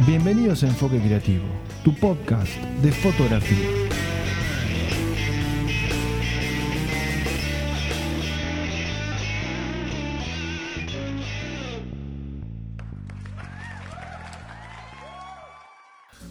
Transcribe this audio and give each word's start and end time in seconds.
Bienvenidos 0.00 0.64
a 0.64 0.66
Enfoque 0.66 1.00
Creativo, 1.00 1.44
tu 1.84 1.94
podcast 1.94 2.52
de 2.82 2.90
fotografía. 2.90 3.56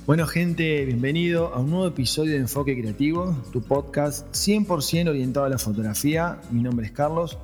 Bueno 0.06 0.28
gente, 0.28 0.84
bienvenido 0.84 1.54
a 1.54 1.60
un 1.62 1.70
nuevo 1.70 1.88
episodio 1.88 2.34
de 2.34 2.40
Enfoque 2.40 2.78
Creativo, 2.80 3.34
tu 3.54 3.62
podcast 3.62 4.28
100% 4.36 5.08
orientado 5.08 5.46
a 5.46 5.50
la 5.50 5.58
fotografía. 5.58 6.42
Mi 6.52 6.62
nombre 6.62 6.88
es 6.88 6.92
Carlos 6.92 7.40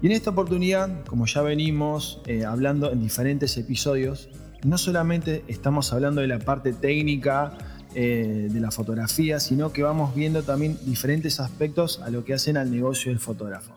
y 0.00 0.06
en 0.06 0.12
esta 0.12 0.30
oportunidad, 0.30 1.04
como 1.04 1.26
ya 1.26 1.42
venimos 1.42 2.22
eh, 2.26 2.46
hablando 2.46 2.90
en 2.90 3.02
diferentes 3.02 3.58
episodios, 3.58 4.30
no 4.64 4.78
solamente 4.78 5.44
estamos 5.48 5.92
hablando 5.92 6.20
de 6.20 6.26
la 6.26 6.38
parte 6.38 6.72
técnica 6.72 7.56
eh, 7.94 8.48
de 8.50 8.60
la 8.60 8.70
fotografía, 8.70 9.40
sino 9.40 9.72
que 9.72 9.82
vamos 9.82 10.14
viendo 10.14 10.42
también 10.42 10.78
diferentes 10.84 11.40
aspectos 11.40 12.00
a 12.00 12.10
lo 12.10 12.24
que 12.24 12.34
hacen 12.34 12.56
al 12.56 12.70
negocio 12.70 13.10
del 13.10 13.18
fotógrafo. 13.18 13.74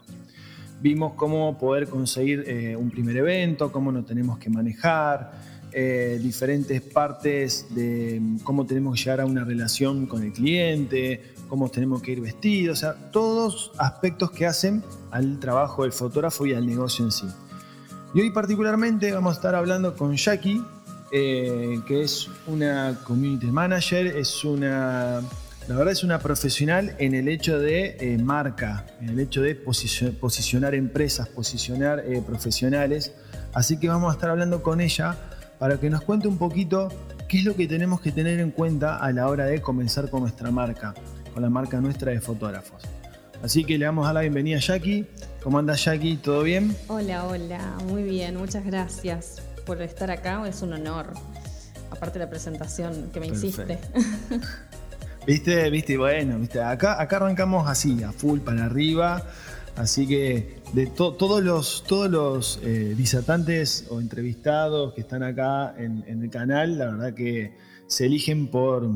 Vimos 0.82 1.14
cómo 1.14 1.58
poder 1.58 1.88
conseguir 1.88 2.44
eh, 2.46 2.76
un 2.76 2.92
primer 2.92 3.18
evento, 3.18 3.72
cómo 3.72 3.92
nos 3.92 4.06
tenemos 4.06 4.38
que 4.38 4.50
manejar, 4.50 5.32
eh, 5.72 6.20
diferentes 6.22 6.82
partes 6.82 7.66
de 7.74 8.22
cómo 8.44 8.68
tenemos 8.68 8.96
que 8.96 9.06
llegar 9.06 9.22
a 9.22 9.26
una 9.26 9.44
relación 9.44 10.06
con 10.06 10.22
el 10.22 10.32
cliente, 10.32 11.34
cómo 11.48 11.70
tenemos 11.70 12.02
que 12.04 12.12
ir 12.12 12.22
vestidos, 12.22 12.78
o 12.78 12.82
sea, 12.82 13.12
todos 13.12 13.72
aspectos 13.80 14.30
que 14.30 14.46
hacen 14.46 14.84
al 15.10 15.40
trabajo 15.40 15.82
del 15.82 15.92
fotógrafo 15.92 16.46
y 16.46 16.54
al 16.54 16.68
negocio 16.68 17.06
en 17.06 17.12
sí. 17.12 17.26
Y 18.16 18.22
hoy 18.22 18.30
particularmente 18.30 19.12
vamos 19.12 19.34
a 19.34 19.36
estar 19.38 19.56
hablando 19.56 19.96
con 19.96 20.16
Jackie, 20.16 20.62
eh, 21.12 21.80
que 21.88 22.04
es 22.04 22.30
una 22.46 23.00
community 23.04 23.48
manager, 23.48 24.06
es 24.06 24.46
una, 24.46 25.22
la 25.68 25.76
verdad 25.76 25.94
es 25.94 26.04
una 26.04 26.20
profesional 26.20 26.96
en 27.00 27.16
el 27.16 27.28
hecho 27.28 27.58
de 27.58 27.98
eh, 28.00 28.18
marca, 28.20 28.86
en 29.02 29.10
el 29.10 29.20
hecho 29.20 29.42
de 29.42 29.56
posicionar 29.56 30.76
empresas, 30.76 31.28
posicionar 31.28 32.04
profesionales. 32.28 33.14
Así 33.52 33.80
que 33.80 33.88
vamos 33.88 34.12
a 34.12 34.14
estar 34.14 34.30
hablando 34.30 34.62
con 34.62 34.80
ella 34.80 35.18
para 35.58 35.80
que 35.80 35.90
nos 35.90 36.04
cuente 36.04 36.28
un 36.28 36.38
poquito 36.38 36.90
qué 37.28 37.40
es 37.40 37.46
lo 37.46 37.56
que 37.56 37.68
tenemos 37.68 38.00
que 38.00 38.12
tener 38.12 38.40
en 38.40 38.52
cuenta 38.52 38.98
a 38.98 39.12
la 39.12 39.28
hora 39.28 39.46
de 39.46 39.60
comenzar 39.60 40.12
con 40.12 40.22
nuestra 40.22 40.52
marca, 40.52 40.94
con 41.34 41.42
la 41.42 41.50
marca 41.50 41.82
nuestra 41.82 42.12
de 42.12 42.22
fotógrafos. 42.22 42.84
Así 43.42 43.64
que 43.66 43.78
le 43.78 43.86
damos 43.86 44.08
a 44.08 44.14
la 44.14 44.22
bienvenida 44.22 44.58
a 44.58 44.62
Jackie. 44.62 45.08
¿Cómo 45.44 45.60
anda 45.60 45.76
Jackie? 45.76 46.16
¿Todo 46.16 46.44
bien? 46.44 46.74
Hola, 46.88 47.26
hola, 47.26 47.78
muy 47.90 48.04
bien, 48.04 48.38
muchas 48.38 48.66
gracias 48.66 49.42
por 49.66 49.82
estar 49.82 50.10
acá, 50.10 50.42
es 50.48 50.62
un 50.62 50.72
honor. 50.72 51.08
Aparte 51.92 52.18
de 52.18 52.26
la 52.26 52.30
presentación 52.30 53.10
que 53.12 53.20
me 53.20 53.28
hiciste. 53.28 53.78
Viste, 55.26 55.70
viste, 55.70 55.98
bueno, 55.98 56.38
viste, 56.38 56.62
acá, 56.62 57.02
acá 57.02 57.16
arrancamos 57.16 57.66
así, 57.70 58.04
a 58.04 58.12
full 58.12 58.40
para 58.40 58.66
arriba. 58.66 59.24
Así 59.78 60.06
que 60.06 60.62
de 60.74 60.88
todos 60.88 61.42
los, 61.42 61.86
todos 61.88 62.12
los 62.12 62.60
eh, 62.62 62.94
disertantes 62.98 63.88
o 63.90 64.02
entrevistados 64.02 64.94
que 64.94 65.00
están 65.00 65.24
acá 65.24 65.76
en, 65.78 66.04
el 66.06 66.30
canal, 66.30 66.78
la 66.78 66.88
verdad 66.88 67.14
que 67.14 67.56
se 67.88 68.06
eligen 68.06 68.48
por, 68.48 68.90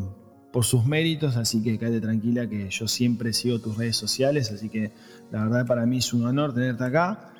por 0.57 0.65
sus 0.65 0.87
méritos, 0.87 1.37
así 1.37 1.61
que 1.61 1.77
quédate 1.77 2.01
tranquila 2.01 2.49
que 2.49 2.67
yo 2.71 2.87
siempre 2.87 3.31
sigo 3.31 3.59
tus 3.59 3.77
redes 3.77 3.95
sociales, 3.95 4.51
así 4.51 4.69
que 4.69 4.91
la 5.29 5.43
verdad 5.43 5.67
para 5.67 5.85
mí 5.85 5.99
es 5.99 6.11
un 6.13 6.25
honor 6.25 6.51
tenerte 6.51 6.83
acá. 6.83 7.31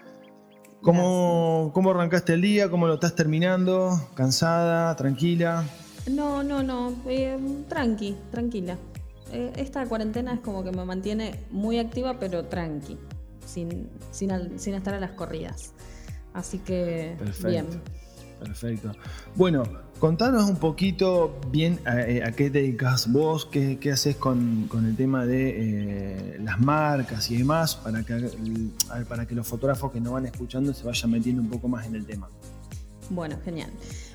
¿Cómo, 0.84 1.72
¿Cómo, 1.74 1.90
arrancaste 1.90 2.34
el 2.34 2.44
día? 2.44 2.70
¿Cómo 2.70 2.86
lo 2.86 2.94
estás 2.94 3.16
terminando? 3.16 4.00
¿Cansada? 4.14 4.96
¿Tranquila? 4.96 5.66
No, 6.12 6.44
no, 6.44 6.62
no. 6.62 6.94
Eh, 7.08 7.40
tranqui, 7.68 8.16
tranquila. 8.30 8.78
Eh, 9.32 9.52
esta 9.56 9.84
cuarentena 9.88 10.36
es 10.36 10.42
como 10.42 10.64
que 10.64 10.70
me 10.70 10.86
mantiene 10.86 11.40
muy 11.50 11.80
activa, 11.80 12.20
pero 12.20 12.46
tranqui 12.46 13.00
sin, 13.48 13.90
sin, 14.12 14.30
estar 14.76 14.94
a 14.94 15.00
las 15.00 15.14
corridas. 15.14 15.74
Así 16.36 16.60
que 16.60 17.16
Perfecto. 17.18 17.48
bien. 17.48 17.66
Perfecto. 18.40 18.92
Bueno, 19.34 19.64
contanos 20.00 20.50
un 20.50 20.56
poquito 20.58 21.40
bien 21.52 21.80
a, 21.86 22.02
eh, 22.02 22.24
qué 22.36 22.50
te 22.50 22.60
dedicas 22.60 23.12
vos, 23.12 23.46
qué, 23.46 23.80
haces 23.92 24.16
con, 24.16 24.70
el 24.74 24.96
tema 24.96 25.26
de 25.26 25.56
eh, 25.58 26.40
las 26.42 26.60
marcas 26.60 27.30
y 27.32 27.38
demás, 27.38 27.76
para 27.76 28.04
que, 28.04 28.32
para 29.08 29.26
que 29.26 29.36
los 29.36 29.48
fotógrafos 29.48 29.92
que 29.92 30.00
nos 30.00 30.14
van 30.14 30.26
escuchando 30.26 30.74
se 30.74 30.86
vayan 30.86 31.12
metiendo 31.12 31.42
un 31.42 31.50
poco 31.50 31.68
más 31.68 31.86
en 31.86 31.96
el 31.96 32.06
tema. 32.06 32.30
Bueno, 33.10 33.38
genial. 33.44 33.70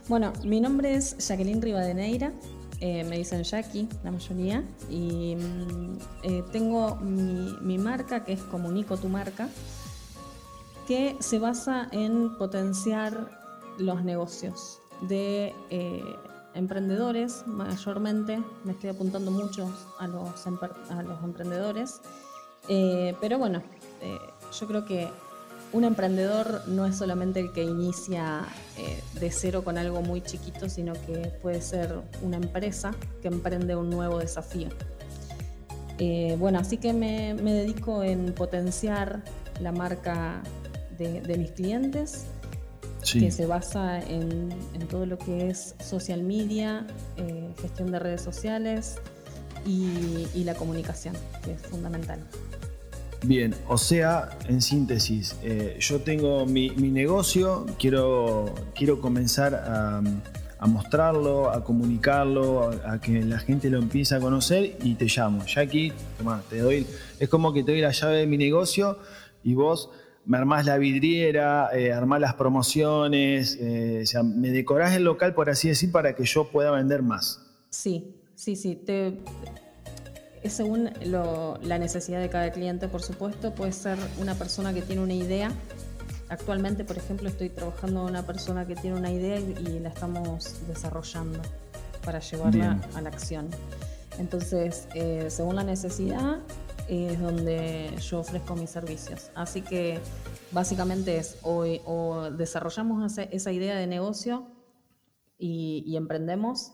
Bueno, 0.09 0.33
mi 0.45 0.61
nombre 0.61 0.95
es 0.95 1.17
Jacqueline 1.19 1.63
Rivadeneira, 1.63 2.33
eh, 2.81 3.05
me 3.05 3.17
dicen 3.17 3.45
Jackie, 3.45 3.89
la 4.03 4.11
mayoría, 4.11 4.65
y 4.91 5.37
mm, 5.37 5.99
eh, 6.25 6.45
tengo 6.51 6.97
mi, 6.97 7.79
marca 7.79 8.25
que 8.25 8.33
es 8.33 8.43
Comunico 8.43 8.97
tu 8.97 9.09
marca, 9.09 9.49
que 10.87 11.17
se 11.21 11.39
basa 11.39 11.89
en 11.93 12.37
potenciar 12.37 13.31
los 13.79 14.03
negocios 14.03 14.82
de 15.09 15.55
eh, 15.71 16.17
emprendedores, 16.55 17.47
mayormente, 17.47 18.43
me 18.65 18.73
estoy 18.73 18.91
apuntando 18.91 19.31
mucho 19.31 19.71
a 19.99 20.07
los, 20.07 20.47
a 20.91 21.03
los 21.03 21.23
emprendedores, 21.25 22.01
pero 23.21 23.39
bueno, 23.39 23.63
yo 24.53 24.67
creo 24.69 24.85
que 24.85 25.09
un 25.73 25.85
emprendedor 25.85 26.63
no 26.69 26.85
es 26.85 26.97
solamente 26.97 27.41
el 27.41 27.53
que 27.53 27.65
inicia 27.65 28.43
eh, 28.77 29.03
de 29.19 29.31
cero 29.31 29.65
con 29.65 29.79
algo 29.79 30.03
muy 30.03 30.21
chiquito, 30.21 30.69
sino 30.69 30.93
que 30.93 31.33
puede 31.41 31.63
ser 31.63 32.01
una 32.21 32.37
empresa 32.37 32.93
que 33.23 33.29
emprende 33.29 33.75
un 33.75 33.89
nuevo 33.89 34.19
desafío. 34.19 34.69
Eh, 35.99 36.37
bueno, 36.39 36.59
así 36.59 36.77
que 36.77 36.93
me, 36.93 37.35
dedico 37.35 38.03
en 38.03 38.35
potenciar 38.35 39.23
la 39.61 39.73
marca 39.73 40.43
de, 40.99 41.37
mis 41.39 41.53
clientes, 41.53 42.27
que 43.11 43.31
se 43.31 43.47
basa 43.47 44.01
en, 44.01 44.51
todo 44.91 45.07
lo 45.07 45.19
que 45.19 45.49
es 45.49 45.75
social 45.83 46.23
media, 46.23 46.87
eh, 47.17 47.51
gestión 47.61 47.91
de 47.91 47.99
redes 47.99 48.21
sociales 48.21 48.97
y 49.65 50.45
la 50.45 50.55
comunicación, 50.55 51.15
que 51.45 51.53
es 51.53 51.63
fundamental. 51.63 52.21
Bien, 53.25 53.55
o 53.69 53.79
sea, 53.79 54.31
en 54.49 54.61
síntesis, 54.61 55.37
eh, 55.45 55.77
yo 55.79 56.01
tengo 56.01 56.45
mi, 56.45 56.71
negocio, 56.71 57.67
quiero, 57.79 58.53
quiero 58.75 59.01
comenzar 59.01 59.55
a, 59.55 60.03
mostrarlo, 60.67 61.51
a 61.51 61.63
comunicarlo, 61.63 62.71
a, 62.85 63.01
que 63.01 63.23
la 63.23 63.39
gente 63.39 63.71
lo 63.71 63.79
empiece 63.79 64.17
a 64.17 64.21
conocer 64.21 64.77
y 64.83 64.97
te 64.97 65.05
llamo. 65.05 65.45
Jackie, 65.47 65.93
toma, 66.19 66.43
te 66.51 66.59
doy, 66.59 66.85
es 67.21 67.29
como 67.29 67.53
que 67.53 67.63
te 67.63 67.71
doy 67.71 67.81
la 67.81 67.93
llave 67.93 68.19
de 68.19 68.27
mi 68.27 68.39
negocio 68.39 68.99
y 69.45 69.55
vos 69.55 69.91
me 70.25 70.39
armás 70.39 70.67
la 70.67 70.79
vidriera, 70.79 71.71
eh, 71.73 71.93
armás 71.93 72.21
las 72.21 72.35
promociones, 72.35 73.59
eh, 73.61 74.01
o 74.03 74.07
sea, 74.07 74.23
me 74.23 74.51
decorás 74.51 74.95
el 74.95 75.05
local, 75.05 75.35
por 75.35 75.51
así 75.51 75.69
decir, 75.69 75.91
para 75.91 76.15
que 76.15 76.25
yo 76.25 76.49
pueda 76.49 76.71
vender 76.71 77.03
más. 77.03 77.41
Sí, 77.71 78.15
sí, 78.35 78.55
sí. 78.55 78.77
Te, 78.77 79.19
es 80.43 80.53
según 80.53 80.91
la 81.03 81.79
necesidad 81.79 82.21
de 82.21 82.29
cada 82.29 82.51
cliente, 82.53 82.89
por 82.89 83.03
supuesto. 83.03 83.55
Puede 83.55 83.73
ser 83.73 83.99
una 84.21 84.35
persona 84.35 84.73
que 84.73 84.83
tiene 84.83 85.03
una 85.03 85.15
idea. 85.15 85.53
Actualmente, 86.29 86.85
por 86.85 86.97
ejemplo, 86.97 87.29
estoy 87.29 87.49
trabajando 87.49 88.01
con 88.01 88.11
una 88.11 88.25
persona 88.25 88.67
que 88.67 88.75
tiene 88.75 88.97
una 88.97 89.11
idea 89.11 89.39
y, 89.39 89.79
la 89.81 89.91
estamos 89.91 90.67
desarrollando 90.67 91.41
para 92.05 92.21
llevarla 92.21 92.81
a 92.95 93.01
la 93.01 93.09
acción. 93.09 93.49
Entonces, 94.19 94.89
eh, 94.95 95.27
según 95.29 95.57
la 95.57 95.65
necesidad, 95.65 96.39
es 96.99 97.21
donde 97.21 97.91
yo 98.01 98.21
ofrezco 98.21 98.55
mis 98.57 98.71
servicios. 98.71 99.31
Así 99.35 99.63
que 99.63 99.99
básicamente 100.51 101.17
es 101.17 101.39
o, 101.43 102.31
desarrollamos 102.31 103.19
esa, 103.19 103.53
idea 103.53 103.77
de 103.77 103.87
negocio 103.87 104.47
y 105.39 105.97
emprendemos, 105.97 106.73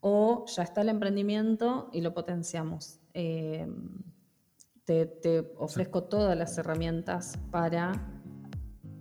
o 0.00 0.44
ya 0.46 0.62
está 0.62 0.82
el 0.82 0.88
emprendimiento 0.88 1.90
y 1.92 2.00
lo 2.00 2.14
potenciamos. 2.14 3.00
Em, 3.14 4.02
te, 4.84 5.52
ofrezco 5.56 6.04
todas 6.04 6.36
las 6.36 6.56
herramientas 6.56 7.38
para 7.50 7.92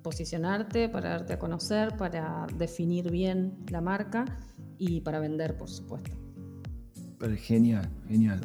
posicionarte, 0.02 0.90
para 0.90 1.10
darte 1.10 1.34
a 1.34 1.40
conocer, 1.40 1.96
para 1.98 2.48
definir 2.58 3.12
bien 3.12 3.58
la 3.70 3.82
marca 3.82 4.26
y 4.78 5.02
para 5.02 5.20
vender, 5.20 5.58
por 5.58 5.70
supuesto. 5.70 6.12
genial, 7.38 7.90
genial. 8.08 8.42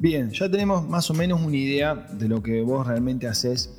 Bien, 0.00 0.30
ya 0.30 0.50
tenemos 0.50 0.86
más 0.88 1.10
o 1.10 1.14
menos 1.14 1.40
una 1.40 1.56
idea 1.56 1.94
de 1.94 2.28
lo 2.28 2.42
que 2.42 2.62
vos 2.62 2.86
realmente 2.86 3.26
haces. 3.26 3.74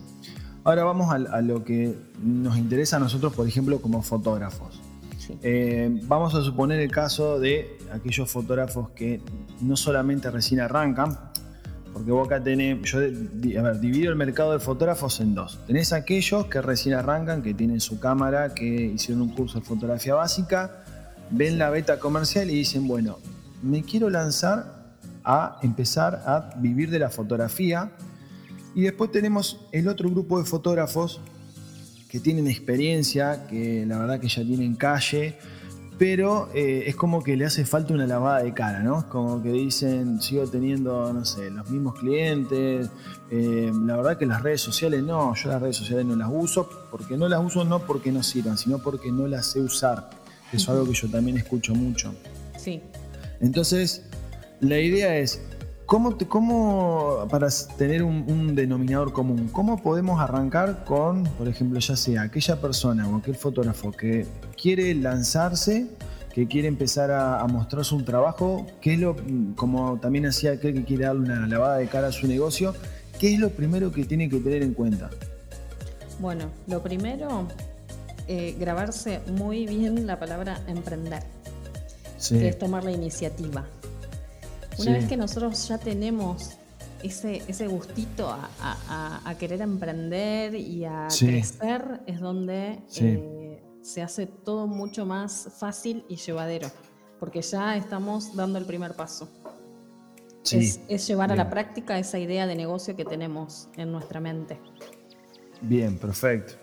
Ahora 0.64 0.84
vamos 0.84 1.14
a 1.14 1.42
lo 1.42 1.64
que 1.64 1.96
nos 2.24 2.58
interesa 2.58 2.98
a 2.98 3.00
nosotros, 3.00 3.34
por 3.34 3.48
ejemplo, 3.48 3.80
como 3.82 4.02
fotógrafos. 4.02 4.82
Eh, 5.44 5.90
vamos 6.04 6.34
a 6.34 6.42
suponer 6.42 6.80
el 6.80 6.92
caso 6.92 7.40
de 7.40 7.78
aquellos 7.92 8.30
fotógrafos 8.32 8.90
que 8.92 9.22
no 9.62 9.76
solamente 9.76 10.32
recién 10.32 10.62
arrancan, 10.62 11.18
porque 11.94 12.12
vos 12.12 12.28
acá 12.28 12.44
tenés, 12.44 12.82
yo 12.84 12.98
a 13.00 13.62
ver, 13.62 13.80
divido 13.80 14.10
el 14.10 14.18
mercado 14.18 14.54
de 14.54 14.60
fotógrafos 14.60 15.20
en 15.20 15.36
dos. 15.36 15.60
Tenés 15.68 15.94
aquellos 15.94 16.48
que 16.48 16.62
recién 16.62 16.96
arrancan, 16.96 17.44
que 17.44 17.54
tienen 17.54 17.80
su 17.80 18.00
cámara, 18.00 18.56
que 18.56 18.66
hicieron 18.66 19.22
un 19.22 19.30
curso 19.30 19.60
de 19.60 19.66
fotografía 19.66 20.16
básica 20.16 20.84
ven 21.30 21.58
la 21.58 21.70
beta 21.70 22.00
comercial 22.00 22.50
y 22.50 22.56
dicen, 22.56 22.88
bueno, 22.88 23.18
me 23.62 23.84
quiero 23.84 24.10
lanzar 24.10 24.75
a 25.26 25.58
empezar 25.64 26.24
a 26.26 26.52
vivir 26.58 26.90
de 26.90 27.00
la 27.00 27.10
fotografía. 27.10 27.92
Y 28.76 28.84
después 28.84 29.12
tenemos 29.12 29.66
el 29.72 29.88
otro 29.88 30.10
grupo 30.10 30.40
de 30.40 30.46
fotógrafos 30.46 31.20
que 32.10 32.20
tienen 32.20 32.48
experiencia, 32.48 33.48
que 33.48 33.86
la 33.86 33.98
verdad 33.98 34.20
que 34.20 34.28
ya 34.28 34.44
tienen 34.44 34.76
calle, 34.76 35.38
pero 35.98 36.50
eh, 36.54 36.84
es 36.88 36.96
como 36.96 37.24
que 37.24 37.38
le 37.38 37.46
hace 37.46 37.66
falta 37.66 37.94
una 37.94 38.06
lavada 38.06 38.44
de 38.44 38.54
cara, 38.54 38.84
¿no? 38.84 39.00
Es 39.00 39.06
como 39.06 39.42
que 39.42 39.52
dicen, 39.52 40.22
sigo 40.22 40.46
teniendo, 40.48 41.12
no 41.14 41.24
sé, 41.24 41.50
los 41.50 41.70
mismos 41.70 41.96
clientes, 41.96 42.90
eh, 43.32 43.72
la 43.86 43.96
verdad 43.96 44.18
que 44.18 44.26
las 44.26 44.42
redes 44.42 44.62
sociales 44.62 45.04
no, 45.04 45.34
yo 45.36 45.50
las 45.50 45.62
redes 45.62 45.78
sociales 45.78 46.06
no 46.06 46.16
las 46.16 46.30
uso, 46.32 46.70
porque 46.92 47.18
no 47.18 47.30
las 47.30 47.44
uso 47.44 47.64
no 47.64 47.80
porque 47.80 48.12
no 48.12 48.24
sirvan, 48.24 48.58
sino 48.58 48.80
porque 48.80 49.12
no 49.12 49.28
las 49.28 49.48
sé 49.48 49.62
usar. 49.62 50.10
Eso 50.52 50.58
es 50.58 50.70
algo 50.70 50.86
que 50.86 50.94
yo 50.94 51.10
también 51.10 51.38
escucho 51.38 51.74
mucho. 51.74 52.14
Sí. 52.58 52.82
Entonces, 53.40 54.04
la 54.60 54.80
idea 54.80 55.18
es, 55.18 55.42
¿cómo, 55.86 56.18
cómo 56.28 57.28
para 57.30 57.48
tener 57.78 58.04
un, 58.04 58.56
denominador 58.56 59.14
común, 59.14 59.50
cómo 59.52 59.82
podemos 59.82 60.20
arrancar 60.20 60.84
con, 60.86 61.24
por 61.24 61.48
ejemplo, 61.48 61.80
ya 61.80 61.96
sea 61.96 62.24
aquella 62.24 62.60
persona 62.60 63.08
o 63.08 63.18
aquel 63.18 63.36
fotógrafo 63.36 63.92
que 63.92 64.26
quiere 64.60 64.94
lanzarse, 64.96 65.88
que 66.34 66.48
quiere 66.48 66.68
empezar 66.68 67.12
a, 67.12 67.40
a 67.40 67.48
mostrarse 67.48 67.96
un 67.96 68.06
trabajo, 68.06 68.66
que 68.82 68.94
es 68.94 69.00
lo, 69.00 69.16
como 69.56 70.00
también 70.00 70.26
hacía 70.26 70.52
aquel 70.54 70.74
que 70.74 70.84
quiere 70.84 71.06
darle 71.06 71.22
una 71.22 71.48
lavada 71.48 71.78
de 71.78 71.88
cara 71.88 72.08
a 72.08 72.12
su 72.12 72.28
negocio, 72.28 72.74
¿qué 73.20 73.34
es 73.34 73.40
lo 73.40 73.50
primero 73.50 73.92
que 73.92 74.04
tiene 74.04 74.30
que 74.30 74.40
tener 74.40 74.64
en 74.64 74.74
cuenta? 74.74 75.10
Bueno, 76.20 76.46
lo 76.68 76.82
primero, 76.82 77.48
eh, 78.28 78.56
grabarse 78.60 79.20
muy 79.38 79.68
bien 79.68 80.08
la 80.08 80.18
palabra 80.18 80.60
emprender, 80.68 81.24
que 82.28 82.48
es 82.48 82.58
tomar 82.58 82.84
la 82.84 82.92
iniciativa. 82.92 83.66
Una 84.78 84.92
vez 84.92 85.08
que 85.08 85.18
nosotros 85.18 85.68
ya 85.68 85.78
tenemos 85.78 86.58
ese, 87.02 87.42
ese 87.48 87.68
gustito 87.68 88.30
a, 88.30 89.36
querer 89.40 89.62
emprender 89.62 90.56
y 90.56 90.86
a 90.86 91.08
crecer, 91.08 92.02
es 92.08 92.20
donde 92.20 92.80
eh, 92.98 93.64
se 93.82 94.02
hace 94.02 94.26
todo 94.28 94.68
mucho 94.68 95.06
más 95.06 95.50
fácil 95.60 96.06
y 96.10 96.16
llevadero, 96.16 96.70
porque 97.20 97.42
ya 97.42 97.76
estamos 97.76 98.36
dando 98.36 98.58
el 98.58 98.66
primer 98.66 98.94
paso. 98.94 99.30
Es, 100.52 101.08
llevar 101.08 101.32
a 101.32 101.36
la 101.36 101.50
práctica 101.50 101.98
esa 101.98 102.20
idea 102.20 102.46
de 102.46 102.56
negocio 102.56 102.96
que 102.96 103.04
tenemos 103.04 103.68
en 103.78 103.92
nuestra 103.92 104.20
mente. 104.20 104.60
Bien, 105.62 105.98
perfecto. 105.98 106.54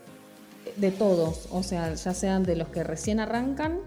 De 0.76 0.92
todos, 0.92 1.48
o 1.50 1.62
sea, 1.64 1.92
ya 1.92 2.14
sean 2.14 2.44
de 2.44 2.54
los 2.54 2.68
que 2.68 2.84
recién 2.84 3.18
arrancan 3.18 3.80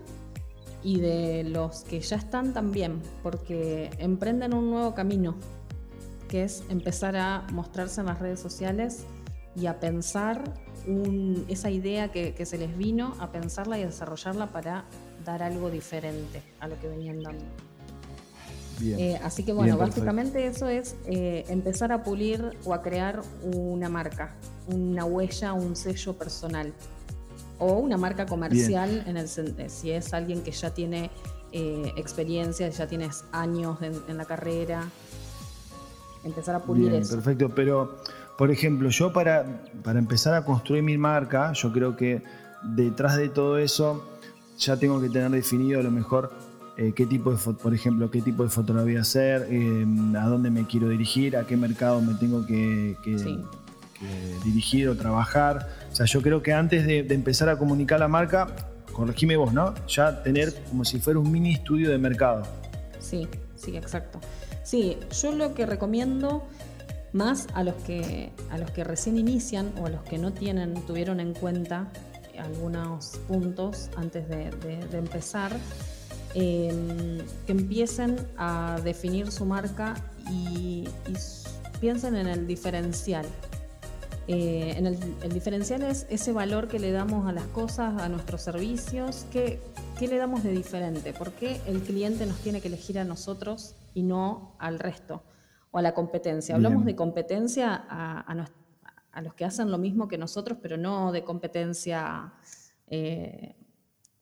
y 0.86 1.00
de 1.00 1.44
los 1.44 1.84
que 1.84 2.00
ya 2.00 2.16
están 2.16 2.54
también, 2.54 3.02
porque 3.24 3.90
emprenden 3.98 4.54
un 4.54 4.70
nuevo 4.70 4.94
camino, 4.94 5.36
que 6.28 6.44
es 6.44 6.64
empezar 6.70 7.18
a 7.18 7.48
mostrarse 7.52 8.02
en 8.02 8.06
las 8.06 8.20
redes 8.20 8.40
sociales 8.40 9.04
y 9.56 9.66
a 9.66 9.80
pensar 9.80 10.44
esa 11.48 11.72
idea 11.72 12.12
que, 12.12 12.36
que, 12.36 12.46
se 12.46 12.60
les 12.60 12.78
vino, 12.78 13.16
a 13.20 13.32
pensarla 13.32 13.80
y 13.80 13.82
a 13.82 13.88
desarrollarla 13.88 14.46
para 14.48 14.86
dar 15.26 15.42
algo 15.42 15.72
diferente 15.72 16.44
a 16.60 16.68
lo 16.68 16.80
que 16.80 16.88
venían 16.88 17.24
dando. 17.24 17.46
Eh, 18.84 19.20
así 19.24 19.44
que 19.44 19.54
bueno, 19.54 19.78
básicamente 19.78 20.46
eso 20.46 20.68
es 20.68 20.96
eh, 21.08 21.46
empezar 21.48 21.92
a 21.94 22.04
pulir 22.04 22.52
o 22.64 22.76
a 22.76 22.84
crear 22.84 23.22
una 23.42 23.90
marca, 23.90 24.36
una 24.68 25.04
huella, 25.06 25.54
un 25.54 25.76
sello 25.76 26.14
personal 26.14 26.74
o 27.60 27.74
una 27.74 27.98
marca 27.98 28.26
comercial 28.26 29.04
en 29.08 29.18
el 29.18 29.28
si 29.28 29.92
es 29.92 30.14
alguien 30.14 30.44
que 30.44 30.52
ya 30.52 30.74
tiene 30.74 31.10
eh, 31.52 31.94
experiencia, 31.96 32.68
ya 32.70 32.88
tienes 32.88 33.26
años 33.32 33.78
en, 33.82 34.18
la 34.18 34.26
carrera, 34.26 34.90
empezar 36.24 36.56
a 36.56 36.60
pulir 36.60 36.90
Bien, 36.90 37.02
eso. 37.02 37.16
Perfecto, 37.16 37.50
pero 37.50 37.98
por 38.38 38.52
ejemplo, 38.52 38.90
yo 38.90 39.14
para, 39.14 39.46
para 39.84 40.00
empezar 40.00 40.34
a 40.34 40.44
construir 40.44 40.84
mi 40.84 40.98
marca, 40.98 41.54
yo 41.54 41.72
creo 41.72 41.96
que 41.96 42.22
detrás 42.64 43.16
de 43.18 43.30
todo 43.30 43.58
eso 43.58 44.06
ya 44.58 44.78
tengo 44.78 45.00
que 45.00 45.10
tener 45.10 45.32
definido 45.32 45.80
a 45.80 45.84
lo 45.84 45.92
mejor 45.92 46.32
eh, 46.78 46.92
qué 46.94 47.06
tipo 47.06 47.32
de, 47.32 47.38
por 47.38 47.74
ejemplo, 47.74 48.12
qué 48.12 48.22
tipo 48.22 48.44
de 48.44 48.50
fotografía 48.50 48.84
voy 48.84 48.98
a 48.98 49.02
hacer, 49.02 49.48
eh, 49.50 49.86
a 50.18 50.28
dónde 50.28 50.50
me 50.50 50.68
quiero 50.68 50.90
dirigir, 50.90 51.38
a 51.38 51.48
qué 51.48 51.56
mercado 51.56 52.02
me 52.02 52.16
tengo 52.16 52.46
que, 52.46 52.98
dirigir 54.44 54.90
o 54.90 54.96
trabajar. 54.96 55.70
O 55.96 55.98
sea, 55.98 56.06
yo 56.06 56.22
creo 56.22 56.44
que 56.44 56.52
antes 56.52 56.86
de, 56.86 57.00
empezar 57.00 57.48
a 57.48 57.58
comunicar 57.58 58.02
la 58.02 58.10
marca, 58.10 58.54
corregime 58.92 59.38
vos, 59.38 59.54
¿no? 59.54 59.74
Ya 59.88 60.22
tener 60.24 60.54
como 60.70 60.84
si 60.84 61.00
fuera 61.00 61.20
un 61.20 61.32
mini 61.32 61.54
estudio 61.54 61.90
de 61.90 61.98
mercado. 61.98 62.44
Sí, 63.00 63.30
sí, 63.56 63.78
exacto. 63.78 64.20
Sí, 64.64 64.98
yo 65.22 65.32
lo 65.32 65.54
que 65.54 65.66
recomiendo 65.66 66.46
más 67.14 67.48
a 67.54 67.64
los 67.64 67.76
que, 67.76 68.34
a 68.52 68.58
los 68.58 68.72
que 68.72 68.84
recién 68.84 69.18
inician 69.18 69.72
o 69.80 69.86
a 69.86 69.90
los 69.90 70.04
que 70.04 70.18
no 70.18 70.34
tienen, 70.34 70.74
tuvieron 70.86 71.22
en 71.22 71.34
cuenta 71.34 71.88
algunos 72.38 73.18
puntos 73.30 73.90
antes 73.96 74.28
de 74.28 74.50
empezar, 74.92 75.54
Em, 76.38 77.20
que 77.46 77.54
empiecen 77.54 78.18
a 78.38 78.78
definir 78.84 79.32
su 79.32 79.46
marca 79.46 79.94
y, 80.30 80.84
piensen 81.80 82.16
en 82.16 82.28
el 82.28 82.46
diferencial. 82.46 83.26
Eh, 84.28 84.74
en 84.76 84.88
el, 84.88 85.00
diferencial 85.32 85.84
es 85.84 86.08
ese 86.10 86.32
valor 86.32 86.68
que 86.68 86.80
le 86.80 86.92
damos 86.92 87.28
a 87.28 87.32
las 87.32 87.46
cosas, 87.46 88.02
a 88.02 88.10
nuestros 88.10 88.42
servicios, 88.42 89.28
¿qué, 89.32 89.60
le 90.00 90.18
damos 90.18 90.44
de 90.44 90.52
diferente? 90.52 91.14
¿Por 91.14 91.32
qué 91.34 91.62
el 91.68 91.82
cliente 91.82 92.26
nos 92.26 92.40
tiene 92.40 92.60
que 92.60 92.68
elegir 92.68 92.98
a 92.98 93.04
nosotros 93.04 93.76
y 93.94 94.02
no 94.02 94.56
al 94.58 94.80
resto 94.80 95.24
o 95.70 95.78
a 95.78 95.84
la 95.84 95.94
competencia? 95.94 96.56
Hablamos 96.56 96.86
de 96.86 96.96
competencia 96.96 97.76
a, 97.88 99.22
los 99.22 99.34
que 99.36 99.46
hacen 99.46 99.70
lo 99.70 99.78
mismo 99.78 100.08
que 100.08 100.18
nosotros, 100.18 100.58
pero 100.60 100.76
no 100.76 101.12
de 101.12 101.24
competencia 101.24 102.34
eh, 102.88 103.56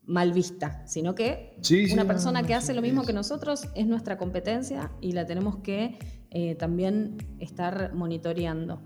mal 0.05 0.33
vista, 0.33 0.85
sino 0.85 1.15
que 1.15 1.57
una 1.93 2.05
persona 2.05 2.43
que 2.43 2.53
hace 2.53 2.73
lo 2.73 2.81
mismo 2.81 3.03
que 3.05 3.13
nosotros 3.13 3.69
es 3.73 3.87
nuestra 3.87 4.17
competencia 4.17 4.91
y 4.99 5.13
la 5.13 5.25
tenemos 5.25 5.57
que 5.57 5.97
eh, 6.29 6.55
también 6.55 7.17
estar 7.39 7.93
monitoreando. 7.93 8.81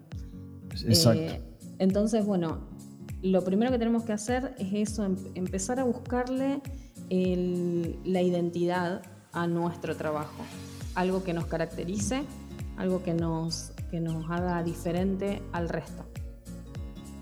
Exacto. 0.84 1.22
Eh, 1.22 1.42
entonces, 1.80 2.26
bueno, 2.26 2.68
lo 3.22 3.44
primero 3.44 3.72
que 3.72 3.80
tenemos 3.80 4.04
que 4.04 4.14
hacer 4.14 4.56
es 4.58 4.90
eso, 4.92 5.04
em, 5.04 5.16
empezar 5.36 5.80
a 5.80 5.84
buscarle 5.84 6.62
la 7.10 8.22
identidad 8.22 9.02
a 9.32 9.48
nuestro 9.48 9.96
trabajo, 9.96 10.44
algo 10.96 11.24
que 11.24 11.34
nos 11.34 11.46
caracterice, 11.46 12.24
algo 12.76 13.02
que 13.02 13.14
nos, 13.14 13.72
que 13.90 14.02
nos 14.02 14.30
haga 14.30 14.62
diferente 14.64 15.42
al 15.54 15.70
resto. 15.70 16.06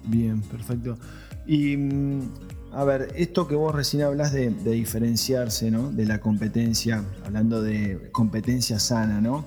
Bien, 0.07 0.41
perfecto. 0.41 0.97
Y 1.45 1.77
mm, 1.77 2.31
a 2.75 2.83
ver, 2.83 3.13
esto 3.15 3.47
que 3.47 3.55
vos 3.55 3.73
recién 3.73 4.03
hablas 4.03 4.33
de, 4.33 4.49
diferenciarse, 4.49 5.71
¿no? 5.71 5.93
De 5.93 6.05
la 6.05 6.19
competencia, 6.19 7.05
hablando 7.25 7.61
de 7.61 8.09
competencia 8.11 8.79
sana, 8.79 9.21
¿no? 9.21 9.45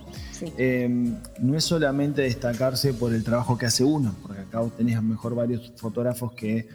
Em, 0.56 1.14
no 1.38 1.54
es 1.54 1.64
solamente 1.64 2.22
destacarse 2.22 2.94
por 2.94 3.12
el 3.12 3.22
trabajo 3.24 3.58
que 3.58 3.66
hace 3.66 3.84
uno, 3.84 4.14
porque 4.22 4.40
acá 4.40 4.60
vos 4.60 4.74
tenés 4.74 4.96
a 4.96 5.02
lo 5.02 5.08
mejor 5.08 5.34
varios 5.34 5.74
fotógrafos 5.76 6.32
que 6.32 6.68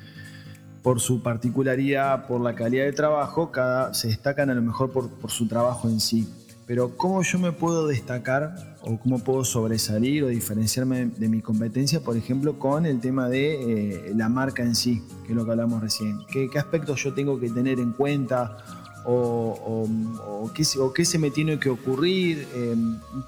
por 0.84 1.00
su 1.00 1.24
particularidad, 1.24 2.28
por 2.28 2.40
la 2.40 2.54
calidad 2.54 2.86
de 2.86 2.94
trabajo, 2.94 3.52
cada, 3.52 3.96
se 3.96 4.10
destacan 4.10 4.52
a 4.52 4.54
lo 4.54 4.62
mejor 4.62 4.92
por, 4.92 5.10
por 5.10 5.32
su 5.32 5.48
trabajo 5.48 5.90
en 5.90 6.00
sí. 6.00 6.28
Pero 6.66 6.96
¿cómo 6.96 7.22
yo 7.24 7.40
me 7.40 7.52
puedo 7.52 7.88
destacar 7.88 8.76
o 8.82 8.98
cómo 8.98 9.20
puedo 9.20 9.44
sobresalir 9.44 10.24
o 10.24 10.28
diferenciarme 10.28 11.08
de 11.08 11.28
mi 11.28 11.42
competencia, 11.42 12.02
por 12.02 12.16
ejemplo, 12.16 12.58
con 12.58 12.86
el 12.86 13.02
tema 13.02 13.28
de 13.28 14.08
eh, 14.08 14.14
la 14.16 14.30
marca 14.30 14.64
en 14.64 14.76
sí, 14.76 15.04
que 15.26 15.32
es 15.32 15.36
lo 15.36 15.46
que 15.46 15.52
hablamos 15.52 15.82
recién? 15.82 16.20
¿Qué, 16.32 16.50
aspectos 16.58 17.04
yo 17.04 17.14
tengo 17.14 17.40
que 17.40 17.50
tener 17.50 17.80
en 17.80 17.92
cuenta 17.92 18.58
o, 19.06 20.50
qué, 20.56 21.04
se 21.06 21.20
me 21.20 21.32
tiene 21.32 21.60
que 21.60 21.70
ocurrir? 21.70 22.48
Eh, 22.56 22.76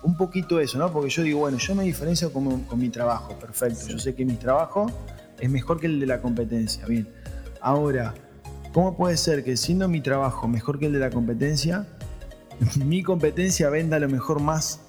un 0.04 0.18
poquito 0.18 0.60
eso, 0.62 0.78
¿no? 0.78 0.92
Porque 0.92 1.10
yo 1.10 1.24
digo, 1.24 1.40
bueno, 1.40 1.58
yo 1.58 1.76
me 1.76 1.84
diferencio 1.84 2.32
con, 2.32 2.64
con 2.64 2.80
mi 2.80 2.90
trabajo, 2.90 3.38
perfecto. 3.38 3.88
Yo 3.90 4.00
sé 4.00 4.16
que 4.16 4.24
mi 4.24 4.36
trabajo 4.36 4.90
es 5.40 5.50
mejor 5.50 5.82
que 5.82 5.88
el 5.88 6.00
de 6.00 6.06
la 6.06 6.22
competencia, 6.22 6.86
bien. 6.86 7.10
Ahora, 7.60 8.14
¿cómo 8.74 8.96
puede 8.96 9.18
ser 9.18 9.44
que 9.44 9.58
siendo 9.58 9.90
mi 9.90 10.00
trabajo 10.00 10.48
mejor 10.48 10.80
que 10.80 10.86
el 10.86 10.94
de 10.94 11.00
la 11.00 11.10
competencia, 11.10 11.86
mi 12.86 13.04
competencia 13.04 13.70
venda 13.70 13.98
a 13.98 14.00
lo 14.00 14.10
mejor 14.10 14.42
más. 14.42 14.80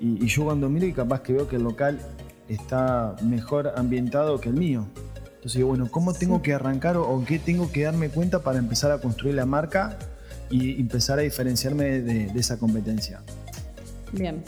Y, 0.00 0.26
yo 0.26 0.44
cuando 0.44 0.68
miro 0.68 0.86
y 0.86 0.92
capaz 0.92 1.22
que 1.22 1.32
veo 1.32 1.48
que 1.48 1.56
el 1.56 1.62
local 1.62 1.98
está 2.48 3.16
mejor 3.22 3.72
ambientado 3.76 4.40
que 4.40 4.48
el 4.48 4.54
mío. 4.54 4.86
Entonces 5.26 5.54
digo, 5.54 5.68
bueno, 5.68 5.88
¿cómo 5.90 6.14
tengo 6.14 6.42
que 6.42 6.54
arrancar 6.54 6.96
o, 6.96 7.24
qué 7.26 7.38
tengo 7.38 7.70
que 7.70 7.82
darme 7.82 8.08
cuenta 8.08 8.40
para 8.40 8.58
empezar 8.58 8.90
a 8.90 9.00
construir 9.00 9.34
la 9.34 9.46
marca 9.46 9.98
y 10.50 10.80
empezar 10.80 11.18
a 11.18 11.22
diferenciarme 11.22 12.00
de, 12.00 12.26
esa 12.38 12.58
competencia? 12.58 13.22
Bien. 14.12 14.42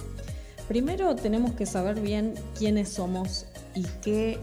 Primero 0.68 1.14
tenemos 1.16 1.52
que 1.52 1.66
saber 1.66 2.00
bien 2.00 2.34
quiénes 2.56 2.88
somos 2.90 3.46
y 3.74 3.84
qué, 4.02 4.38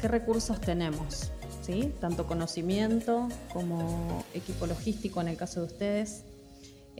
qué 0.00 0.08
recursos 0.08 0.60
tenemos. 0.60 1.30
¿sí? 1.62 1.92
tanto 2.00 2.26
conocimiento 2.26 3.28
como 3.52 4.24
equipo 4.34 4.66
logístico 4.66 5.20
en 5.20 5.28
el 5.28 5.36
caso 5.36 5.60
de 5.60 5.66
ustedes, 5.66 6.24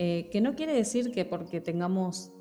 eh, 0.03 0.29
que 0.31 0.41
no 0.41 0.55
quiere 0.55 0.73
decir 0.73 1.11
que 1.11 1.25
porque 1.25 1.61
tengamos 1.61 2.31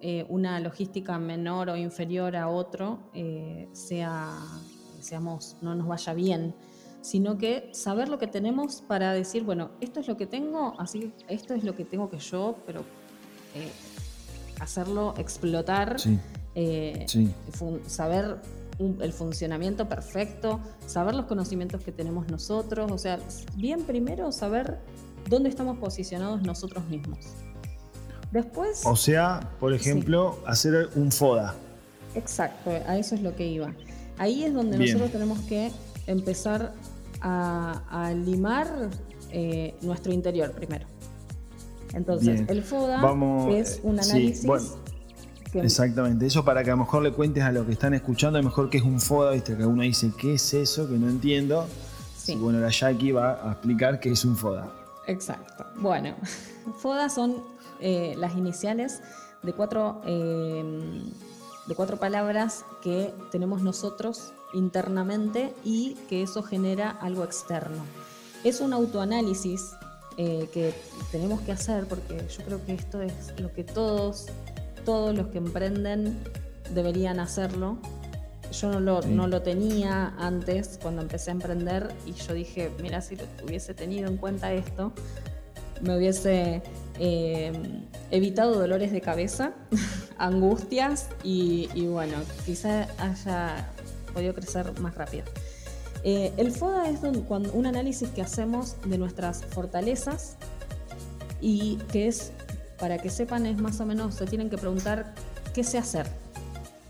eh, 0.00 0.24
una 0.28 0.60
logística 0.60 1.18
menor 1.18 1.68
o 1.68 1.76
inferior 1.76 2.36
a 2.36 2.48
otro, 2.48 3.10
eh, 3.12 3.68
sea, 3.72 4.38
seamos, 5.00 5.56
no 5.60 5.74
nos 5.74 5.88
vaya 5.88 6.14
bien, 6.14 6.54
sino 7.00 7.36
que 7.36 7.70
saber 7.72 8.08
lo 8.08 8.20
que 8.20 8.28
tenemos 8.28 8.82
para 8.82 9.12
decir, 9.12 9.42
bueno, 9.42 9.72
esto 9.80 9.98
es 9.98 10.06
lo 10.06 10.16
que 10.16 10.28
tengo, 10.28 10.76
así 10.78 11.12
esto 11.26 11.54
es 11.54 11.64
lo 11.64 11.74
que 11.74 11.84
tengo 11.84 12.08
que 12.08 12.20
yo, 12.20 12.54
pero 12.64 12.84
hacerlo 14.60 15.14
explotar, 15.18 15.96
saber 17.88 18.40
el 18.78 19.12
funcionamiento 19.12 19.88
perfecto, 19.88 20.60
saber 20.86 21.16
los 21.16 21.26
conocimientos 21.26 21.82
que 21.82 21.90
tenemos 21.90 22.28
nosotros, 22.28 22.92
o 22.92 22.98
sea, 22.98 23.18
bien 23.56 23.82
primero 23.82 24.30
saber 24.30 24.78
dónde 25.28 25.48
estamos 25.48 25.78
posicionados 25.78 26.42
nosotros 26.42 26.86
mismos. 26.88 27.18
Después... 28.32 28.82
O 28.84 28.96
sea, 28.96 29.50
por 29.58 29.72
ejemplo, 29.72 30.38
hacer 30.46 30.90
un 30.94 31.10
FODA. 31.10 31.54
Exacto, 32.14 32.70
a 32.70 32.98
eso 32.98 33.14
es 33.14 33.22
lo 33.22 33.34
que 33.36 33.46
iba. 33.46 33.72
Ahí 34.18 34.44
es 34.44 34.52
donde 34.52 34.78
nosotros 34.78 35.12
tenemos 35.12 35.38
que 35.40 35.70
empezar 36.06 36.72
a, 37.20 38.12
limar 38.24 38.90
eh, 39.30 39.74
nuestro 39.82 40.12
interior 40.12 40.52
primero. 40.52 40.86
Entonces, 41.94 42.42
el 42.48 42.62
FODA 42.62 43.00
es 43.52 43.80
un 43.82 43.98
análisis... 43.98 44.46
Exactamente, 45.54 46.26
eso 46.26 46.44
para 46.44 46.62
que 46.62 46.70
a 46.70 46.74
lo 46.74 46.80
mejor 46.80 47.02
le 47.02 47.10
cuentes 47.12 47.42
a 47.42 47.50
los 47.50 47.64
que 47.64 47.72
están 47.72 47.94
escuchando, 47.94 48.38
a 48.38 48.42
lo 48.42 48.48
mejor 48.48 48.68
que 48.68 48.76
es 48.76 48.84
un 48.84 49.00
FODA, 49.00 49.30
viste 49.32 49.56
que 49.56 49.64
uno 49.64 49.82
dice, 49.82 50.12
¿qué 50.18 50.34
es 50.34 50.52
eso? 50.52 50.86
Que 50.86 50.98
no 50.98 51.08
entiendo. 51.08 51.66
Sí. 52.18 52.32
Y 52.32 52.36
bueno, 52.36 52.60
la 52.60 52.68
Jackie 52.68 53.12
va 53.12 53.48
a 53.48 53.52
explicar 53.52 53.98
qué 53.98 54.10
es 54.10 54.26
un 54.26 54.36
FODA. 54.36 54.70
Exacto. 55.08 55.64
Bueno, 55.76 56.14
FODA 56.78 57.08
son 57.08 57.42
eh, 57.80 58.14
las 58.16 58.36
iniciales 58.36 59.00
de 59.42 59.52
cuatro, 59.52 60.02
eh, 60.04 61.02
de 61.66 61.74
cuatro 61.74 61.96
palabras 61.96 62.64
que 62.82 63.12
tenemos 63.32 63.62
nosotros 63.62 64.32
internamente 64.52 65.54
y 65.64 65.94
que 66.08 66.22
eso 66.22 66.42
genera 66.42 66.90
algo 66.90 67.24
externo. 67.24 67.84
Es 68.44 68.60
un 68.60 68.72
autoanálisis 68.72 69.72
eh, 70.18 70.48
que 70.52 70.74
tenemos 71.10 71.40
que 71.40 71.52
hacer 71.52 71.86
porque 71.86 72.26
yo 72.28 72.44
creo 72.44 72.64
que 72.66 72.74
esto 72.74 73.00
es 73.00 73.32
lo 73.40 73.52
que 73.52 73.64
todos, 73.64 74.26
todos 74.84 75.16
los 75.16 75.28
que 75.28 75.38
emprenden 75.38 76.22
deberían 76.74 77.18
hacerlo. 77.18 77.78
Yo 78.52 78.70
no 78.70 78.80
lo, 78.80 79.02
no 79.02 79.26
lo 79.26 79.42
tenía 79.42 80.14
antes 80.18 80.78
cuando 80.80 81.02
empecé 81.02 81.30
a 81.30 81.34
emprender 81.34 81.88
y 82.06 82.12
yo 82.12 82.32
dije, 82.32 82.70
mira, 82.80 83.00
si 83.00 83.16
hubiese 83.44 83.74
tenido 83.74 84.08
en 84.08 84.16
cuenta 84.16 84.52
esto, 84.52 84.92
me 85.80 85.96
hubiese 85.96 86.62
eh, 86.98 87.52
evitado 88.10 88.58
dolores 88.58 88.92
de 88.92 89.00
cabeza, 89.00 89.52
angustias 90.18 91.08
y, 91.22 91.68
bueno, 91.86 92.16
quizá 92.44 92.88
haya 92.98 93.68
podido 94.12 94.34
crecer 94.34 94.78
más 94.80 94.94
rápido. 94.94 95.24
Eh, 96.04 96.32
el 96.36 96.52
FODA 96.52 96.88
es 96.90 97.00
un, 97.02 97.66
análisis 97.66 98.08
que 98.10 98.22
hacemos 98.22 98.76
de 98.84 98.98
nuestras 98.98 99.44
fortalezas 99.44 100.36
y 101.40 101.76
que 101.92 102.08
es, 102.08 102.32
para 102.78 102.98
que 102.98 103.10
sepan, 103.10 103.46
es 103.46 103.58
más 103.58 103.80
o 103.80 103.86
menos, 103.86 104.14
se 104.14 104.26
tienen 104.26 104.48
que 104.48 104.58
preguntar 104.58 105.14
qué 105.54 105.64
sé 105.64 105.78
hacer, 105.78 106.06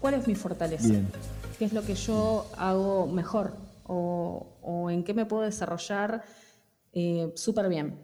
cuál 0.00 0.14
es 0.14 0.26
mi 0.26 0.34
fortaleza, 0.34 0.94
qué 1.58 1.64
es 1.64 1.72
lo 1.72 1.82
que 1.82 1.94
yo 1.94 2.46
hago 2.56 3.06
mejor 3.06 3.56
o, 3.84 4.88
en 4.90 5.02
qué 5.02 5.14
me 5.14 5.26
puedo 5.26 5.42
desarrollar 5.42 6.22
eh, 6.92 7.32
súper 7.34 7.68
bien. 7.68 7.98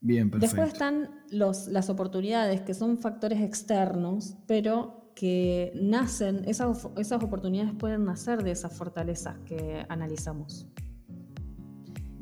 Bien, 0.00 0.30
perfecto. 0.30 0.56
Después 0.56 0.72
están 0.72 1.10
los, 1.30 1.68
las 1.68 1.88
oportunidades, 1.88 2.60
que 2.60 2.74
son 2.74 2.98
factores 2.98 3.40
externos, 3.40 4.36
pero 4.46 5.10
que 5.14 5.72
nacen, 5.74 6.42
esas, 6.46 6.88
esas 6.98 7.22
oportunidades 7.22 7.72
pueden 7.78 8.04
nacer 8.04 8.42
de 8.42 8.50
esas 8.50 8.72
fortalezas 8.76 9.36
que 9.46 9.86
analizamos. 9.88 10.66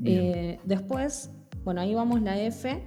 Eh, 0.05 0.59
después, 0.65 1.31
bueno, 1.65 1.81
ahí 1.81 1.95
vamos 1.95 2.21
la 2.23 2.41
F, 2.41 2.83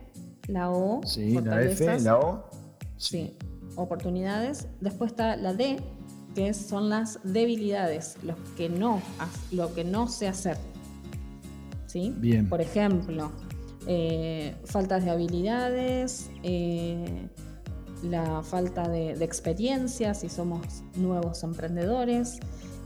la 0.47 0.69
O. 0.69 1.01
Sí, 1.05 1.39
la 1.41 1.61
F, 1.63 1.99
la 2.01 2.19
O. 2.19 2.49
Sí. 2.97 3.35
oportunidades. 3.75 4.67
Después 4.79 5.11
está 5.11 5.35
la 5.35 5.53
D, 5.53 5.77
que 6.35 6.53
son 6.53 6.89
las 6.89 7.19
debilidades, 7.23 8.17
lo 8.21 8.35
que 8.57 8.69
no, 8.69 9.01
lo 9.51 9.73
que 9.73 9.83
no 9.83 10.07
sé 10.07 10.27
hacer. 10.27 10.57
¿Sí? 11.87 12.13
Bien. 12.17 12.49
Por 12.49 12.61
ejemplo, 12.61 13.31
eh, 13.87 14.53
faltas 14.65 15.05
de 15.05 15.11
habilidades, 15.11 16.29
eh, 16.43 17.29
la 18.03 18.43
falta 18.43 18.87
de, 18.89 19.11
experiencia 19.23 20.13
si 20.13 20.27
somos 20.27 20.83
nuevos 20.95 21.43
emprendedores 21.43 22.39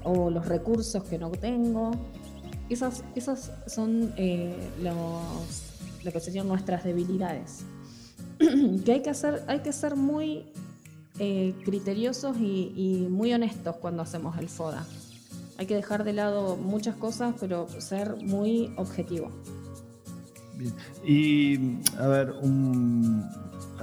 o 0.03 0.29
los 0.29 0.45
recursos 0.45 1.03
que 1.03 1.17
no 1.17 1.31
tengo. 1.31 1.91
Esas, 2.69 3.03
esas 3.15 3.51
son 3.65 4.13
eh, 4.15 4.55
los, 4.81 4.93
lo 6.03 6.11
que 6.11 6.19
serían 6.19 6.47
nuestras 6.47 6.83
debilidades. 6.83 7.63
que 8.85 8.91
hay 8.91 9.01
que, 9.01 9.09
hacer, 9.09 9.43
hay 9.47 9.59
que 9.59 9.73
ser 9.73 9.95
muy 9.95 10.45
criteriosos 11.63 12.37
y, 12.37 12.73
y 12.75 13.07
muy 13.09 13.33
honestos 13.33 13.75
cuando 13.75 14.01
hacemos 14.01 14.37
el 14.37 14.49
FODA. 14.49 14.85
Hay 15.57 15.65
que 15.65 15.75
dejar 15.75 16.05
de 16.05 16.13
lado 16.13 16.55
muchas 16.55 16.95
cosas, 16.95 17.35
pero 17.39 17.67
ser 17.79 18.15
muy 18.23 18.71
objetivo. 18.77 19.29
Y 21.05 21.77
a 21.97 22.07
ver, 22.07 22.33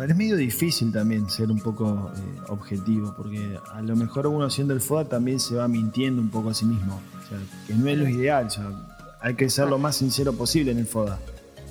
es 0.08 0.16
medio 0.16 0.36
difícil 0.36 0.92
también 0.92 1.28
ser 1.28 1.50
un 1.50 1.58
poco 1.58 2.12
eh, 2.14 2.20
objetivo, 2.48 3.14
porque 3.16 3.58
a 3.72 3.82
lo 3.82 3.96
mejor 3.96 4.26
uno 4.26 4.44
haciendo 4.44 4.74
el 4.74 4.80
FODA 4.80 5.08
también 5.08 5.40
se 5.40 5.56
va 5.56 5.68
mintiendo 5.68 6.20
un 6.20 6.30
poco 6.30 6.50
a 6.50 6.54
sí 6.54 6.64
mismo. 6.64 6.94
O 6.94 7.28
sea, 7.28 7.38
que 7.66 7.74
no 7.74 7.88
es 7.88 7.98
lo 7.98 8.08
ideal, 8.08 8.48
hay 9.20 9.34
que 9.34 9.48
ser 9.50 9.68
lo 9.68 9.78
más 9.78 9.96
sincero 9.96 10.32
posible 10.32 10.72
en 10.72 10.78
el 10.78 10.86
FODA. 10.86 11.18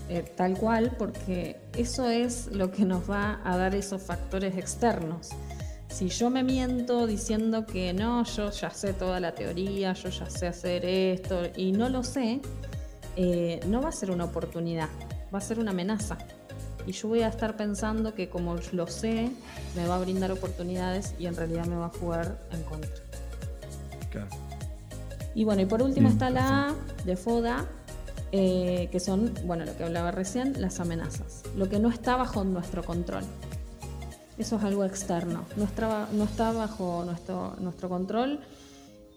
Eh, 0.10 0.34
tal 0.36 0.55
cual, 0.55 0.95
porque 1.00 1.57
eso 1.74 2.07
es 2.10 2.50
lo 2.51 2.72
que 2.72 2.86
nos 2.86 3.10
va 3.10 3.39
a 3.43 3.57
dar 3.57 3.74
esos 3.74 4.03
factores 4.03 4.57
externos. 4.57 5.29
Si 5.95 6.09
yo 6.09 6.29
me 6.29 6.43
miento 6.43 7.07
diciendo 7.07 7.65
que 7.65 7.93
no, 7.93 8.25
yo 8.25 8.51
ya 8.51 8.69
sé 8.69 8.91
toda 8.91 9.21
la 9.21 9.33
teoría, 9.33 9.93
yo 9.93 10.09
ya 10.09 10.29
sé 10.29 10.45
hacer 10.45 10.83
esto 10.83 11.43
y 11.55 11.71
no 11.71 11.87
lo 11.87 12.03
sé, 12.03 12.41
eh, 13.15 13.61
no 13.67 13.81
va 13.81 13.87
a 13.87 13.91
ser 13.93 14.11
una 14.11 14.25
oportunidad, 14.25 14.89
va 15.33 15.37
a 15.37 15.41
ser 15.41 15.57
una 15.57 15.71
amenaza. 15.71 16.17
Y 16.85 16.91
yo 16.91 17.07
voy 17.07 17.21
a 17.21 17.29
estar 17.29 17.55
pensando 17.55 18.13
que 18.13 18.27
como 18.27 18.57
lo 18.73 18.87
sé, 18.87 19.31
me 19.77 19.87
va 19.87 19.95
a 19.95 19.99
brindar 19.99 20.33
oportunidades 20.33 21.15
y 21.17 21.27
en 21.27 21.35
realidad 21.37 21.65
me 21.65 21.77
va 21.77 21.85
a 21.85 21.91
jugar 21.97 22.41
en 22.51 22.63
contra. 22.63 22.91
Y 25.33 25.45
bueno, 25.45 25.61
y 25.61 25.65
por 25.65 25.81
último 25.81 26.09
está 26.09 26.29
la 26.29 26.71
A 26.71 26.75
de 27.05 27.15
FODA, 27.15 27.67
eh, 28.33 28.89
que 28.91 28.99
son, 28.99 29.33
bueno, 29.45 29.63
lo 29.63 29.77
que 29.77 29.85
hablaba 29.85 30.11
recién, 30.11 30.61
las 30.61 30.81
amenazas. 30.81 31.43
Lo 31.55 31.69
que 31.69 31.79
no 31.79 31.87
está 31.89 32.17
bajo 32.17 32.43
nuestro 32.43 32.83
control. 32.83 33.23
Eso 34.37 34.57
es 34.57 34.63
algo 34.63 34.83
externo, 34.83 35.45
no 35.55 35.67
no 36.13 36.23
está 36.25 36.51
bajo 36.51 37.03
nuestro, 37.05 37.55
nuestro 37.59 37.87
control 37.87 38.41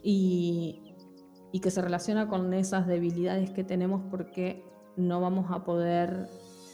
y, 0.02 0.80
y 1.52 1.60
que 1.60 1.70
se 1.70 1.82
relaciona 1.82 2.28
con 2.28 2.54
esas 2.54 2.86
debilidades 2.86 3.50
que 3.50 3.64
tenemos 3.64 4.02
porque 4.10 4.62
no 4.96 5.20
vamos 5.20 5.50
a 5.50 5.64
poder 5.64 6.28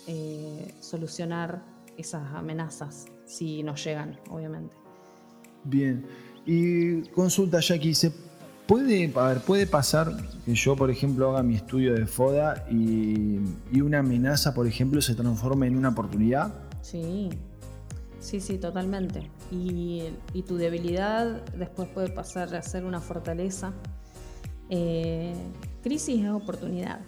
eh, 0.06 0.74
solucionar 0.80 1.62
esas 1.96 2.34
amenazas 2.34 3.06
si 3.24 3.62
nos 3.62 3.82
llegan, 3.84 4.18
obviamente. 4.28 4.76
Bien. 5.64 6.04
Y 6.44 7.02
consulta, 7.08 7.60
Jackie, 7.60 7.94
¿se 7.94 8.12
puede, 8.66 9.12
puede 9.46 9.66
pasar 9.66 10.12
que 10.44 10.54
yo, 10.54 10.76
por 10.76 10.90
ejemplo, 10.90 11.30
haga 11.30 11.42
mi 11.42 11.54
estudio 11.54 11.94
de 11.94 12.06
FODA 12.06 12.66
y, 12.70 13.38
y 13.72 13.80
una 13.80 14.00
amenaza, 14.00 14.52
por 14.52 14.66
ejemplo, 14.66 15.00
se 15.00 15.14
transforme 15.14 15.66
en 15.66 15.76
una 15.76 15.90
oportunidad? 15.90 16.52
Sí, 16.82 17.30
sí, 18.24 18.40
sí, 18.40 18.58
totalmente. 18.58 19.30
Y, 19.50 20.04
y 20.32 20.42
tu 20.42 20.56
debilidad 20.56 21.44
después 21.52 21.88
puede 21.88 22.08
pasar 22.08 22.54
a 22.54 22.62
ser 22.62 22.84
una 22.84 23.00
fortaleza 23.00 23.72
eh, 24.70 25.34
crisis 25.82 26.24
es 26.24 26.30
oportunidad. 26.30 27.00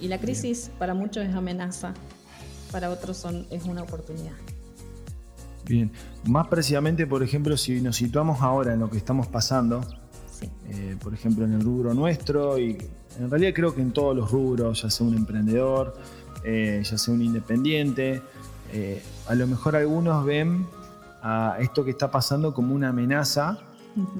Y 0.00 0.08
la 0.08 0.18
crisis 0.18 0.70
para 0.78 0.94
muchos 0.94 1.24
es 1.24 1.34
amenaza, 1.34 1.94
para 2.70 2.90
otros 2.90 3.16
son, 3.16 3.46
es 3.50 3.64
una 3.64 3.82
oportunidad. 3.82 4.34
Bien, 5.64 5.90
más 6.28 6.46
precisamente, 6.48 7.06
por 7.06 7.22
ejemplo, 7.22 7.56
si 7.56 7.80
nos 7.80 7.96
situamos 7.96 8.42
ahora 8.42 8.74
en 8.74 8.80
lo 8.80 8.90
que 8.90 8.98
estamos 8.98 9.26
pasando, 9.26 9.80
eh, 10.68 10.96
por 11.02 11.14
ejemplo, 11.14 11.44
en 11.44 11.54
el 11.54 11.62
rubro 11.62 11.94
nuestro, 11.94 12.58
y 12.58 12.76
en 13.18 13.30
realidad 13.30 13.52
creo 13.54 13.74
que 13.74 13.80
en 13.80 13.92
todos 13.92 14.14
los 14.14 14.30
rubros, 14.30 14.82
ya 14.82 14.90
sea 14.90 15.06
un 15.06 15.14
emprendedor, 15.14 15.96
eh, 16.44 16.82
ya 16.84 16.98
sea 16.98 17.14
un 17.14 17.22
independiente, 17.22 18.22
a 19.28 19.34
lo 19.34 19.46
mejor 19.46 19.76
algunos 19.76 20.24
ven 20.24 20.66
a 21.22 21.56
esto 21.60 21.84
que 21.84 21.90
está 21.90 22.10
pasando 22.10 22.54
como 22.54 22.74
una 22.74 22.90
amenaza 22.90 23.58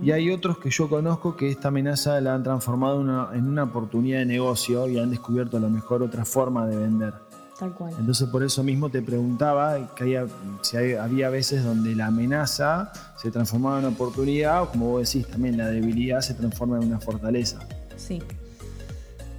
Y 0.02 0.10
hay 0.10 0.30
otros 0.30 0.58
que 0.58 0.70
yo 0.70 0.88
conozco 0.88 1.36
que 1.36 1.50
esta 1.50 1.68
amenaza 1.68 2.20
la 2.20 2.34
han 2.34 2.42
transformado 2.42 3.32
en 3.32 3.46
una 3.46 3.64
oportunidad 3.64 4.20
de 4.20 4.26
negocio 4.26 4.88
y 4.88 4.98
han 4.98 5.10
descubierto 5.10 5.58
a 5.58 5.60
lo 5.60 5.68
mejor 5.68 6.02
otra 6.02 6.24
forma 6.24 6.66
de 6.66 6.76
vender. 6.76 7.14
Tal 7.58 7.74
cual. 7.74 7.94
Entonces 7.98 8.28
por 8.28 8.42
eso 8.42 8.62
mismo 8.62 8.90
te 8.90 9.00
preguntaba 9.02 9.94
que 9.94 10.26
si 10.62 10.76
había 10.76 11.30
veces 11.30 11.64
donde 11.64 11.94
la 11.94 12.06
amenaza 12.06 12.92
se 13.16 13.30
transformaba 13.30 13.78
en 13.78 13.86
una 13.86 13.94
oportunidad 13.94 14.62
o 14.62 14.70
como 14.70 14.90
vos 14.90 15.10
decís 15.10 15.26
también 15.26 15.56
la 15.56 15.68
debilidad 15.68 16.20
se 16.20 16.34
transforma 16.34 16.78
en 16.78 16.88
una 16.88 17.00
fortaleza. 17.00 17.58
Sí. 17.96 18.22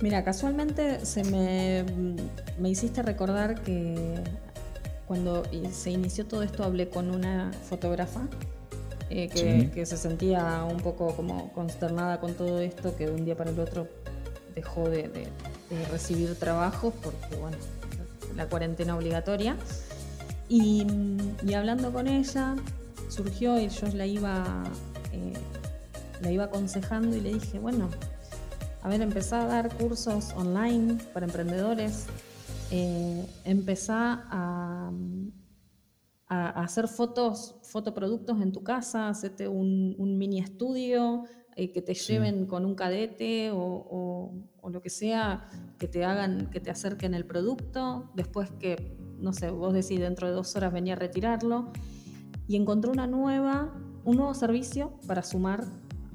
Mira, 0.02 0.24
casualmente 0.24 1.04
se 1.06 1.24
me, 1.24 1.84
me 2.60 2.70
hiciste 2.70 3.02
recordar 3.02 3.62
que 3.64 4.24
cuando 5.08 5.44
se 5.72 5.92
inició 5.92 6.26
todo 6.26 6.44
esto 6.44 6.64
hablé 6.64 6.90
con 6.90 7.10
una 7.10 7.52
fotógrafa 7.70 8.28
eh, 9.10 9.30
que, 9.74 9.86
se 9.86 9.96
sentía 9.96 10.66
un 10.70 10.82
poco 10.82 11.16
como 11.16 11.54
consternada 11.54 12.20
con 12.20 12.34
todo 12.34 12.60
esto, 12.60 12.96
que 12.98 13.08
de 13.08 13.14
un 13.14 13.24
día 13.24 13.38
para 13.38 13.52
el 13.52 13.60
otro 13.60 13.88
dejó 14.54 14.90
de, 14.90 15.30
recibir 15.92 16.36
trabajos 16.36 16.94
porque, 17.02 17.36
bueno, 17.38 17.58
la 18.36 18.48
cuarentena 18.48 18.96
obligatoria. 18.96 19.56
Y, 20.50 20.86
hablando 21.56 21.92
con 21.92 22.08
ella, 22.08 22.56
surgió 23.08 23.58
y 23.60 23.70
yo 23.70 23.88
la 23.94 24.06
iba, 24.06 24.64
eh, 25.14 25.34
la 26.22 26.32
iba 26.32 26.46
aconsejando 26.46 27.16
y 27.16 27.22
le 27.22 27.34
dije, 27.34 27.60
bueno, 27.60 27.90
a 28.84 28.90
ver, 28.90 29.02
empezá 29.02 29.44
a 29.44 29.46
dar 29.46 29.74
cursos 29.74 30.34
online 30.36 30.98
para 31.14 31.26
emprendedores, 31.26 32.08
eh, 32.72 33.26
empezá 33.46 34.28
a, 34.30 34.92
a, 36.28 36.64
hacer 36.64 36.88
fotos, 36.88 37.56
fotoproductos 37.64 38.42
en 38.42 38.52
tu 38.52 38.64
casa, 38.64 39.10
hacete 39.10 39.48
un, 39.48 39.96
mini 40.18 40.40
estudio, 40.40 41.24
eh, 41.56 41.72
que 41.72 41.82
te 41.82 41.94
lleven 41.94 42.46
con 42.46 42.66
un 42.66 42.76
cadete 42.76 43.52
o, 43.54 44.34
lo 44.70 44.82
que 44.82 44.90
sea, 44.90 45.48
que 45.80 45.88
te 45.88 46.04
hagan, 46.04 46.50
que 46.50 46.60
te 46.60 46.70
acerquen 46.70 47.14
el 47.14 47.26
producto, 47.26 48.12
después 48.16 48.52
que, 48.60 48.98
no 49.18 49.32
sé, 49.32 49.50
vos 49.50 49.74
decís 49.74 50.00
dentro 50.00 50.28
de 50.28 50.34
dos 50.34 50.56
horas 50.58 50.74
venía 50.74 50.94
a 50.94 50.98
retirarlo, 50.98 51.72
y 52.50 52.58
encontró 52.58 52.92
una 52.92 53.08
nueva, 53.08 53.74
un 54.04 54.18
nuevo 54.18 54.34
servicio 54.34 55.00
para 55.08 55.24
sumar 55.24 55.66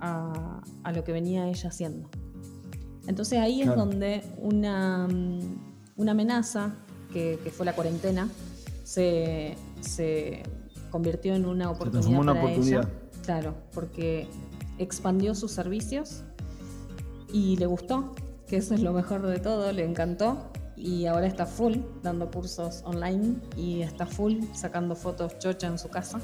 a, 0.01 0.63
lo 0.95 1.05
que 1.05 1.13
venía 1.13 1.49
ella 1.49 1.69
haciendo. 1.69 2.11
Entonces 3.07 3.39
ahí 3.39 3.63
es 3.63 3.75
donde 3.75 4.23
una, 4.39 5.09
una 5.97 6.13
amenaza, 6.13 6.75
que, 7.13 7.39
que 7.43 7.51
fue 7.51 7.67
la 7.67 7.75
cuarentena, 7.75 8.29
se, 8.85 9.57
se 9.81 10.43
convirtió 10.91 11.35
en 11.35 11.47
una 11.47 11.71
oportunidad. 11.71 12.21
una 12.21 12.33
oportunidad. 12.33 12.89
Claro, 13.25 13.55
porque 13.73 14.29
expandió 14.79 15.35
sus 15.35 15.53
servicios 15.53 16.23
y 17.33 17.57
le 17.57 17.67
gustó, 17.67 18.15
que 18.47 18.57
eso 18.57 18.75
es 18.75 18.83
lo 18.83 18.93
mejor 18.93 19.27
de 19.27 19.39
todo, 19.39 19.73
le 19.73 19.85
encantó 19.85 20.51
y 20.77 21.07
ahora 21.07 21.27
está 21.27 21.47
full 21.47 21.77
dando 22.03 22.31
cursos 22.31 22.83
online 22.85 23.37
y 23.57 23.83
está 23.83 24.07
full 24.07 24.41
sacando 24.55 24.97
fotos 24.97 25.39
chocha 25.39 25.69
en 25.69 25.79
su 25.79 25.89
casa. 25.89 26.21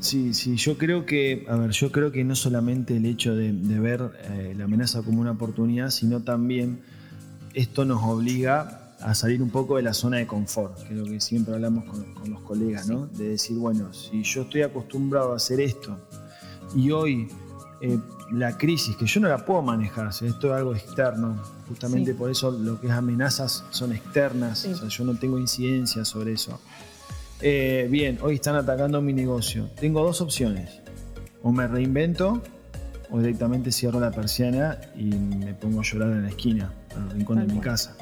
Sí, 0.00 0.34
sí, 0.34 0.56
yo 0.56 0.78
creo 0.78 1.06
que, 1.06 1.46
a 1.48 1.56
ver, 1.56 1.70
yo 1.70 1.92
creo 1.92 2.10
que 2.10 2.24
no 2.24 2.34
solamente 2.34 2.96
el 2.96 3.06
hecho 3.06 3.36
de, 3.36 3.52
ver 3.52 4.10
eh, 4.24 4.54
la 4.56 4.64
amenaza 4.64 5.02
como 5.02 5.20
una 5.20 5.30
oportunidad, 5.30 5.90
sino 5.90 6.22
también 6.22 6.80
esto 7.54 7.84
nos 7.84 8.02
obliga 8.02 8.94
a 9.00 9.14
salir 9.14 9.42
un 9.42 9.50
poco 9.50 9.76
de 9.76 9.82
la 9.82 9.94
zona 9.94 10.18
de 10.18 10.26
confort, 10.26 10.76
que 10.86 10.94
es 10.94 10.98
lo 10.98 11.04
que 11.04 11.20
siempre 11.20 11.54
hablamos 11.54 11.84
con, 11.84 12.30
los 12.30 12.40
colegas, 12.42 12.88
¿no? 12.88 13.06
De 13.06 13.30
decir, 13.30 13.56
bueno, 13.58 13.92
si 13.92 14.22
yo 14.22 14.42
estoy 14.42 14.62
acostumbrado 14.62 15.32
a 15.32 15.36
hacer 15.36 15.60
esto 15.60 15.98
y 16.74 16.90
hoy 16.92 17.28
eh, 17.80 17.98
la 18.30 18.56
crisis, 18.56 18.96
que 18.96 19.06
yo 19.06 19.20
no 19.20 19.28
la 19.28 19.44
puedo 19.44 19.60
manejar, 19.60 20.08
esto 20.08 20.26
es 20.26 20.52
algo 20.52 20.74
externo, 20.74 21.42
justamente 21.68 22.14
por 22.14 22.30
eso 22.30 22.50
lo 22.52 22.80
que 22.80 22.86
es 22.86 22.92
amenazas 22.92 23.64
son 23.70 23.92
externas, 23.92 24.64
o 24.66 24.76
sea, 24.76 24.88
yo 24.88 25.04
no 25.04 25.16
tengo 25.16 25.38
incidencia 25.38 26.04
sobre 26.04 26.34
eso. 26.34 26.60
Eh, 27.40 27.88
bien, 27.90 28.18
hoy 28.22 28.36
están 28.36 28.54
atacando 28.54 29.02
mi 29.02 29.12
negocio. 29.12 29.68
Tengo 29.80 30.04
dos 30.04 30.20
opciones. 30.20 30.80
O 31.42 31.50
me 31.50 31.66
reinvento 31.66 32.40
o 33.10 33.18
directamente 33.18 33.72
cierro 33.72 33.98
la 33.98 34.12
persiana 34.12 34.78
y 34.96 35.06
me 35.06 35.52
pongo 35.52 35.80
a 35.80 35.82
llorar 35.82 36.12
en 36.12 36.22
la 36.22 36.28
esquina, 36.28 36.72
al 36.96 37.10
rincón 37.10 37.46
de 37.46 37.54
mi 37.54 37.60
casa. 37.60 37.96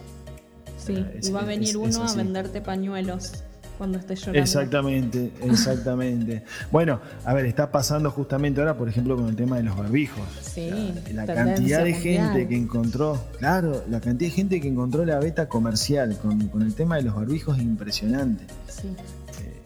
Sí, 0.78 1.04
y 1.22 1.30
va 1.30 1.40
a 1.40 1.44
venir 1.44 1.76
uno 1.76 2.02
a 2.02 2.14
venderte 2.14 2.60
pañuelos 2.60 3.32
cuando 3.80 3.98
estés 3.98 4.20
llorando. 4.20 4.40
Exactamente, 4.40 5.32
exactamente. 5.42 6.44
bueno, 6.70 7.00
a 7.24 7.32
ver, 7.32 7.46
está 7.46 7.72
pasando 7.72 8.10
justamente 8.10 8.60
ahora, 8.60 8.76
por 8.76 8.90
ejemplo, 8.90 9.16
con 9.16 9.28
el 9.28 9.36
tema 9.36 9.56
de 9.56 9.62
los 9.62 9.74
barbijos. 9.74 10.22
Sí. 10.42 10.70
La, 11.14 11.24
cantidad 11.24 11.82
de 11.82 11.94
gente 11.94 12.46
que 12.46 12.56
encontró, 12.56 13.18
claro, 13.38 13.82
la 13.88 14.00
cantidad 14.00 14.30
de 14.30 14.36
gente 14.36 14.60
que 14.60 14.68
encontró 14.68 15.06
la 15.06 15.18
beta 15.18 15.48
comercial 15.48 16.18
con, 16.18 16.62
el 16.62 16.74
tema 16.74 16.96
de 16.96 17.04
los 17.04 17.14
barbijos 17.14 17.56
es 17.56 17.62
impresionante. 17.62 18.44
Sí. 18.68 18.88
Eh, 18.88 19.62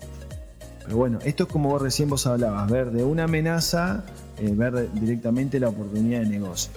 pero 0.84 0.96
bueno, 0.96 1.18
esto 1.24 1.42
es 1.44 1.48
como 1.48 1.70
vos 1.70 1.82
recién 1.82 2.08
vos 2.08 2.24
hablabas, 2.28 2.70
ver 2.70 2.92
de 2.92 3.02
una 3.02 3.24
amenaza, 3.24 4.04
eh, 4.38 4.52
ver 4.54 4.92
directamente 4.92 5.58
la 5.58 5.70
oportunidad 5.70 6.20
de 6.20 6.26
negocio. 6.26 6.70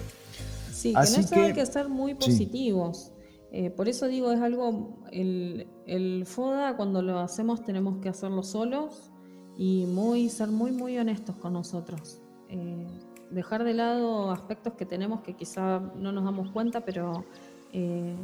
Sí, 0.78 0.92
que 0.92 0.98
Así 0.98 1.26
que, 1.26 1.40
hay 1.40 1.52
que 1.54 1.66
ser 1.66 1.88
muy 1.88 2.14
positivos. 2.14 3.10
Eh, 3.50 3.70
por 3.70 3.88
eso 3.88 4.06
digo, 4.06 4.30
es 4.30 4.40
algo, 4.40 5.02
el, 5.10 6.24
FODA 6.24 6.76
cuando 6.76 7.02
lo 7.02 7.18
hacemos 7.18 7.64
tenemos 7.64 7.98
que 8.00 8.08
hacerlo 8.08 8.44
solos 8.44 9.10
y 9.56 9.86
muy, 9.86 10.28
ser 10.28 10.48
muy, 10.48 10.70
muy 10.70 10.96
honestos 10.96 11.34
con 11.34 11.54
nosotros. 11.54 12.20
Eh, 12.48 12.86
dejar 13.32 13.64
de 13.64 13.74
lado 13.74 14.30
aspectos 14.30 14.74
que 14.74 14.86
tenemos 14.86 15.22
que 15.22 15.34
quizá 15.34 15.80
no 15.96 16.12
nos 16.12 16.24
damos 16.24 16.52
cuenta, 16.52 16.84
pero 16.84 17.24
eh, 17.72 18.14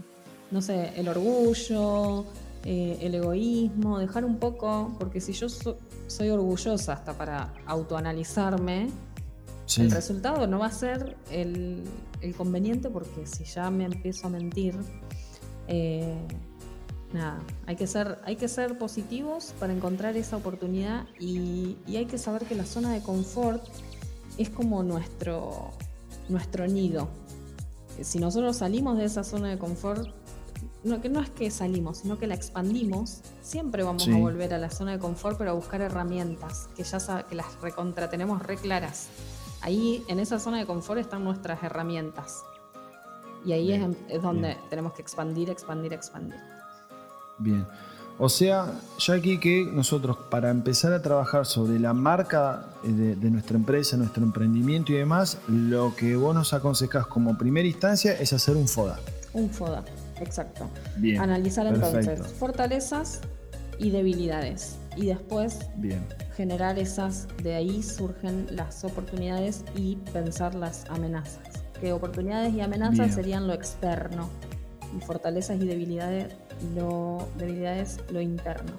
no 0.52 0.62
sé, 0.62 0.92
el 0.94 1.08
orgullo, 1.08 2.24
el 2.62 3.14
egoísmo, 3.16 3.98
dejar 3.98 4.24
un 4.24 4.38
poco, 4.38 4.94
porque 5.00 5.20
si 5.20 5.32
yo 5.32 5.48
soy 5.48 6.30
orgullosa 6.30 6.92
hasta 6.92 7.18
para 7.18 7.52
autoanalizarme, 7.66 8.90
el 9.78 9.90
resultado 9.90 10.46
no 10.46 10.58
va 10.58 10.66
a 10.66 10.72
ser 10.72 11.16
el, 11.30 11.84
el 12.20 12.34
conveniente 12.34 12.90
porque 12.90 13.26
si 13.26 13.44
ya 13.44 13.70
me 13.70 13.84
empiezo 13.84 14.26
a 14.26 14.30
mentir, 14.30 14.76
eh, 15.68 16.16
nada, 17.12 17.38
hay 17.66 17.76
que, 17.76 17.86
ser, 17.86 18.18
hay 18.24 18.36
que 18.36 18.48
ser 18.48 18.76
positivos 18.76 19.54
para 19.58 19.72
encontrar 19.72 20.16
esa 20.16 20.36
oportunidad 20.36 21.06
y, 21.18 21.76
hay 21.88 22.06
que 22.06 22.18
saber 22.18 22.44
que 22.44 22.54
la 22.54 22.66
zona 22.66 22.92
de 22.92 23.00
confort 23.00 23.64
es 24.36 24.50
como 24.50 24.82
nuestro, 24.82 25.70
nuestro 26.28 26.66
nido. 26.66 27.08
Si 28.02 28.18
nosotros 28.18 28.56
salimos 28.56 28.98
de 28.98 29.04
esa 29.04 29.22
zona 29.22 29.50
de 29.50 29.58
confort, 29.58 30.08
no, 30.82 31.00
que 31.00 31.08
no 31.08 31.20
es 31.20 31.30
que 31.30 31.50
salimos, 31.50 31.98
sino 31.98 32.18
que 32.18 32.26
la 32.26 32.34
expandimos, 32.34 33.20
siempre 33.42 33.82
vamos 33.84 34.08
a 34.08 34.16
volver 34.18 34.52
a 34.52 34.58
la 34.58 34.70
zona 34.70 34.92
de 34.92 34.98
confort, 34.98 35.38
pero 35.38 35.52
a 35.52 35.54
buscar 35.54 35.80
herramientas 35.80 36.68
que 36.76 36.82
ya 36.82 37.22
que 37.22 37.34
las 37.34 37.60
recontra 37.60 38.10
tenemos 38.10 38.42
re 38.42 38.56
claras. 38.56 39.08
Ahí 39.64 40.04
en 40.08 40.20
esa 40.20 40.38
zona 40.38 40.58
de 40.58 40.66
confort 40.66 41.00
están 41.00 41.24
nuestras 41.24 41.62
herramientas. 41.62 42.42
Y 43.46 43.52
ahí 43.52 43.72
es, 43.72 44.22
donde 44.22 44.58
tenemos 44.68 44.92
que 44.92 45.00
expandir, 45.00 45.48
expandir, 45.48 45.94
expandir. 45.94 46.38
Bien. 47.38 47.66
O 48.18 48.28
sea, 48.28 48.78
Jackie, 48.98 49.40
que 49.40 49.64
nosotros 49.64 50.18
para 50.30 50.50
empezar 50.50 50.92
a 50.92 51.00
trabajar 51.00 51.46
sobre 51.46 51.78
la 51.78 51.94
marca 51.94 52.66
de, 52.82 53.30
nuestra 53.30 53.56
empresa, 53.56 53.96
nuestro 53.96 54.22
emprendimiento 54.22 54.92
y 54.92 54.96
demás, 54.96 55.38
lo 55.48 55.96
que 55.96 56.14
vos 56.14 56.34
nos 56.34 56.52
aconsejás 56.52 57.06
como 57.06 57.38
primera 57.38 57.66
instancia 57.66 58.12
es 58.12 58.34
hacer 58.34 58.56
un 58.56 58.68
FODA. 58.68 59.00
Un 59.32 59.48
FODA, 59.48 59.82
exacto. 60.20 60.68
Bien, 60.98 61.22
Analizar 61.22 61.66
entonces 61.66 62.20
fortalezas 62.38 63.22
y 63.78 63.90
debilidades. 63.90 64.76
Y 64.94 65.06
después 65.06 65.60
Bien. 65.76 66.06
Generar 66.36 66.78
esas, 66.78 67.28
de 67.42 67.54
ahí 67.54 67.82
surgen 67.82 68.46
las 68.50 68.84
oportunidades 68.84 69.64
y 69.76 69.96
pensar 70.12 70.54
las 70.54 70.84
amenazas 70.90 71.64
que 71.80 71.92
oportunidades 71.92 72.54
y 72.54 72.60
amenazas 72.60 73.14
serían 73.14 73.46
lo 73.46 73.52
externo 73.52 74.28
y 74.96 75.00
fortalezas 75.00 75.60
y 75.60 75.66
debilidades 75.66 76.34
lo, 76.74 77.28
debilidades 77.36 77.98
lo 78.10 78.20
interno. 78.20 78.72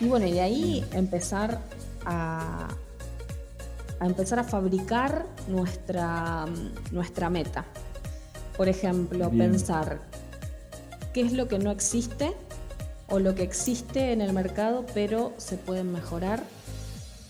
Y 0.00 0.06
bueno, 0.06 0.26
y 0.26 0.32
de 0.32 0.40
ahí 0.40 0.84
empezar 0.92 1.60
a, 2.04 2.68
a 3.98 4.06
empezar 4.06 4.38
a 4.38 4.44
fabricar 4.44 5.26
nuestra, 5.48 6.46
nuestra 6.90 7.30
meta. 7.30 7.64
Por 8.56 8.68
ejemplo, 8.68 9.30
pensar 9.30 10.00
qué 11.12 11.22
es 11.22 11.32
lo 11.32 11.48
que 11.48 11.58
no 11.58 11.70
existe 11.70 12.32
o 13.08 13.18
lo 13.18 13.34
que 13.34 13.42
existe 13.42 14.12
en 14.12 14.20
el 14.20 14.32
mercado 14.32 14.86
pero 14.94 15.32
se 15.38 15.56
puede 15.56 15.82
mejorar, 15.84 16.42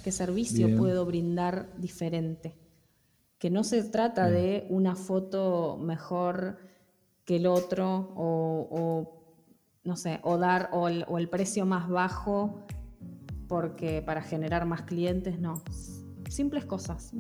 qué 0.01 0.13
servicio 0.13 0.77
puedo 0.77 1.05
brindar 1.07 1.69
diferente 1.79 2.57
que 3.41 3.51
no 3.51 3.65
se 3.65 3.83
trata 3.83 4.29
de 4.29 4.67
una 4.69 4.95
foto 4.95 5.79
mejor 5.83 6.59
que 7.25 7.37
el 7.37 7.47
otro 7.47 8.13
o, 8.15 9.25
no 9.83 9.97
sé, 9.97 10.21
o 10.23 10.37
dar 10.37 10.69
o 10.73 10.89
el, 10.89 11.29
precio 11.31 11.65
más 11.65 11.89
bajo 11.89 12.67
porque 13.49 14.03
para 14.03 14.21
generar 14.21 14.67
más 14.67 14.83
clientes, 14.83 15.41
no. 15.41 15.63
simples 16.29 16.67
cosas. 16.67 17.13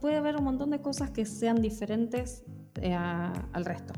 puede 0.00 0.16
haber 0.16 0.36
un 0.36 0.44
montón 0.44 0.70
de 0.70 0.80
cosas 0.80 1.10
que 1.10 1.26
sean 1.26 1.60
diferentes 1.60 2.44
eh, 2.80 2.94
al 2.94 3.64
resto. 3.64 3.94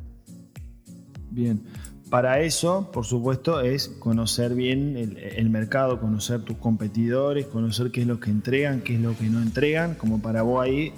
Bien, 1.31 1.62
para 2.10 2.40
eso, 2.40 2.90
por 2.92 3.04
supuesto, 3.04 3.60
es 3.60 3.88
conocer 3.88 4.54
bien 4.54 4.96
el, 4.96 5.50
mercado, 5.50 6.00
conocer 6.00 6.42
tus 6.42 6.56
competidores, 6.56 7.46
conocer 7.46 7.90
qué 7.90 8.02
es 8.02 8.06
lo 8.06 8.20
que 8.20 8.30
entregan, 8.30 8.80
qué 8.80 8.94
es 8.94 9.00
lo 9.00 9.16
que 9.16 9.24
no 9.24 9.42
entregan, 9.42 9.96
como 9.96 10.22
para 10.22 10.42
vos 10.42 10.62
ahí, 10.62 10.92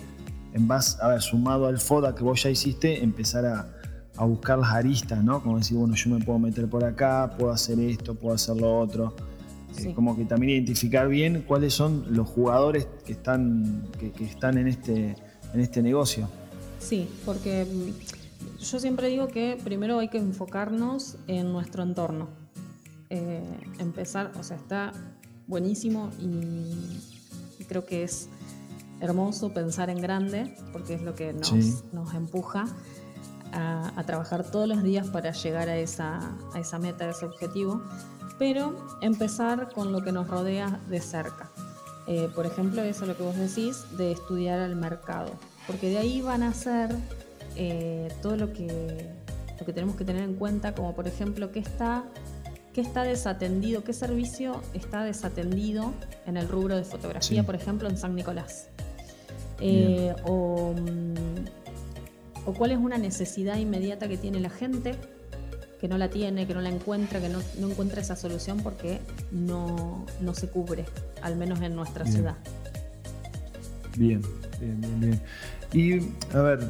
en 0.53 0.69
base, 0.69 0.99
a 1.01 1.09
ver, 1.09 1.23
sumado 1.23 1.67
al 1.67 1.79
FODA 1.79 2.15
que 2.15 2.23
vos 2.23 2.43
ya 2.43 2.51
hiciste, 2.51 3.03
empezar 3.03 3.47
a, 3.47 3.75
buscar 4.27 4.59
las 4.59 4.73
aristas, 4.73 5.23
¿no? 5.23 5.41
Como 5.43 5.59
decir, 5.59 5.77
bueno, 5.77 5.95
yo 5.95 6.11
me 6.11 6.25
puedo 6.25 6.41
meter 6.41 6.69
por 6.69 6.85
acá, 6.85 7.37
puedo 7.39 7.53
hacer 7.53 7.79
esto, 7.79 8.17
puedo 8.17 8.35
hacer 8.35 8.57
lo 8.57 8.77
otro. 8.79 9.15
Eh, 9.79 9.93
como 9.95 10.17
que 10.17 10.25
también 10.25 10.55
identificar 10.55 11.09
bien 11.09 11.45
cuáles 11.47 11.73
son 11.73 12.05
los 12.11 12.29
jugadores 12.29 12.89
que 13.07 13.13
están, 13.13 13.87
que, 13.99 14.25
están 14.25 14.59
en, 14.59 14.67
este, 14.67 15.15
en 15.55 15.61
este 15.61 15.83
negocio. 15.83 16.29
Sí, 16.81 17.09
porque 17.25 17.65
mm, 17.65 18.18
yo 18.59 18.79
siempre 18.79 19.09
digo 19.09 19.29
que 19.29 19.59
primero 19.63 19.99
hay 19.99 20.09
que 20.09 20.19
enfocarnos 20.19 21.17
en 21.27 21.53
nuestro 21.53 21.83
entorno. 21.83 22.29
Eh, 23.11 23.43
empezar, 23.79 24.33
o 24.39 24.43
sea, 24.43 24.57
está 24.57 24.93
buenísimo 25.47 26.11
y, 26.19 27.01
creo 27.67 27.85
que 27.85 28.03
es 28.03 28.31
hermoso 29.01 29.53
pensar 29.53 29.91
en 29.91 30.01
grande, 30.01 30.57
porque 30.73 30.95
es 30.95 31.03
lo 31.03 31.15
que 31.15 31.35
nos, 31.35 31.85
nos 31.93 32.15
empuja 32.15 32.67
a, 33.53 33.93
a, 33.95 34.05
trabajar 34.05 34.51
todos 34.51 34.67
los 34.67 34.83
días 34.83 35.09
para 35.09 35.33
llegar 35.33 35.69
a 35.69 35.77
esa, 35.77 36.35
a 36.55 36.61
esa 36.61 36.79
meta, 36.79 37.05
a 37.05 37.11
ese 37.11 37.27
objetivo 37.27 37.83
pero 38.39 38.75
empezar 39.01 39.73
con 39.73 39.93
lo 39.93 40.03
que 40.03 40.13
nos 40.13 40.29
rodea 40.29 40.81
de 40.89 41.01
cerca. 41.01 41.51
Eh, 42.07 42.31
por 42.35 42.47
ejemplo, 42.47 42.83
eso 42.83 43.03
es 43.03 43.09
lo 43.09 43.17
que 43.17 43.23
vos 43.23 43.37
decís, 43.37 43.85
de 43.99 44.13
estudiar 44.13 44.61
al 44.61 44.77
mercado, 44.77 45.33
porque 45.67 45.91
de 45.91 45.99
ahí 45.99 46.23
van 46.23 46.43
a 46.43 46.55
ser 46.55 46.97
eh, 47.59 48.09
todo 48.23 48.37
lo 48.37 48.53
que, 48.53 48.67
lo 49.59 49.67
que 49.67 49.73
tenemos 49.73 49.97
que 49.97 50.05
tener 50.05 50.23
en 50.23 50.35
cuenta, 50.35 50.75
como 50.75 50.95
por 50.95 51.07
ejemplo, 51.07 51.53
qué 51.53 51.59
está, 51.59 52.05
qué 52.73 52.81
está 52.81 53.03
desatendido, 53.03 53.85
qué 53.85 53.93
servicio 53.93 54.63
está 54.73 55.05
desatendido 55.05 55.93
en 56.27 56.37
el 56.37 56.49
rubro 56.49 56.77
de 56.77 56.85
fotografía, 56.85 57.43
por 57.45 57.55
ejemplo, 57.55 57.89
en 57.89 57.99
San 57.99 58.15
Nicolás. 58.15 58.69
Eh, 59.61 60.15
o, 60.25 60.73
o 62.47 62.55
cuál 62.55 62.71
es 62.71 62.79
una 62.79 62.97
necesidad 62.97 63.59
inmediata 63.59 64.09
que 64.09 64.17
tiene 64.17 64.41
la 64.41 64.51
gente 64.51 64.95
que 65.81 65.89
no 65.89 65.97
la 65.97 66.09
tiene, 66.09 66.47
que 66.47 66.55
no 66.55 66.61
la 66.61 66.71
encuentra, 66.71 67.21
que 67.21 67.29
no, 67.29 67.41
encuentra 67.61 68.01
esa 68.01 68.17
solución 68.17 68.61
porque 68.63 69.01
no, 69.31 70.05
se 70.35 70.49
cubre, 70.49 70.85
al 71.23 71.37
menos 71.37 71.61
en 71.61 71.77
nuestra 71.77 72.05
ciudad. 72.05 72.37
Bien, 73.97 74.23
bien, 74.61 74.81
bien, 74.81 75.01
bien. 75.01 75.21
Y 75.73 76.37
a 76.37 76.43
ver, 76.43 76.69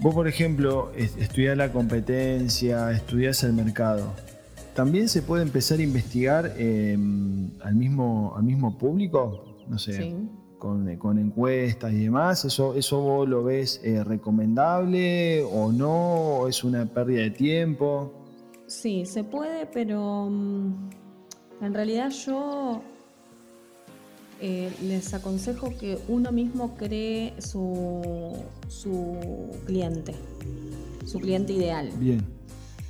vos 0.00 0.14
por 0.14 0.28
ejemplo 0.28 0.92
estudiás 0.94 1.56
la 1.56 1.72
competencia, 1.72 2.90
estudiás 2.92 3.42
el 3.44 3.52
mercado. 3.52 4.12
¿También 4.74 5.08
se 5.08 5.22
puede 5.22 5.42
empezar 5.42 5.78
a 5.78 5.82
investigar 5.82 6.54
em, 6.56 7.50
al, 7.60 7.74
mismo, 7.74 8.34
al 8.36 8.44
mismo 8.44 8.78
público? 8.78 9.56
No 9.68 9.78
sé. 9.78 9.94
Sí 9.94 10.14
con, 10.60 11.18
encuestas 11.18 11.92
y 11.92 12.04
demás, 12.04 12.44
¿eso, 12.44 12.74
eso 12.74 13.00
vos 13.00 13.28
lo 13.28 13.42
ves 13.42 13.80
eh, 13.82 14.04
recomendable 14.04 15.42
o 15.42 15.72
no? 15.72 16.46
¿Es 16.46 16.62
una 16.62 16.86
pérdida 16.86 17.22
de 17.22 17.30
tiempo? 17.30 18.12
Sí, 18.66 19.04
se 19.06 19.24
puede, 19.24 19.66
pero 19.66 20.28
mm, 20.30 20.90
en 21.62 21.74
realidad 21.74 22.10
yo 22.10 22.82
eh, 24.40 24.72
les 24.82 25.12
aconsejo 25.14 25.76
que 25.78 25.98
uno 26.08 26.32
mismo 26.32 26.76
cree 26.76 27.34
su, 27.38 28.34
su 28.68 29.16
cliente, 29.66 30.14
su 31.06 31.18
cliente 31.18 31.52
ideal. 31.52 31.90
Bien, 31.98 32.24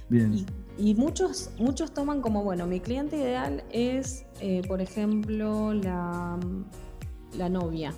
bien. 0.08 0.46
Y, 0.78 0.94
muchos, 0.94 1.50
muchos 1.58 1.92
toman 1.92 2.22
como, 2.22 2.42
bueno, 2.42 2.66
mi 2.66 2.80
cliente 2.80 3.16
ideal 3.16 3.64
es, 3.70 4.24
eh, 4.40 4.62
por 4.66 4.80
ejemplo, 4.80 5.74
la 5.74 6.38
la 7.36 7.48
novia. 7.48 7.94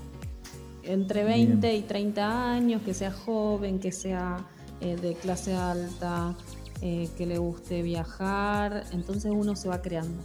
Entre 0.82 1.24
20 1.24 1.74
y 1.74 1.82
30 1.82 2.52
años, 2.52 2.82
que 2.82 2.92
sea 2.92 3.12
joven, 3.12 3.78
que 3.78 3.92
sea 3.92 4.44
eh, 4.80 4.96
de 4.96 5.14
clase 5.14 5.54
alta, 5.54 6.34
eh, 6.80 7.08
que 7.16 7.26
le 7.26 7.38
guste 7.38 7.82
viajar, 7.82 8.84
entonces 8.92 9.30
uno 9.32 9.54
se 9.54 9.68
va 9.68 9.80
creando. 9.80 10.22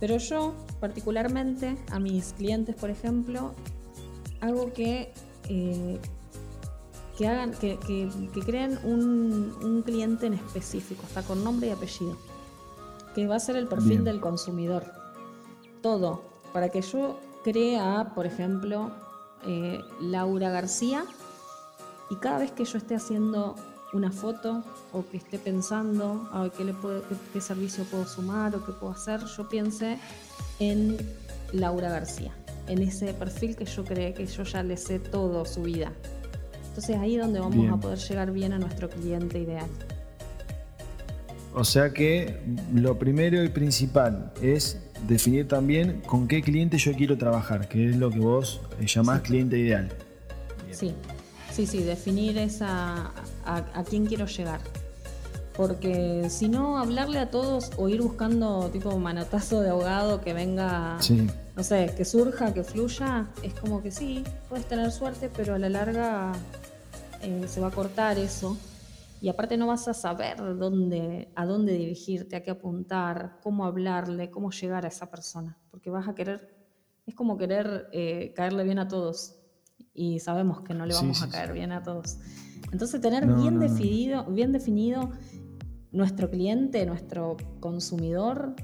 Pero 0.00 0.16
yo, 0.16 0.54
particularmente, 0.80 1.76
a 1.90 2.00
mis 2.00 2.32
clientes, 2.32 2.74
por 2.74 2.90
ejemplo, 2.90 3.54
hago 4.40 4.72
que, 4.72 5.12
eh, 5.48 6.00
que 7.18 7.28
hagan, 7.28 7.52
que, 7.52 7.78
creen 8.46 8.78
un, 8.82 9.54
un, 9.62 9.82
cliente 9.82 10.26
en 10.26 10.34
específico, 10.34 11.02
está 11.06 11.22
con 11.22 11.44
nombre 11.44 11.68
y 11.68 11.70
apellido, 11.70 12.16
que 13.14 13.26
va 13.26 13.36
a 13.36 13.40
ser 13.40 13.56
el 13.56 13.68
perfil 13.68 14.02
del 14.02 14.20
consumidor. 14.20 14.84
Todo, 15.82 16.22
para 16.54 16.70
que 16.70 16.80
yo 16.80 17.18
crea, 17.44 18.12
por 18.14 18.24
ejemplo, 18.24 18.90
eh, 19.46 19.80
Laura 20.00 20.50
García 20.50 21.04
y 22.10 22.16
cada 22.16 22.38
vez 22.38 22.52
que 22.52 22.64
yo 22.64 22.78
esté 22.78 22.94
haciendo 22.94 23.54
una 23.92 24.10
foto 24.12 24.62
o 24.92 25.04
que 25.08 25.16
esté 25.16 25.38
pensando 25.38 26.28
a 26.32 26.48
qué, 26.56 26.64
le 26.64 26.74
puedo, 26.74 27.02
qué, 27.32 27.40
servicio 27.40 27.84
puedo 27.84 28.06
sumar 28.06 28.54
o 28.54 28.64
qué 28.64 28.72
puedo 28.72 28.92
hacer, 28.92 29.20
yo 29.36 29.48
piense 29.48 29.98
en 30.58 30.96
Laura 31.52 31.90
García, 31.90 32.32
en 32.68 32.82
ese 32.82 33.12
perfil 33.14 33.56
que 33.56 33.64
yo 33.64 33.84
creo 33.84 34.14
que 34.14 34.26
yo 34.26 34.42
ya 34.44 34.62
le 34.62 34.76
sé 34.76 34.98
todo 34.98 35.44
su 35.44 35.62
vida. 35.62 35.92
Entonces 36.68 36.96
ahí 36.96 37.16
es 37.16 37.22
donde 37.22 37.40
vamos 37.40 37.68
a 37.68 37.76
poder 37.80 37.98
llegar 37.98 38.30
bien 38.30 38.52
a 38.52 38.58
nuestro 38.58 38.88
cliente 38.88 39.38
ideal. 39.40 39.68
O 41.52 41.64
sea 41.64 41.92
que 41.92 42.38
lo 42.72 42.96
primero 42.96 43.42
y 43.42 43.48
principal 43.48 44.32
es 44.40 44.78
definir 45.08 45.48
también 45.48 46.00
con 46.06 46.28
qué 46.28 46.42
cliente 46.42 46.78
yo 46.78 46.94
quiero 46.94 47.18
trabajar, 47.18 47.68
que 47.68 47.90
es 47.90 47.96
lo 47.96 48.10
que 48.10 48.20
vos 48.20 48.60
eh, 48.80 48.86
llamás 48.86 49.22
cliente 49.22 49.58
ideal. 49.58 49.88
Sí, 50.70 50.94
sí, 51.52 51.66
sí, 51.66 51.82
definir 51.82 52.38
esa 52.38 53.10
a, 53.44 53.84
quién 53.84 54.06
quiero 54.06 54.26
llegar. 54.26 54.60
Porque 55.56 56.28
si 56.30 56.48
no, 56.48 56.78
hablarle 56.78 57.18
a 57.18 57.30
todos 57.30 57.72
o 57.76 57.88
ir 57.88 58.00
buscando 58.00 58.70
tipo 58.70 58.96
manotazo 58.98 59.60
de 59.60 59.70
ahogado 59.70 60.20
que 60.20 60.32
venga, 60.32 60.98
no 61.56 61.62
sé, 61.62 61.92
que 61.96 62.04
surja, 62.04 62.54
que 62.54 62.64
fluya, 62.64 63.28
es 63.42 63.54
como 63.54 63.82
que 63.82 63.90
sí, 63.90 64.24
puedes 64.48 64.66
tener 64.66 64.90
suerte, 64.90 65.30
pero 65.34 65.54
a 65.54 65.58
la 65.58 65.68
larga 65.68 66.32
eh, 67.22 67.44
se 67.46 67.60
va 67.60 67.68
a 67.68 67.70
cortar 67.70 68.18
eso. 68.18 68.56
Y 69.20 69.28
aparte 69.28 69.58
no 69.58 69.66
vas 69.66 69.86
a 69.86 69.92
saber 69.92 70.38
dónde, 70.56 71.28
a 71.34 71.44
dónde 71.44 71.74
dirigirte, 71.74 72.36
a 72.36 72.42
qué 72.42 72.52
apuntar, 72.52 73.38
cómo 73.42 73.66
hablarle, 73.66 74.30
cómo 74.30 74.50
llegar 74.50 74.86
a 74.86 74.88
esa 74.88 75.10
persona, 75.10 75.58
porque 75.70 75.90
vas 75.90 76.08
a 76.08 76.14
querer, 76.14 76.56
es 77.06 77.14
como 77.14 77.36
querer 77.36 77.88
eh, 77.92 78.32
caerle 78.34 78.64
bien 78.64 78.78
a 78.78 78.88
todos. 78.88 79.36
Y 79.92 80.20
sabemos 80.20 80.62
que 80.62 80.72
no 80.72 80.86
le 80.86 80.94
vamos 80.94 81.22
a 81.22 81.28
caer 81.28 81.52
bien 81.52 81.72
a 81.72 81.82
todos. 81.82 82.16
Entonces 82.72 83.00
tener 83.00 83.26
bien, 83.26 83.58
definido, 83.58 84.24
bien 84.26 84.52
definido 84.52 85.10
nuestro 85.92 86.30
cliente, 86.30 86.86
nuestro 86.86 87.36
consumidor, 87.60 88.54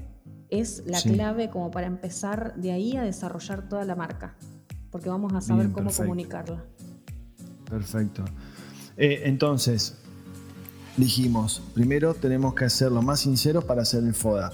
es 0.49 0.83
la 0.85 1.01
clave 1.01 1.49
como 1.49 1.71
para 1.71 1.87
empezar 1.87 2.55
de 2.55 2.71
ahí 2.71 2.95
a 2.95 3.03
desarrollar 3.03 3.67
toda 3.67 3.83
la 3.83 3.95
marca, 3.95 4.37
porque 4.91 5.09
vamos 5.09 5.33
a 5.33 5.41
saber 5.41 5.71
cómo 5.71 5.91
comunicarla. 5.91 6.63
Perfecto. 7.69 8.23
Eh, 8.95 9.23
entonces, 9.25 9.97
dijimos, 10.95 11.61
primero 11.73 12.13
tenemos 12.13 12.55
que 12.55 12.65
hacerlo 12.65 13.01
más 13.01 13.21
sinceros 13.21 13.65
para 13.65 13.81
hacer 13.81 14.03
el 14.03 14.13
FODA. 14.13 14.51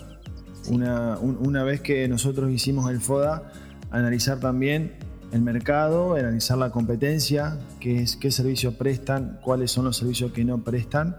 Una, 0.70 1.64
vez 1.64 1.82
que 1.82 2.08
nosotros 2.08 2.50
hicimos 2.52 2.90
el 2.90 3.02
FODA, 3.02 3.52
analizar 3.92 4.40
también 4.40 4.94
el 5.34 5.42
mercado, 5.42 6.14
analizar 6.16 6.58
la 6.58 6.70
competencia, 6.70 7.58
qué, 7.80 8.04
es, 8.04 8.16
qué 8.16 8.32
servicios 8.32 8.76
prestan, 8.76 9.40
cuáles 9.42 9.72
son 9.72 9.86
los 9.86 9.98
servicios 9.98 10.32
que 10.32 10.46
no 10.46 10.64
prestan, 10.64 11.18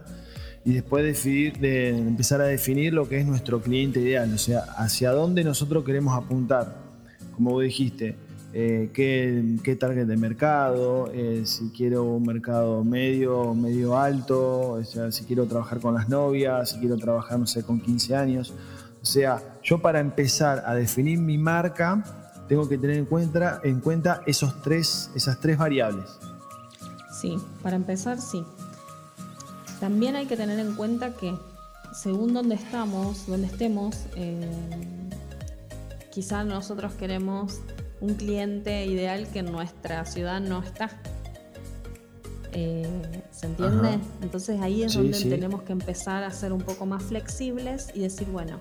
y 0.65 0.73
después 0.73 1.05
decidir, 1.05 1.59
de 1.59 1.91
empezar 1.91 2.41
a 2.41 2.45
definir 2.45 2.95
lo 2.95 3.09
que 3.09 3.19
es 3.19 3.27
nuestro 3.27 3.61
cliente 3.61 4.01
ideal, 4.01 4.33
o 4.33 4.39
sea, 4.39 4.61
hacia 4.77 5.11
dónde 5.11 5.45
nosotros 5.45 5.85
queremos 5.85 6.17
apuntar. 6.17 6.77
Como 7.35 7.51
vos 7.51 7.65
dijiste, 7.65 8.15
eh, 8.53 8.91
qué, 8.95 9.77
target 9.77 10.07
de 10.07 10.17
mercado, 10.17 11.11
eh, 11.13 11.43
si 11.45 11.71
quiero 11.71 12.05
un 12.05 12.25
mercado 12.25 12.85
medio, 12.85 13.53
medio 13.53 13.99
alto, 13.99 14.71
o 14.75 14.85
sea, 14.85 15.11
si 15.11 15.25
quiero 15.25 15.47
trabajar 15.47 15.81
con 15.81 15.93
las 15.93 16.09
novias, 16.09 16.71
si 16.71 16.79
quiero 16.79 16.97
trabajar, 16.97 17.37
no 17.41 17.49
sé, 17.49 17.65
con 17.65 17.81
15 17.81 18.15
años. 18.15 18.55
O 19.03 19.05
sea, 19.05 19.43
yo 19.63 19.83
para 19.83 19.99
empezar 19.99 20.63
a 20.65 20.75
definir 20.75 21.19
mi 21.19 21.37
marca, 21.37 22.24
tengo 22.49 22.69
que 22.69 22.79
tener 22.79 22.97
en 22.97 23.07
cuenta, 23.07 23.61
en 23.65 23.81
cuenta 23.81 24.23
esos 24.27 24.63
tres, 24.63 25.11
esas 25.15 25.41
tres 25.41 25.59
variables. 25.59 26.19
Sí, 27.13 27.37
para 27.63 27.77
empezar, 27.77 28.21
sí. 28.21 28.45
También 29.81 30.17
hay 30.17 30.27
que 30.27 30.37
tener 30.37 30.59
en 30.59 30.75
cuenta 30.75 31.15
que 31.15 31.35
según 31.95 32.35
donde 32.35 32.57
estamos, 32.57 33.27
donde 33.27 33.47
estemos, 33.47 33.97
eh, 34.17 34.51
quizá 36.13 36.45
nosotros 36.45 36.93
queremos 36.95 37.61
un 38.01 38.15
cliente 38.15 38.85
ideal 38.85 39.29
que 39.33 39.39
en 39.41 39.53
nuestra 39.53 40.05
ciudad 40.05 40.41
no 40.41 40.63
está. 40.63 40.91
Eh, 42.53 42.87
¿Se 43.31 43.47
entiende? 43.47 43.99
Entonces 44.23 44.61
ahí 44.61 44.83
es 44.83 44.95
donde 44.95 45.19
tenemos 45.19 45.63
que 45.63 45.73
empezar 45.73 46.23
a 46.23 46.31
ser 46.31 46.53
un 46.53 46.63
poco 46.63 46.87
más 46.87 47.03
flexibles 47.03 47.89
y 47.95 48.01
decir, 48.01 48.29
bueno, 48.31 48.61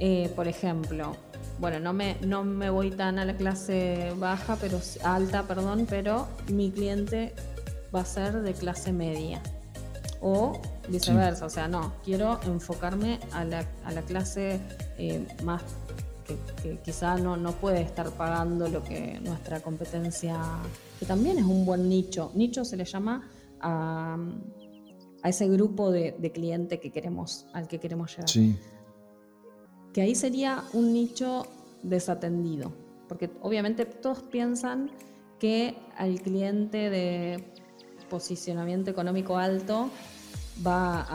eh, 0.00 0.32
por 0.34 0.48
ejemplo, 0.48 1.16
bueno, 1.62 1.78
no 1.78 1.92
me, 1.92 2.16
no 2.26 2.42
me 2.42 2.70
voy 2.70 2.90
tan 2.90 3.20
a 3.20 3.24
la 3.24 3.36
clase 3.36 4.12
baja, 4.18 4.56
pero 4.60 4.80
alta, 5.04 5.44
perdón, 5.44 5.86
pero 5.88 6.26
mi 6.48 6.72
cliente 6.72 7.32
va 7.94 8.00
a 8.00 8.04
ser 8.04 8.42
de 8.42 8.52
clase 8.52 8.92
media. 8.92 9.40
O 10.20 10.60
viceversa, 10.88 11.46
o 11.46 11.50
sea, 11.50 11.68
no, 11.68 11.92
quiero 12.04 12.40
enfocarme 12.46 13.20
a 13.30 13.44
la, 13.44 13.64
a 13.84 13.92
la 13.92 14.02
clase 14.02 14.58
eh, 14.98 15.24
más 15.44 15.62
que, 16.24 16.80
quizá 16.80 17.16
no, 17.16 17.36
no 17.36 17.52
puede 17.52 17.80
estar 17.80 18.10
pagando 18.10 18.66
lo 18.66 18.82
que 18.82 19.20
nuestra 19.20 19.60
competencia, 19.60 20.40
que 20.98 21.06
también 21.06 21.38
es 21.38 21.44
un 21.44 21.64
buen 21.64 21.88
nicho. 21.88 22.32
Nicho 22.34 22.64
se 22.64 22.76
le 22.76 22.84
llama 22.84 23.30
a, 23.60 24.18
ese 25.22 25.46
grupo 25.46 25.92
de, 25.92 26.16
de 26.18 26.32
cliente 26.32 26.80
que 26.80 26.90
queremos, 26.90 27.46
al 27.52 27.68
que 27.68 27.78
queremos 27.78 28.10
llegar. 28.10 28.28
Sí 28.28 28.58
que 29.92 30.02
ahí 30.02 30.14
sería 30.14 30.64
un 30.72 30.92
nicho 30.92 31.46
desatendido, 31.82 32.72
porque 33.08 33.30
obviamente 33.40 33.84
todos 33.84 34.22
piensan 34.22 34.90
que 35.38 35.76
al 35.96 36.20
cliente 36.20 36.88
de 36.88 37.44
posicionamiento 38.08 38.90
económico 38.90 39.36
alto 39.36 39.90
va 40.64 41.06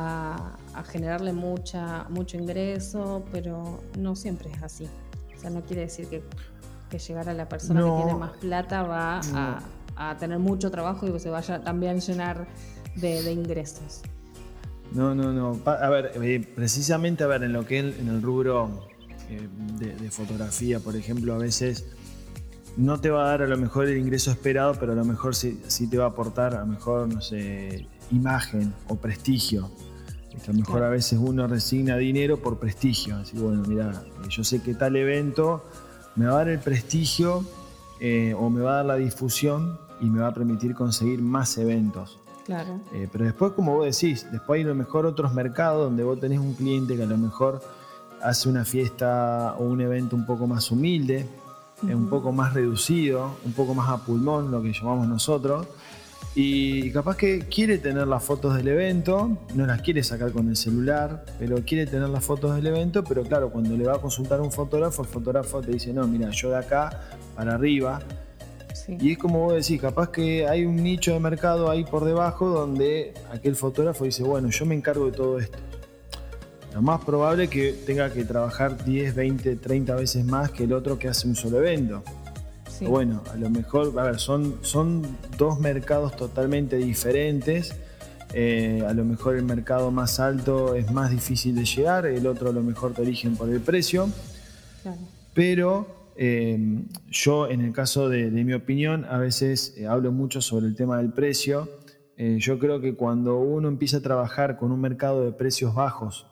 a, 0.74 0.84
generarle 0.84 1.34
mucha, 1.34 2.06
mucho 2.10 2.38
ingreso, 2.38 3.24
pero 3.32 3.82
no 3.98 4.16
siempre 4.16 4.52
es 4.52 4.64
así. 4.64 4.90
O 5.36 5.40
sea, 5.40 5.50
no 5.50 5.62
quiere 5.62 5.84
decir 5.84 6.08
que, 6.08 6.24
llegar 6.98 7.30
a 7.30 7.34
la 7.34 7.48
persona 7.48 7.82
que 7.82 8.04
tiene 8.04 8.16
más 8.16 8.38
plata 8.38 8.84
va 8.84 9.22
a, 9.96 10.18
tener 10.18 10.40
mucho 10.40 10.72
trabajo 10.72 11.08
y 11.08 11.12
que 11.12 11.20
se 11.20 11.30
vaya 11.30 11.62
también 11.64 11.98
a 11.98 12.00
llenar 12.00 12.48
de 12.96 13.32
ingresos. 13.32 14.02
No, 14.94 15.14
no, 15.14 15.34
no. 15.34 15.60
A 15.66 15.90
ver, 15.90 16.12
eh, 16.16 16.48
precisamente, 16.56 17.24
a 17.24 17.28
ver, 17.28 17.44
en 17.44 17.54
lo 17.54 17.66
que 17.66 17.80
en 17.80 18.08
el 18.08 18.22
rubro 18.22 18.88
eh, 19.30 19.48
de, 19.78 20.10
fotografía, 20.10 20.80
por 20.80 20.96
ejemplo, 20.96 21.34
a 21.34 21.38
veces 21.38 21.86
no 22.78 23.00
te 23.00 23.10
va 23.10 23.26
a 23.26 23.30
dar 23.30 23.42
a 23.42 23.48
lo 23.48 23.58
mejor 23.58 23.88
el 23.88 23.98
ingreso 23.98 24.32
esperado, 24.32 24.76
pero 24.80 24.94
a 24.94 24.96
lo 24.96 25.04
mejor 25.04 25.36
sí, 25.36 25.60
te 25.90 25.98
va 25.98 26.06
a 26.06 26.10
aportar 26.10 26.56
a 26.56 26.62
lo 26.62 26.68
mejor, 26.68 27.14
no 27.14 27.22
sé, 27.22 27.88
imagen 28.12 28.74
o 28.88 28.96
prestigio. 28.96 29.70
A 30.42 30.52
lo 30.52 30.54
mejor 30.54 30.84
a 30.84 30.90
veces 30.90 31.20
uno 31.22 31.48
resigna 31.48 31.98
dinero 31.98 32.38
por 32.38 32.60
prestigio. 32.60 33.18
Así 33.18 33.36
bueno, 33.38 33.64
mira, 33.68 33.92
eh, 34.24 34.28
yo 34.30 34.44
sé 34.44 34.62
que 34.62 34.76
tal 34.76 34.96
evento 34.96 35.66
me 36.16 36.26
va 36.26 36.34
a 36.34 36.38
dar 36.38 36.50
el 36.50 36.60
prestigio 36.60 37.44
o 38.38 38.50
me 38.50 38.62
va 38.62 38.74
a 38.74 38.76
dar 38.78 38.86
la 38.86 38.96
difusión 38.96 39.80
y 40.00 40.06
me 40.06 40.22
va 40.22 40.28
a 40.28 40.34
permitir 40.34 40.74
conseguir 40.74 41.22
más 41.22 41.58
eventos. 41.58 42.20
Claro. 42.48 42.80
Eh, 42.94 43.10
pero 43.12 43.26
después, 43.26 43.52
como 43.52 43.76
vos 43.76 43.86
decís, 43.86 44.26
después 44.32 44.58
hay 44.58 44.64
a 44.64 44.70
lo 44.70 44.76
mejor 44.76 45.06
otros 45.06 45.34
mercados 45.34 45.84
donde 45.84 46.04
vos 46.04 46.18
tenés 46.18 46.40
un 46.40 46.54
cliente 46.54 46.96
que 46.96 47.04
a 47.04 47.06
lo 47.06 47.18
mejor 47.18 47.62
hace 48.22 48.48
una 48.48 48.64
fiesta 48.64 49.54
o 49.60 49.66
un 49.66 49.82
evento 49.82 50.16
un 50.16 50.26
poco 50.26 50.48
más 50.48 50.72
humilde, 50.72 51.26
eh, 51.88 51.94
un 51.94 52.10
poco 52.10 52.32
más 52.32 52.54
reducido, 52.54 53.36
un 53.44 53.52
poco 53.52 53.74
más 53.74 53.90
a 53.90 53.98
pulmón, 53.98 54.50
lo 54.50 54.62
que 54.62 54.72
llamamos 54.72 55.10
nosotros. 55.10 55.68
Y 56.36 56.90
capaz 56.92 57.18
que 57.18 57.40
quiere 57.40 57.80
tener 57.80 58.08
las 58.08 58.24
fotos 58.24 58.56
del 58.56 58.70
evento, 58.70 59.38
no 59.54 59.66
las 59.66 59.82
quiere 59.82 60.02
sacar 60.02 60.32
con 60.32 60.48
el 60.48 60.56
celular, 60.56 61.26
pero 61.38 61.58
quiere 61.66 61.86
tener 61.86 62.08
las 62.08 62.24
fotos 62.24 62.56
del 62.56 62.68
evento, 62.68 63.04
pero 63.04 63.24
claro, 63.24 63.50
cuando 63.50 63.76
le 63.76 63.86
va 63.86 63.96
a 63.96 64.00
consultar 64.00 64.40
a 64.40 64.44
un 64.44 64.54
fotógrafo, 64.54 65.02
el 65.02 65.10
fotógrafo 65.10 65.62
te 65.62 65.72
dice, 65.72 65.92
no, 65.92 66.08
mira, 66.08 66.30
yo 66.30 66.52
de 66.52 66.58
acá 66.58 67.02
para 67.36 67.56
arriba 67.56 68.00
y 68.88 69.12
es 69.12 69.18
como 69.18 69.40
vos 69.46 69.54
decís, 69.54 69.82
capaz 69.82 70.10
que 70.10 70.48
hay 70.48 70.66
un 70.66 70.76
nicho 70.78 71.14
de 71.14 71.20
mercado 71.20 71.70
ahí 71.70 71.84
por 71.84 72.06
debajo 72.06 72.50
donde 72.50 73.14
aquel 73.32 73.56
fotógrafo 73.56 74.06
dice, 74.06 74.24
bueno, 74.24 74.50
yo 74.50 74.66
me 74.66 74.76
encargo 74.76 75.06
de 75.06 75.12
todo 75.12 75.40
esto. 75.40 75.58
Lo 76.74 76.82
más 76.82 77.04
probable 77.04 77.46
es 77.46 77.50
que 77.50 77.74
tenga 77.74 78.12
que 78.12 78.24
trabajar 78.24 78.84
10, 78.84 79.16
20, 79.16 79.56
30 79.56 79.96
veces 79.96 80.26
más 80.26 80.52
que 80.52 80.66
el 80.66 80.74
otro 80.74 81.00
que 81.00 81.08
hace 81.08 81.28
un 81.28 81.36
solo 81.36 81.58
evento. 81.58 82.04
Bueno, 82.82 83.24
a 83.32 83.36
lo 83.36 83.50
mejor, 83.50 83.98
a 84.00 84.04
ver, 84.04 84.20
son, 84.20 84.60
son 84.62 85.18
dos 85.38 85.60
mercados 85.60 86.16
totalmente 86.16 86.76
diferentes. 86.78 87.74
Eh, 88.34 88.84
a 88.88 88.94
lo 88.94 89.06
mejor 89.06 89.38
el 89.38 89.44
mercado 89.44 89.90
más 89.90 90.20
alto 90.20 90.76
es 90.76 90.92
más 90.92 91.10
difícil 91.10 91.56
de 91.56 91.66
llegar, 91.66 92.06
el 92.06 92.28
otro 92.28 92.50
a 92.50 92.54
lo 92.54 92.62
mejor 92.62 92.94
te 92.94 93.02
eligen 93.02 93.36
por 93.36 93.50
el 93.50 93.62
precio. 93.62 94.10
Pero 95.34 95.97
Em, 96.20 96.88
yo, 97.12 97.48
en 97.48 97.62
el 97.62 97.72
caso 97.74 98.10
de, 98.10 98.32
mi 98.32 98.54
opinión, 98.54 99.06
a 99.06 99.20
veces 99.20 99.76
eh, 99.78 99.86
hablo 99.86 100.12
mucho 100.12 100.42
sobre 100.42 100.66
el 100.66 100.76
tema 100.76 100.98
del 100.98 101.14
precio. 101.14 101.70
Eh, 102.18 102.38
yo 102.40 102.58
creo 102.58 102.82
que 102.82 102.96
cuando 102.96 103.38
uno 103.38 103.68
empieza 103.68 103.98
a 103.98 104.02
trabajar 104.02 104.58
con 104.58 104.72
un 104.72 104.82
mercado 104.82 105.24
de 105.24 105.32
precios 105.32 105.76
bajos 105.76 106.26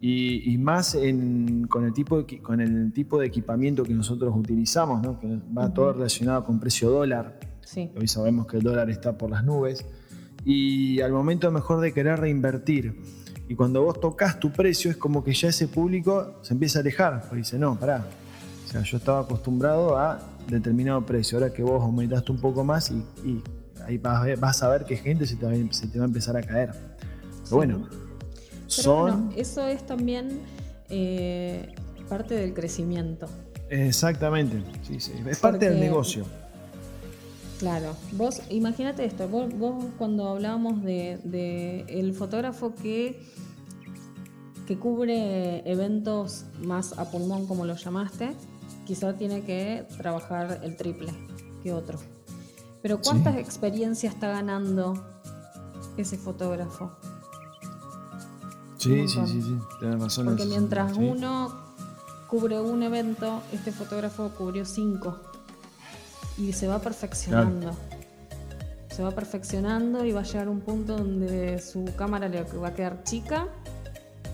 y, 0.00 0.56
más 0.58 0.96
con, 1.68 1.84
el 1.84 1.92
tipo 1.92 2.22
de, 2.22 2.40
con 2.40 2.60
el 2.60 2.92
tipo 2.92 3.18
de 3.18 3.26
equipamiento 3.26 3.82
que 3.82 3.94
nosotros 3.94 4.32
utilizamos, 4.36 5.18
que 5.18 5.40
va 5.56 5.74
todo 5.74 5.94
relacionado 5.94 6.44
con 6.44 6.60
precio 6.60 6.88
dólar, 6.88 7.40
hoy 7.96 8.06
sabemos 8.06 8.46
que 8.46 8.58
el 8.58 8.62
dólar 8.62 8.90
está 8.90 9.18
por 9.18 9.30
las 9.30 9.44
nubes, 9.44 9.84
y 10.44 11.00
al 11.00 11.10
momento 11.10 11.50
mejor 11.50 11.80
de 11.80 11.92
querer 11.92 12.20
reinvertir, 12.20 13.02
y 13.48 13.56
cuando 13.56 13.82
vos 13.82 14.00
tocas 14.00 14.38
tu 14.38 14.52
precio 14.52 14.88
es 14.88 14.96
como 14.96 15.24
que 15.24 15.32
ya 15.32 15.48
ese 15.48 15.66
público 15.66 16.38
se 16.42 16.54
empieza 16.54 16.78
a 16.78 16.82
alejar, 16.82 17.22
porque 17.22 17.38
dice, 17.38 17.58
no, 17.58 17.76
pará, 17.76 18.06
o 18.68 18.70
sea, 18.70 18.82
yo 18.82 18.98
estaba 18.98 19.20
acostumbrado 19.20 19.96
a 19.96 20.20
determinado 20.46 21.04
precio. 21.06 21.38
Ahora 21.38 21.52
que 21.54 21.62
vos 21.62 21.82
aumentaste 21.82 22.30
un 22.32 22.38
poco 22.38 22.64
más 22.64 22.90
y, 22.90 23.42
ahí 23.86 23.96
vas, 23.96 24.62
a 24.62 24.68
ver 24.68 24.84
que 24.84 24.96
gente 24.96 25.26
se 25.26 25.36
te, 25.36 25.46
va, 25.46 25.52
a 25.52 26.04
empezar 26.04 26.36
a 26.36 26.42
caer. 26.42 26.72
Pero 27.44 27.56
bueno, 27.56 27.88
son... 28.66 29.32
eso 29.36 29.66
es 29.66 29.86
también 29.86 30.40
eh, 30.90 31.74
parte 32.10 32.34
del 32.34 32.52
crecimiento. 32.52 33.26
Exactamente, 33.70 34.62
sí, 34.82 35.00
sí. 35.00 35.12
es 35.26 35.38
parte 35.38 35.70
del 35.70 35.80
negocio. 35.80 36.26
Claro, 37.58 37.96
vos 38.12 38.42
imagínate 38.50 39.04
esto, 39.04 39.28
vos, 39.28 39.50
cuando 39.96 40.28
hablábamos 40.28 40.84
de, 40.84 41.18
de, 41.24 41.80
el 41.88 42.12
fotógrafo 42.12 42.74
que, 42.74 43.20
que 44.66 44.78
cubre 44.78 45.68
eventos 45.68 46.44
más 46.62 46.96
a 46.98 47.10
pulmón 47.10 47.46
como 47.46 47.64
lo 47.64 47.74
llamaste, 47.74 48.36
quizá 48.88 49.12
tiene 49.12 49.42
que 49.44 49.86
trabajar 49.98 50.60
el 50.62 50.74
triple 50.74 51.12
que 51.62 51.74
otro. 51.74 51.98
Pero 52.80 53.02
¿cuántas 53.02 53.36
experiencias 53.36 54.14
está 54.14 54.28
ganando 54.28 54.94
ese 55.98 56.16
fotógrafo? 56.16 56.90
Sí, 58.78 59.06
sí, 59.06 59.20
sí, 59.26 59.42
sí, 59.42 59.58
razón. 59.80 60.24
Porque 60.24 60.46
mientras 60.46 60.96
uno 60.96 61.52
cubre 62.28 62.58
un 62.58 62.82
evento, 62.82 63.42
este 63.52 63.72
fotógrafo 63.72 64.30
cubrió 64.30 64.64
cinco. 64.64 65.18
Y 66.38 66.54
se 66.54 66.66
va 66.66 66.78
perfeccionando. 66.78 67.72
Se 68.88 69.02
va 69.02 69.10
perfeccionando 69.10 70.06
y 70.06 70.12
va 70.12 70.20
a 70.20 70.24
llegar 70.24 70.46
a 70.46 70.50
un 70.50 70.60
punto 70.60 70.96
donde 70.96 71.60
su 71.60 71.84
cámara 71.94 72.26
le 72.30 72.42
va 72.42 72.68
a 72.68 72.74
quedar 72.74 73.04
chica 73.04 73.48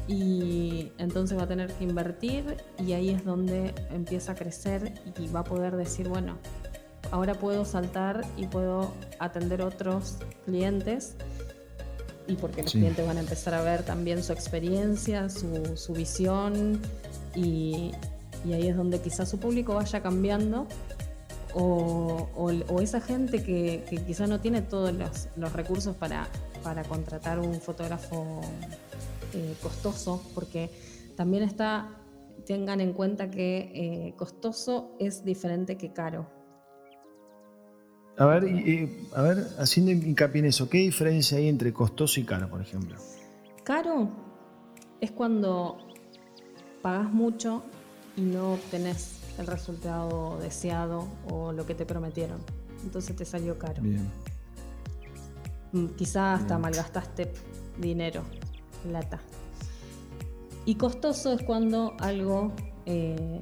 y 0.07 0.93
entonces 0.99 1.39
va 1.39 1.45
a 1.45 1.47
tener 1.47 1.73
que 1.73 1.85
invertir 1.85 2.57
y 2.79 2.93
ahí 2.93 3.11
es 3.11 3.25
donde 3.25 3.75
empieza 3.91 4.33
a 4.33 4.35
crecer 4.35 4.93
y 5.19 5.29
va 5.29 5.41
a 5.41 5.45
poder 5.45 5.77
decir, 5.77 6.09
bueno, 6.09 6.37
ahora 7.11 7.35
puedo 7.35 7.65
saltar 7.65 8.25
y 8.37 8.47
puedo 8.47 8.93
atender 9.19 9.63
otros 9.63 10.19
clientes 10.45 11.15
y 12.27 12.37
porque 12.37 12.63
los 12.63 12.73
clientes 12.73 13.07
van 13.07 13.19
a 13.19 13.21
empezar 13.21 13.55
a 13.55 13.63
ver 13.63 13.83
también 13.83 14.23
su 14.23 14.33
experiencia, 14.33 15.29
su, 15.29 15.77
su 15.77 15.93
visión 15.93 16.81
y, 17.35 17.93
y, 18.45 18.53
ahí 18.53 18.69
es 18.69 18.77
donde 18.77 19.01
quizás 19.01 19.29
su 19.29 19.39
público 19.39 19.75
vaya 19.75 20.03
cambiando 20.03 20.67
o, 21.55 22.29
o, 22.37 22.81
esa 22.81 23.01
gente 23.01 23.43
que, 23.43 23.85
que 23.89 23.97
quizás 24.05 24.29
no 24.29 24.41
tiene 24.41 24.63
todos 24.63 24.93
los, 24.93 25.29
los 25.37 25.53
recursos 25.53 25.95
para, 25.97 26.27
para 26.63 26.83
contratar 26.83 27.39
un 27.39 27.61
fotógrafo 27.61 28.41
eh, 29.35 29.57
costoso, 29.61 30.23
porque 30.35 30.71
también 31.17 31.43
está, 31.43 31.89
tengan 32.47 32.81
en 32.81 32.93
cuenta 32.93 33.31
que 33.31 33.71
eh, 33.75 34.15
costoso 34.17 34.97
es 35.01 35.25
diferente 35.25 35.77
que 35.77 35.93
caro. 35.93 36.27
A 38.17 38.27
ver, 38.27 38.45
a 39.15 39.23
ver, 39.23 39.47
haciendo 39.59 39.91
hincapié 39.91 40.39
en 40.39 40.47
eso, 40.47 40.69
¿qué 40.69 40.79
diferencia 40.79 41.39
hay 41.39 41.49
entre 41.49 41.73
costoso 41.73 42.21
y 42.21 42.25
caro, 42.25 42.49
por 42.49 42.61
ejemplo? 42.61 42.97
Caro 43.65 44.09
es 45.01 45.11
cuando 45.11 45.79
pagas 46.81 47.13
mucho 47.13 47.65
y 48.17 48.21
no 48.21 48.53
obtenés 48.53 49.19
el 49.39 49.49
resultado 49.49 50.39
deseado 50.39 51.09
o 51.29 51.51
lo 51.51 51.67
que 51.67 51.75
te 51.75 51.85
prometieron. 51.85 52.39
Entonces 52.85 53.17
te 53.17 53.25
salió 53.25 53.59
caro. 53.59 53.83
Bien. 53.83 54.09
Mm, 55.73 55.87
quizás 55.97 56.41
hasta 56.41 56.57
malgastaste 56.57 57.33
dinero 57.81 58.23
plata. 58.85 59.21
Y 60.67 60.77
costoso 60.77 61.33
es 61.33 61.43
cuando 61.43 61.95
algo 61.99 62.53
eh, 62.87 63.41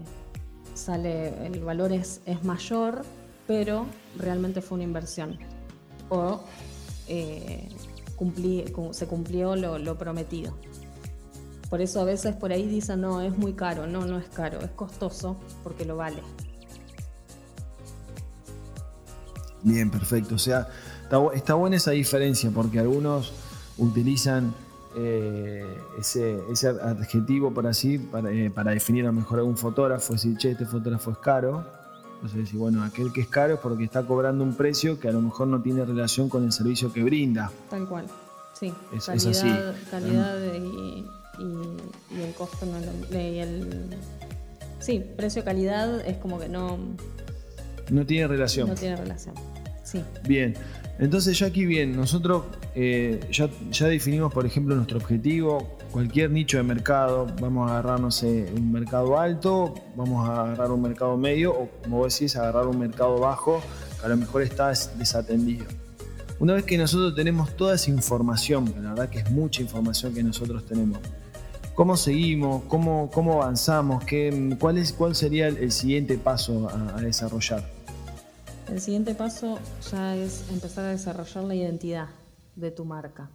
sale, 0.74 1.46
el 1.46 1.60
valor 1.60 1.92
es, 1.92 2.20
es 2.26 2.42
mayor, 2.44 3.02
pero 3.46 3.86
realmente 4.18 4.60
fue 4.60 4.76
una 4.76 4.84
inversión. 4.84 5.38
O 6.08 6.40
eh, 7.08 7.68
se 8.92 9.06
cumplió 9.06 9.56
lo, 9.56 9.78
lo 9.78 9.98
prometido. 9.98 10.56
Por 11.68 11.80
eso 11.80 12.00
a 12.00 12.04
veces 12.04 12.36
por 12.36 12.52
ahí 12.52 12.66
dicen, 12.66 13.00
no, 13.00 13.22
es 13.22 13.36
muy 13.36 13.54
caro. 13.54 13.86
No, 13.86 14.04
no 14.04 14.18
es 14.18 14.28
caro, 14.28 14.60
es 14.60 14.70
costoso 14.70 15.36
porque 15.62 15.84
lo 15.84 15.96
vale. 15.96 16.22
Bien, 19.62 19.90
perfecto. 19.90 20.34
O 20.34 20.38
sea, 20.38 20.68
está, 21.34 21.54
buena 21.54 21.76
esa 21.76 21.92
diferencia 21.92 22.50
porque 22.50 22.78
algunos 22.78 23.32
utilizan 23.78 24.54
eh, 24.94 25.66
ese, 25.98 26.38
adjetivo 26.82 27.52
para 27.52 27.70
así, 27.70 28.08
eh, 28.30 28.50
para, 28.54 28.72
definir 28.72 29.04
a 29.04 29.08
lo 29.08 29.14
mejor 29.14 29.40
a 29.40 29.44
un 29.44 29.56
fotógrafo, 29.56 30.12
decir, 30.12 30.36
che, 30.36 30.50
este 30.52 30.66
fotógrafo 30.66 31.12
es 31.12 31.18
caro. 31.18 31.64
Entonces 32.14 32.40
decir, 32.40 32.58
bueno, 32.58 32.84
aquel 32.84 33.12
que 33.12 33.22
es 33.22 33.26
caro 33.26 33.54
es 33.54 33.60
porque 33.60 33.84
está 33.84 34.04
cobrando 34.04 34.44
un 34.44 34.54
precio 34.54 35.00
que 35.00 35.08
a 35.08 35.12
lo 35.12 35.20
mejor 35.20 35.48
no 35.48 35.60
tiene 35.60 35.84
relación 35.84 36.28
con 36.28 36.44
el 36.44 36.52
servicio 36.52 36.92
que 36.92 37.02
brinda. 37.02 37.50
Tal 37.68 37.88
cual, 37.88 38.06
sí. 38.52 38.72
Es, 38.94 39.06
calidad, 39.06 39.30
así. 39.30 39.90
Calidad 39.90 40.54
y, 40.54 41.04
el 42.20 42.34
costo 42.34 42.66
no 42.66 43.18
y 43.18 43.38
el, 43.38 43.88
Sí, 44.82 45.04
precio-calidad 45.16 46.00
es 46.06 46.16
como 46.16 46.40
que 46.40 46.48
no... 46.48 46.76
No 47.90 48.04
tiene 48.04 48.26
relación. 48.26 48.68
No 48.68 48.74
tiene 48.74 48.96
relación. 48.96 49.34
Sí. 49.84 50.02
Bien. 50.24 50.54
Entonces 51.02 51.36
ya 51.36 51.48
aquí 51.48 51.66
bien, 51.66 51.96
nosotros 51.96 52.44
eh, 52.76 53.18
ya, 53.32 53.50
ya, 53.72 53.88
definimos, 53.88 54.32
por 54.32 54.46
ejemplo, 54.46 54.76
nuestro 54.76 54.98
objetivo, 54.98 55.76
cualquier 55.90 56.30
nicho 56.30 56.58
de 56.58 56.62
mercado, 56.62 57.26
vamos 57.40 57.68
a 57.68 57.72
agarrar, 57.72 57.98
no 57.98 58.12
sé, 58.12 58.52
un 58.56 58.70
mercado 58.70 59.18
alto, 59.18 59.74
vamos 59.96 60.28
a 60.28 60.42
agarrar 60.42 60.70
un 60.70 60.80
mercado 60.80 61.16
medio, 61.16 61.54
o 61.54 61.68
como 61.82 61.96
vos 61.96 62.16
decís, 62.16 62.36
agarrar 62.36 62.68
un 62.68 62.78
mercado 62.78 63.18
bajo, 63.18 63.60
que 63.98 64.06
a 64.06 64.10
lo 64.10 64.16
mejor 64.16 64.42
está 64.42 64.68
desatendido. 64.68 65.64
Una 66.38 66.54
vez 66.54 66.62
que 66.62 66.78
nosotros 66.78 67.16
tenemos 67.16 67.56
toda 67.56 67.74
esa 67.74 67.90
información, 67.90 68.72
la 68.80 68.90
verdad 68.90 69.08
que 69.08 69.18
es 69.18 69.30
mucha 69.32 69.60
información 69.60 70.14
que 70.14 70.22
nosotros 70.22 70.64
tenemos, 70.66 71.00
¿cómo 71.74 71.96
seguimos? 71.96 72.62
¿Cómo, 72.68 73.10
cómo 73.12 73.42
avanzamos? 73.42 74.04
¿Qué, 74.04 74.56
cuál, 74.60 74.78
es, 74.78 74.92
¿Cuál 74.92 75.16
sería 75.16 75.48
el, 75.48 75.72
siguiente 75.72 76.16
paso 76.16 76.68
a 76.68 77.00
desarrollar? 77.00 77.81
El 78.72 78.80
siguiente 78.80 79.14
paso 79.14 79.58
ya 79.90 80.16
es 80.16 80.50
empezar 80.50 80.86
a 80.86 80.88
desarrollar 80.88 81.44
la 81.44 81.54
identidad 81.54 82.08
de 82.56 82.70
tu 82.70 82.86
marca. 82.86 83.30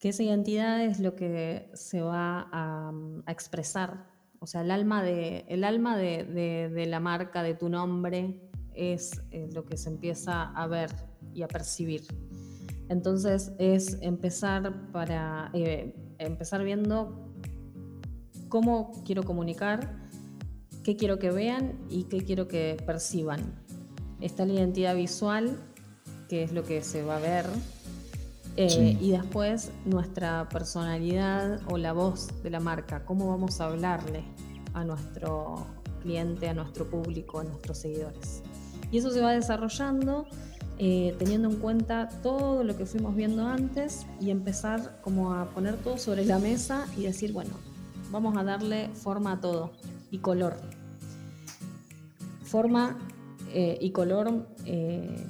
Que 0.00 0.08
esa 0.08 0.24
identidad 0.24 0.82
es 0.82 0.98
lo 0.98 1.14
que 1.14 1.70
se 1.74 2.00
va 2.00 2.48
a, 2.50 2.92
expresar. 3.28 4.10
O 4.40 4.48
sea, 4.48 4.62
el 4.62 4.72
alma, 4.72 5.04
de, 5.04 5.44
el 5.46 5.62
alma 5.62 5.96
de, 5.96 6.86
la 6.88 6.98
marca, 6.98 7.44
de 7.44 7.54
tu 7.54 7.68
nombre, 7.68 8.50
es 8.74 9.22
eh, 9.30 9.48
lo 9.52 9.64
que 9.64 9.76
se 9.76 9.90
empieza 9.90 10.50
a 10.50 10.66
ver 10.66 10.90
y 11.32 11.42
a 11.42 11.48
percibir. 11.48 12.02
Entonces 12.88 13.52
es 13.60 13.96
empezar 14.02 14.90
para 14.90 15.52
eh, 15.54 15.94
empezar 16.18 16.64
viendo 16.64 17.32
cómo 18.48 18.90
quiero 19.04 19.22
comunicar, 19.22 20.08
qué 20.82 20.96
quiero 20.96 21.20
que 21.20 21.30
vean 21.30 21.78
y 21.88 22.04
qué 22.04 22.24
quiero 22.24 22.48
que 22.48 22.76
perciban 22.84 23.64
está 24.20 24.46
la 24.46 24.54
identidad 24.54 24.94
visual, 24.94 25.56
que 26.28 26.42
es 26.42 26.52
lo 26.52 26.64
que 26.64 26.82
se 26.82 27.02
va 27.02 27.16
a 27.16 27.20
ver, 27.20 27.46
eh, 28.56 28.96
y 29.00 29.10
después 29.10 29.70
nuestra 29.84 30.48
personalidad 30.48 31.60
o 31.68 31.76
la 31.76 31.92
voz 31.92 32.28
de 32.42 32.50
la 32.50 32.60
marca, 32.60 33.04
cómo 33.04 33.28
vamos 33.28 33.60
a 33.60 33.66
hablarle 33.66 34.24
a 34.72 34.84
nuestro 34.84 35.66
cliente, 36.00 36.48
a 36.48 36.54
nuestro 36.54 36.88
público, 36.88 37.40
a 37.40 37.44
nuestros 37.44 37.78
seguidores. 37.78 38.42
Y 38.90 38.98
eso 38.98 39.10
se 39.10 39.20
va 39.20 39.32
desarrollando 39.32 40.26
eh, 40.78 41.16
teniendo 41.18 41.48
en 41.48 41.56
cuenta 41.56 42.10
todo 42.22 42.62
lo 42.62 42.76
que 42.76 42.84
fuimos 42.84 43.16
viendo 43.16 43.46
antes 43.46 44.04
y 44.20 44.30
empezar 44.30 45.00
como 45.00 45.32
a 45.32 45.46
poner 45.46 45.76
todo 45.78 45.96
sobre 45.96 46.26
la 46.26 46.38
mesa 46.38 46.86
y 46.98 47.04
decir, 47.04 47.32
bueno, 47.32 47.52
vamos 48.10 48.36
a 48.36 48.44
darle 48.44 48.90
forma 48.90 49.32
a 49.32 49.40
todo 49.40 49.72
y 50.10 50.18
color. 50.18 50.54
Forma 52.44 52.98
eh, 53.52 53.78
y 53.80 53.90
color 53.90 54.46
eh, 54.64 55.24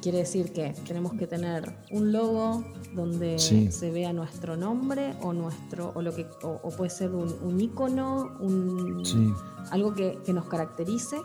quiere 0.00 0.18
decir 0.18 0.52
que 0.52 0.74
tenemos 0.86 1.14
que 1.14 1.26
tener 1.26 1.72
un 1.90 2.12
logo 2.12 2.64
donde 2.94 3.38
se 3.38 3.90
vea 3.90 4.12
nuestro 4.12 4.56
nombre 4.56 5.14
o 5.20 5.32
nuestro 5.32 5.92
o 5.94 6.02
lo 6.02 6.14
que 6.14 6.26
o, 6.42 6.70
puede 6.70 6.90
ser 6.90 7.10
un, 7.10 7.36
un 7.42 7.60
icono 7.60 8.36
un, 8.40 9.34
algo 9.70 9.94
que, 9.94 10.18
nos 10.32 10.46
caracterice. 10.46 11.16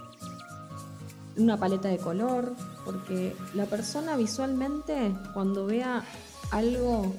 Una 1.36 1.58
paleta 1.58 1.88
de 1.88 1.98
color 1.98 2.54
porque 2.86 3.36
la 3.56 3.66
persona 3.66 4.16
visualmente 4.16 5.14
cuando 5.34 5.66
vea 5.66 6.04
algo 6.52 7.12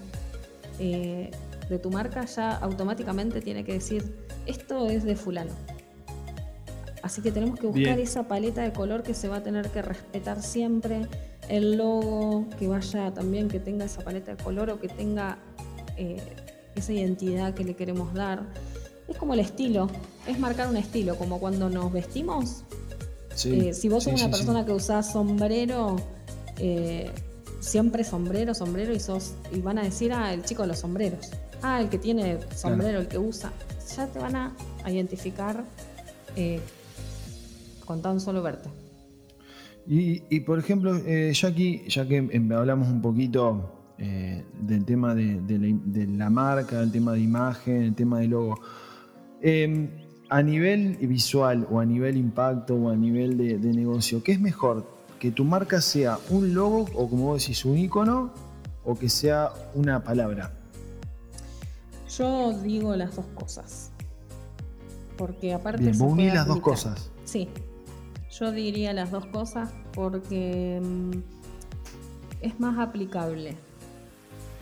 eh, 0.78 1.32
de 1.68 1.78
tu 1.78 1.90
marca 1.90 2.24
ya 2.26 2.56
automáticamente 2.58 3.40
tiene 3.40 3.64
que 3.64 3.72
decir 3.72 4.14
esto 4.46 4.88
es 4.88 5.02
de 5.02 5.16
fulano 5.16 5.52
Así 7.04 7.20
que 7.20 7.30
tenemos 7.30 7.60
que 7.60 7.66
buscar 7.66 8.00
esa 8.00 8.26
paleta 8.28 8.62
de 8.62 8.72
color 8.72 9.02
que 9.02 9.12
se 9.12 9.28
va 9.28 9.36
a 9.36 9.42
tener 9.42 9.68
que 9.68 9.82
respetar 9.82 10.42
siempre. 10.42 11.06
El 11.50 11.76
logo 11.76 12.46
que 12.58 12.66
vaya 12.66 13.12
también, 13.12 13.48
que 13.48 13.60
tenga 13.60 13.84
esa 13.84 14.00
paleta 14.00 14.34
de 14.34 14.42
color 14.42 14.70
o 14.70 14.80
que 14.80 14.88
tenga 14.88 15.36
eh, 15.98 16.16
esa 16.74 16.94
identidad 16.94 17.52
que 17.52 17.62
le 17.62 17.76
queremos 17.76 18.14
dar. 18.14 18.44
Es 19.06 19.18
como 19.18 19.34
el 19.34 19.40
estilo, 19.40 19.90
es 20.26 20.38
marcar 20.38 20.66
un 20.66 20.78
estilo, 20.78 21.18
como 21.18 21.38
cuando 21.38 21.68
nos 21.68 21.92
vestimos. 21.92 22.64
Eh, 23.44 23.74
si 23.74 23.90
vos 23.90 24.04
sos 24.04 24.14
una 24.14 24.30
persona 24.30 24.64
que 24.64 24.72
usás 24.72 25.12
sombrero, 25.12 25.96
eh, 26.58 27.10
siempre 27.60 28.02
sombrero, 28.02 28.54
sombrero, 28.54 28.94
y 28.94 28.98
sos, 28.98 29.34
y 29.52 29.60
van 29.60 29.76
a 29.76 29.82
decir, 29.82 30.10
ah, 30.14 30.32
el 30.32 30.42
chico 30.42 30.62
de 30.62 30.68
los 30.68 30.78
sombreros. 30.78 31.32
Ah, 31.60 31.82
el 31.82 31.90
que 31.90 31.98
tiene 31.98 32.38
sombrero, 32.56 33.00
el 33.00 33.08
que 33.08 33.18
usa. 33.18 33.52
Ya 33.94 34.06
te 34.06 34.18
van 34.18 34.36
a 34.36 34.56
identificar 34.86 35.62
con 37.84 38.02
tan 38.02 38.20
solo 38.20 38.42
verte. 38.42 38.70
Y, 39.86 40.40
por 40.40 40.58
ejemplo, 40.58 40.96
eh, 40.96 41.32
ya 41.34 41.48
aquí, 41.48 41.82
ya 41.88 42.08
que 42.08 42.16
em, 42.16 42.52
hablamos 42.52 42.88
un 42.88 43.02
poquito 43.02 43.70
eh, 43.98 44.42
del 44.60 44.84
tema 44.84 45.14
de, 45.14 46.08
la, 46.16 46.30
marca, 46.30 46.80
del 46.80 46.90
tema 46.90 47.12
de 47.12 47.20
imagen, 47.20 47.82
el 47.82 47.94
tema 47.94 48.20
de 48.20 48.28
logo, 48.28 48.58
em, 49.42 49.90
a 50.30 50.42
nivel 50.42 50.96
visual 50.96 51.66
o 51.70 51.80
a 51.80 51.84
nivel 51.84 52.16
impacto 52.16 52.74
o 52.74 52.88
a 52.88 52.96
nivel 52.96 53.36
de, 53.36 53.58
negocio, 53.58 54.22
¿qué 54.22 54.32
es 54.32 54.40
mejor? 54.40 54.86
¿Que 55.18 55.30
tu 55.30 55.44
marca 55.44 55.82
sea 55.82 56.18
un 56.30 56.54
logo 56.54 56.86
o 56.94 57.08
como 57.08 57.26
vos 57.26 57.42
decís, 57.42 57.64
un 57.66 57.76
icono 57.76 58.32
o 58.84 58.94
que 58.94 59.10
sea 59.10 59.52
una 59.74 60.02
palabra? 60.02 60.52
Yo 62.16 62.58
digo 62.62 62.96
las 62.96 63.16
dos 63.16 63.26
cosas. 63.34 63.90
Porque 65.18 65.52
aparte... 65.52 65.82
Bien, 65.82 65.98
vos 65.98 66.12
unís 66.12 66.32
las 66.32 66.46
dos 66.46 66.60
cosas. 66.60 67.10
Sí, 67.24 67.48
yo 68.38 68.50
diría 68.50 68.92
las 68.92 69.10
dos 69.10 69.26
cosas 69.26 69.70
porque 69.92 70.80
mm, 70.82 71.12
es 72.40 72.58
más 72.60 72.78
aplicable. 72.78 73.56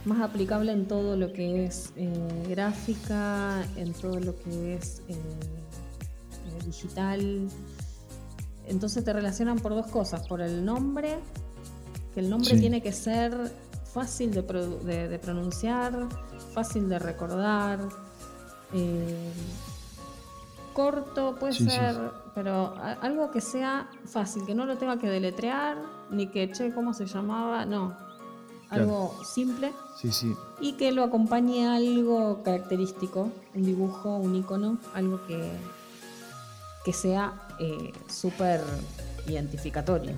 Más 0.04 0.20
aplicable 0.20 0.72
en 0.72 0.86
todo 0.86 1.16
lo 1.16 1.32
que 1.32 1.64
es 1.64 1.92
eh, 1.96 2.12
gráfica, 2.48 3.64
en 3.76 3.92
todo 3.92 4.18
lo 4.18 4.36
que 4.36 4.74
es 4.74 5.00
eh, 5.08 5.14
eh, 5.14 6.64
digital. 6.66 7.48
Entonces 8.66 9.04
te 9.04 9.12
relacionan 9.12 9.58
por 9.58 9.74
dos 9.74 9.86
cosas, 9.86 10.26
por 10.26 10.40
el 10.40 10.64
nombre, 10.64 11.18
que 12.14 12.20
el 12.20 12.28
nombre 12.28 12.58
tiene 12.58 12.82
que 12.82 12.92
ser 12.92 13.52
fácil 13.92 14.32
de, 14.32 15.18
pronunciar, 15.22 16.08
fácil 16.52 16.88
de 16.88 16.98
recordar, 16.98 17.80
corto, 20.72 21.36
puede 21.38 21.52
ser, 21.52 22.21
pero 22.34 22.74
algo 23.00 23.30
que 23.30 23.40
sea 23.40 23.90
fácil, 24.06 24.44
que 24.46 24.54
no 24.54 24.64
lo 24.64 24.76
tenga 24.78 24.98
que 24.98 25.08
deletrear, 25.08 25.76
ni 26.10 26.28
que, 26.28 26.50
che, 26.50 26.72
¿cómo 26.72 26.94
se 26.94 27.06
llamaba? 27.06 27.64
No. 27.66 27.94
Algo 28.70 29.14
simple. 29.22 29.72
Sí, 30.00 30.10
sí. 30.10 30.34
Y 30.58 30.72
que 30.74 30.92
lo 30.92 31.04
acompañe 31.04 31.68
algo 31.68 32.42
característico, 32.42 33.30
un 33.54 33.64
dibujo, 33.64 34.16
un 34.16 34.34
icono, 34.34 34.78
algo 34.94 35.20
que, 35.26 35.50
que 36.84 36.92
sea 36.94 37.34
eh, 37.58 37.92
súper 38.08 38.62
identificatorio 39.26 40.12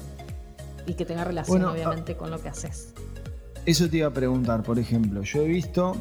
y 0.86 0.94
que 0.94 1.04
tenga 1.04 1.24
relación, 1.24 1.64
obviamente, 1.64 2.12
ah, 2.12 2.18
con 2.18 2.30
lo 2.30 2.40
que 2.40 2.48
haces. 2.48 2.94
Eso 3.66 3.88
te 3.88 3.98
iba 3.98 4.08
a 4.08 4.12
preguntar, 4.12 4.62
por 4.62 4.78
ejemplo, 4.78 5.22
yo 5.22 5.42
he 5.42 5.48
visto 5.48 5.96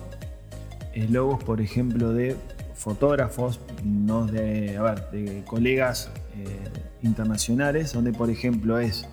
eh, 0.94 1.08
logos, 1.10 1.44
por 1.44 1.60
ejemplo, 1.60 2.14
de 2.14 2.36
fotógrafos, 2.76 3.60
no 3.84 4.26
de, 4.26 4.80
de 5.12 5.44
colegas 5.46 6.10
eh, 6.36 6.60
internacionales, 7.02 7.94
donde 7.94 8.12
por 8.12 8.30
ejemplo 8.30 8.80
es 8.80 9.06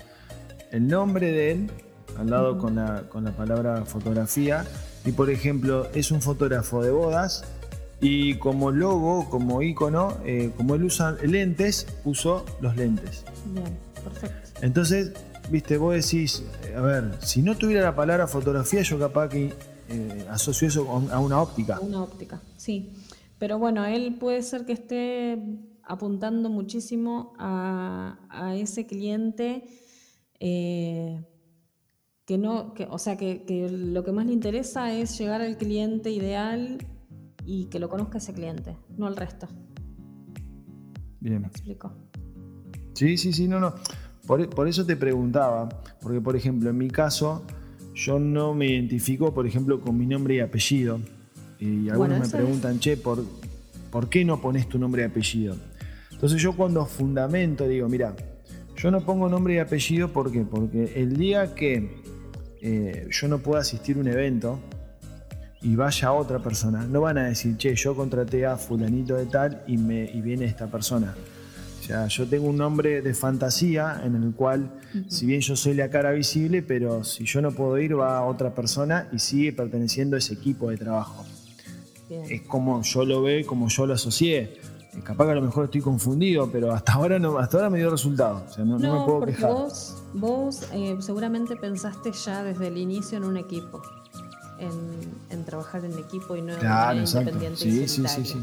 el 0.70 0.86
nombre 0.86 1.32
de 1.32 1.52
él 1.52 1.70
al 2.18 2.30
lado 2.30 2.58
con, 2.58 2.76
la, 2.76 3.04
con 3.08 3.24
la 3.24 3.32
palabra 3.32 3.84
fotografía 3.84 4.64
y 5.04 5.12
por 5.12 5.30
ejemplo 5.30 5.88
es 5.94 6.10
un 6.10 6.20
fotógrafo 6.20 6.82
de 6.82 6.90
bodas 6.90 7.44
Y 8.02 8.36
como 8.36 8.70
logo, 8.70 9.28
como 9.28 9.60
icono, 9.62 10.16
eh, 10.24 10.50
como 10.56 10.74
él 10.74 10.84
usa 10.84 11.12
lentes, 11.22 11.86
puso 12.02 12.46
los 12.60 12.74
lentes. 12.76 13.24
Bien, 13.44 13.76
perfecto. 14.02 14.60
Entonces, 14.62 15.12
viste, 15.50 15.76
vos 15.76 15.94
decís, 15.94 16.42
a 16.74 16.80
ver, 16.80 17.12
si 17.20 17.42
no 17.42 17.56
tuviera 17.56 17.82
la 17.82 17.94
palabra 17.94 18.26
fotografía, 18.26 18.80
yo 18.82 18.98
capaz 18.98 19.28
que 19.28 19.52
eh, 19.90 20.26
asocio 20.30 20.68
eso 20.68 20.88
a 21.12 21.18
una 21.18 21.42
óptica. 21.42 21.78
Una 21.80 22.02
óptica, 22.02 22.40
sí. 22.56 22.88
Pero 23.40 23.58
bueno, 23.58 23.86
él 23.86 24.16
puede 24.20 24.42
ser 24.42 24.66
que 24.66 24.74
esté 24.74 25.42
apuntando 25.82 26.50
muchísimo 26.50 27.32
a, 27.38 28.54
ese 28.54 28.86
cliente 28.86 29.64
eh, 30.38 31.24
que 32.26 32.36
no, 32.36 32.74
que, 32.74 32.84
o 32.84 32.98
sea, 32.98 33.16
que, 33.16 33.44
que, 33.44 33.70
lo 33.70 34.04
que 34.04 34.12
más 34.12 34.26
le 34.26 34.34
interesa 34.34 34.92
es 34.92 35.18
llegar 35.18 35.40
al 35.40 35.56
cliente 35.56 36.10
ideal 36.10 36.86
y 37.46 37.64
que 37.70 37.78
lo 37.78 37.88
conozca 37.88 38.18
ese 38.18 38.34
cliente, 38.34 38.76
no 38.98 39.06
al 39.06 39.16
resto. 39.16 39.48
Bien. 41.20 41.40
¿Me 41.40 41.48
explico? 41.48 41.94
Sí, 42.92 43.16
sí, 43.16 43.32
sí, 43.32 43.48
no, 43.48 43.58
no. 43.58 43.72
Por, 44.26 44.50
por, 44.50 44.68
eso 44.68 44.84
te 44.84 44.96
preguntaba, 44.96 45.66
porque 46.02 46.20
por 46.20 46.36
ejemplo, 46.36 46.68
en 46.68 46.76
mi 46.76 46.90
caso, 46.90 47.42
yo 47.94 48.18
no 48.18 48.52
me 48.52 48.66
identifico, 48.66 49.32
por 49.32 49.46
ejemplo, 49.46 49.80
con 49.80 49.96
mi 49.96 50.06
nombre 50.06 50.34
y 50.34 50.40
apellido. 50.40 51.00
Y 51.60 51.90
algunos 51.90 52.18
me 52.18 52.28
preguntan, 52.28 52.80
che, 52.80 52.96
¿por, 52.96 53.22
¿por 53.90 54.08
qué 54.08 54.24
no 54.24 54.40
pones 54.40 54.68
tu 54.68 54.78
nombre 54.78 55.02
y 55.02 55.04
apellido? 55.04 55.56
Entonces 56.10 56.40
yo 56.40 56.54
cuando 56.54 56.84
fundamento 56.86 57.68
digo, 57.68 57.88
mira, 57.88 58.14
yo 58.76 58.90
no 58.90 59.00
pongo 59.02 59.28
nombre 59.28 59.54
y 59.54 59.58
apellido 59.58 60.08
¿por 60.08 60.32
qué? 60.32 60.40
porque 60.40 60.92
el 60.96 61.16
día 61.16 61.54
que 61.54 62.02
eh, 62.62 63.08
yo 63.10 63.28
no 63.28 63.38
pueda 63.38 63.60
asistir 63.60 63.96
a 63.96 64.00
un 64.00 64.08
evento 64.08 64.58
y 65.62 65.76
vaya 65.76 66.12
otra 66.12 66.38
persona, 66.38 66.86
no 66.86 67.02
van 67.02 67.18
a 67.18 67.24
decir, 67.24 67.56
che, 67.58 67.74
yo 67.74 67.94
contraté 67.94 68.46
a 68.46 68.56
fulanito 68.56 69.14
de 69.16 69.26
tal 69.26 69.62
y, 69.66 69.76
me, 69.76 70.04
y 70.04 70.22
viene 70.22 70.46
esta 70.46 70.66
persona. 70.66 71.14
O 71.78 71.82
sea, 71.82 72.06
yo 72.06 72.26
tengo 72.26 72.48
un 72.48 72.56
nombre 72.56 73.02
de 73.02 73.14
fantasía 73.14 74.00
en 74.04 74.14
el 74.14 74.32
cual, 74.32 74.70
si 75.08 75.26
bien 75.26 75.40
yo 75.40 75.56
soy 75.56 75.74
la 75.74 75.90
cara 75.90 76.12
visible, 76.12 76.62
pero 76.62 77.04
si 77.04 77.24
yo 77.24 77.42
no 77.42 77.52
puedo 77.52 77.78
ir, 77.78 77.98
va 77.98 78.22
otra 78.24 78.54
persona 78.54 79.08
y 79.12 79.18
sigue 79.18 79.52
perteneciendo 79.52 80.16
a 80.16 80.18
ese 80.18 80.34
equipo 80.34 80.70
de 80.70 80.76
trabajo. 80.76 81.26
Es 82.10 82.42
como 82.42 82.82
yo 82.82 83.04
lo 83.04 83.22
veo, 83.22 83.46
como 83.46 83.68
yo 83.68 83.86
lo 83.86 83.94
asocié. 83.94 84.58
Eh, 84.92 85.00
capaz 85.04 85.26
que 85.26 85.30
a 85.32 85.34
lo 85.34 85.42
mejor 85.42 85.66
estoy 85.66 85.80
confundido, 85.80 86.50
pero 86.50 86.72
hasta 86.72 86.92
ahora 86.94 87.18
no, 87.18 87.38
hasta 87.38 87.58
ahora 87.58 87.70
me 87.70 87.78
dio 87.78 87.90
resultado. 87.90 88.42
O 88.48 88.52
sea, 88.52 88.64
no, 88.64 88.78
me 88.78 88.88
puedo 88.88 89.20
porque 89.20 89.36
Vos, 89.44 90.02
vos 90.14 90.62
eh, 90.72 90.96
seguramente 91.00 91.56
pensaste 91.56 92.12
ya 92.12 92.42
desde 92.42 92.68
el 92.68 92.78
inicio 92.78 93.18
en 93.18 93.24
un 93.24 93.36
equipo, 93.36 93.82
en, 94.58 95.44
trabajar 95.44 95.84
en 95.84 95.98
equipo 95.98 96.36
y 96.36 96.42
no 96.42 96.52
en 96.52 96.58
claro, 96.58 97.00
independiente. 97.00 97.56
Sí, 97.56 97.88
sí, 97.88 98.06
sí, 98.06 98.24
sí. 98.24 98.42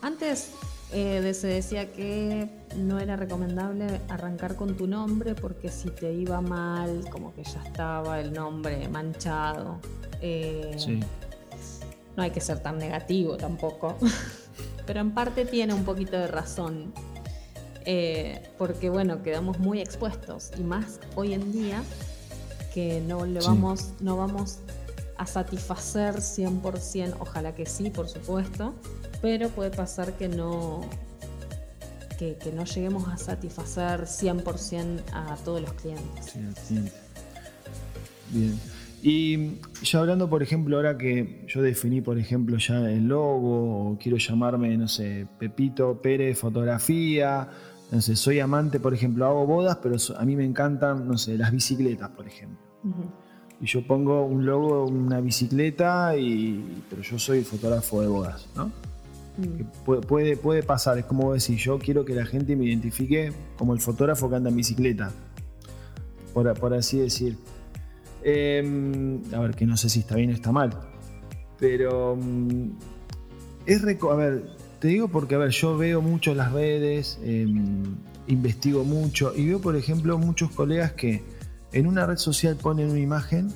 Antes 0.00 0.52
eh, 0.92 1.34
se 1.34 1.48
decía 1.48 1.92
que 1.92 2.48
no 2.76 3.00
era 3.00 3.16
recomendable 3.16 4.00
arrancar 4.08 4.54
con 4.54 4.76
tu 4.76 4.86
nombre 4.86 5.34
porque 5.34 5.70
si 5.70 5.90
te 5.90 6.12
iba 6.12 6.40
mal, 6.40 7.04
como 7.10 7.34
que 7.34 7.42
ya 7.42 7.62
estaba 7.64 8.20
el 8.20 8.32
nombre 8.32 8.88
manchado. 8.88 9.80
sí. 10.76 11.00
No 12.16 12.22
hay 12.22 12.30
que 12.30 12.40
ser 12.40 12.60
tan 12.60 12.78
negativo 12.78 13.36
tampoco. 13.36 13.96
Pero 14.86 15.00
en 15.00 15.12
parte 15.12 15.44
tiene 15.44 15.74
un 15.74 15.84
poquito 15.84 16.16
de 16.16 16.28
razón. 16.28 16.92
Eh, 17.84 18.42
porque 18.58 18.90
bueno, 18.90 19.22
quedamos 19.22 19.58
muy 19.58 19.80
expuestos. 19.80 20.50
Y 20.58 20.62
más 20.62 21.00
hoy 21.14 21.34
en 21.34 21.52
día 21.52 21.82
que 22.74 23.00
no 23.00 23.24
le 23.24 23.40
vamos, 23.40 23.92
no 24.00 24.16
vamos 24.16 24.58
a 25.16 25.26
satisfacer 25.26 26.16
100%, 26.16 27.16
ojalá 27.20 27.54
que 27.54 27.64
sí, 27.64 27.90
por 27.90 28.08
supuesto, 28.08 28.74
pero 29.22 29.48
puede 29.48 29.70
pasar 29.70 30.12
que 30.12 30.28
no, 30.28 30.82
que, 32.18 32.36
no 32.54 32.64
lleguemos 32.64 33.08
a 33.08 33.16
satisfacer 33.16 34.02
100% 34.02 35.02
a 35.12 35.36
todos 35.36 35.62
los 35.62 35.72
clientes. 35.72 36.34
Sí, 36.66 36.90
Bien. 38.30 38.60
Y 39.02 39.60
ya 39.82 40.00
hablando, 40.00 40.28
por 40.28 40.42
ejemplo, 40.42 40.76
ahora 40.76 40.96
que 40.96 41.44
yo 41.46 41.62
definí, 41.62 42.00
por 42.00 42.18
ejemplo, 42.18 42.56
ya 42.56 42.90
el 42.90 43.06
logo, 43.06 43.90
o 43.90 43.98
quiero 43.98 44.16
llamarme, 44.16 44.76
no 44.76 44.88
sé, 44.88 45.26
Pepito 45.38 46.00
Pérez 46.00 46.38
Fotografía, 46.38 47.48
no 47.92 48.00
sé, 48.00 48.16
soy 48.16 48.40
amante, 48.40 48.80
por 48.80 48.94
ejemplo, 48.94 49.26
hago 49.26 49.46
bodas, 49.46 49.78
pero 49.82 49.96
a 50.16 50.24
mí 50.24 50.34
me 50.34 50.44
encantan, 50.44 51.06
no 51.06 51.18
sé, 51.18 51.38
las 51.38 51.52
bicicletas, 51.52 52.10
por 52.10 52.26
ejemplo. 52.26 52.58
Y 53.60 53.66
yo 53.66 53.86
pongo 53.86 54.24
un 54.24 54.44
logo, 54.44 54.86
una 54.86 55.20
bicicleta, 55.20 56.16
y, 56.16 56.82
pero 56.90 57.02
yo 57.02 57.18
soy 57.18 57.42
fotógrafo 57.42 58.00
de 58.00 58.08
bodas, 58.08 58.48
¿no? 58.56 58.72
Mm. 59.38 60.02
puede, 60.06 60.36
puede, 60.36 60.62
pasar, 60.62 60.98
es 60.98 61.04
como 61.04 61.34
decir, 61.34 61.58
yo 61.58 61.78
quiero 61.78 62.06
que 62.06 62.14
la 62.14 62.24
gente 62.24 62.56
me 62.56 62.64
identifique 62.64 63.32
como 63.58 63.74
el 63.74 63.80
fotógrafo 63.80 64.30
que 64.30 64.36
anda 64.36 64.48
en 64.50 64.56
bicicleta, 64.56 65.12
por, 66.32 66.52
por 66.58 66.74
así 66.74 66.98
decir. 66.98 67.36
Em, 68.28 69.22
a 69.32 69.38
ver, 69.38 69.54
que 69.54 69.66
no 69.66 69.76
sé 69.76 69.88
si 69.88 70.00
está 70.00 70.16
bien 70.16 70.30
o 70.30 70.32
está 70.32 70.50
mal. 70.50 70.76
Pero 71.60 72.16
mm, 72.16 72.70
es 73.66 73.84
a 73.84 74.14
ver, 74.16 74.50
te 74.80 74.88
digo 74.88 75.06
porque 75.06 75.36
a 75.36 75.38
ver, 75.38 75.50
yo 75.50 75.78
veo 75.78 76.02
mucho 76.02 76.34
las 76.34 76.50
redes, 76.50 77.20
em, 77.22 77.84
investigo 78.26 78.82
mucho 78.82 79.32
y 79.36 79.46
veo, 79.46 79.60
por 79.60 79.76
ejemplo, 79.76 80.18
muchos 80.18 80.50
colegas 80.50 80.90
que 80.94 81.22
en 81.72 81.86
una 81.86 82.04
red 82.04 82.16
social 82.16 82.56
ponen 82.56 82.90
una 82.90 82.98
imagen, 82.98 83.52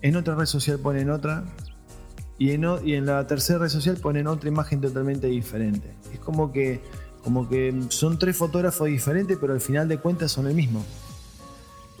en 0.00 0.16
otra 0.16 0.34
red 0.34 0.46
social 0.46 0.78
ponen 0.78 1.10
otra 1.10 1.44
y 2.38 2.52
en, 2.52 2.64
y 2.86 2.94
en 2.94 3.04
la 3.04 3.26
tercera 3.26 3.58
red 3.58 3.68
social 3.68 3.98
ponen 3.98 4.28
otra 4.28 4.48
imagen 4.48 4.80
totalmente 4.80 5.26
diferente. 5.26 5.92
Es 6.10 6.20
como 6.20 6.52
que, 6.52 6.80
como 7.22 7.46
que 7.50 7.82
son 7.90 8.18
tres 8.18 8.34
fotógrafos 8.34 8.88
diferentes, 8.88 9.36
pero 9.38 9.52
al 9.52 9.60
final 9.60 9.88
de 9.88 9.98
cuentas 9.98 10.32
son 10.32 10.46
el 10.46 10.54
mismo. 10.54 10.82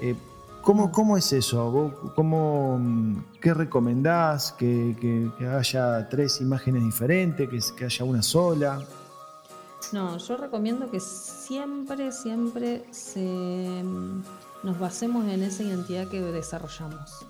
Eh, 0.00 0.14
¿Cómo, 0.62 1.16
es 1.16 1.32
eso? 1.32 2.12
¿Cómo, 2.14 2.80
¿Qué 3.40 3.54
recomendás? 3.54 4.52
¿Que, 4.52 5.30
haya 5.50 6.08
tres 6.08 6.40
imágenes 6.40 6.84
diferentes? 6.84 7.72
¿Que, 7.72 7.84
haya 7.86 8.04
una 8.04 8.22
sola? 8.22 8.80
No, 9.92 10.18
yo 10.18 10.36
recomiendo 10.36 10.90
que 10.90 11.00
siempre, 11.00 12.12
siempre 12.12 12.84
nos 14.62 14.78
basemos 14.78 15.26
en 15.26 15.42
esa 15.42 15.62
identidad 15.62 16.08
que 16.08 16.20
desarrollamos. 16.20 17.26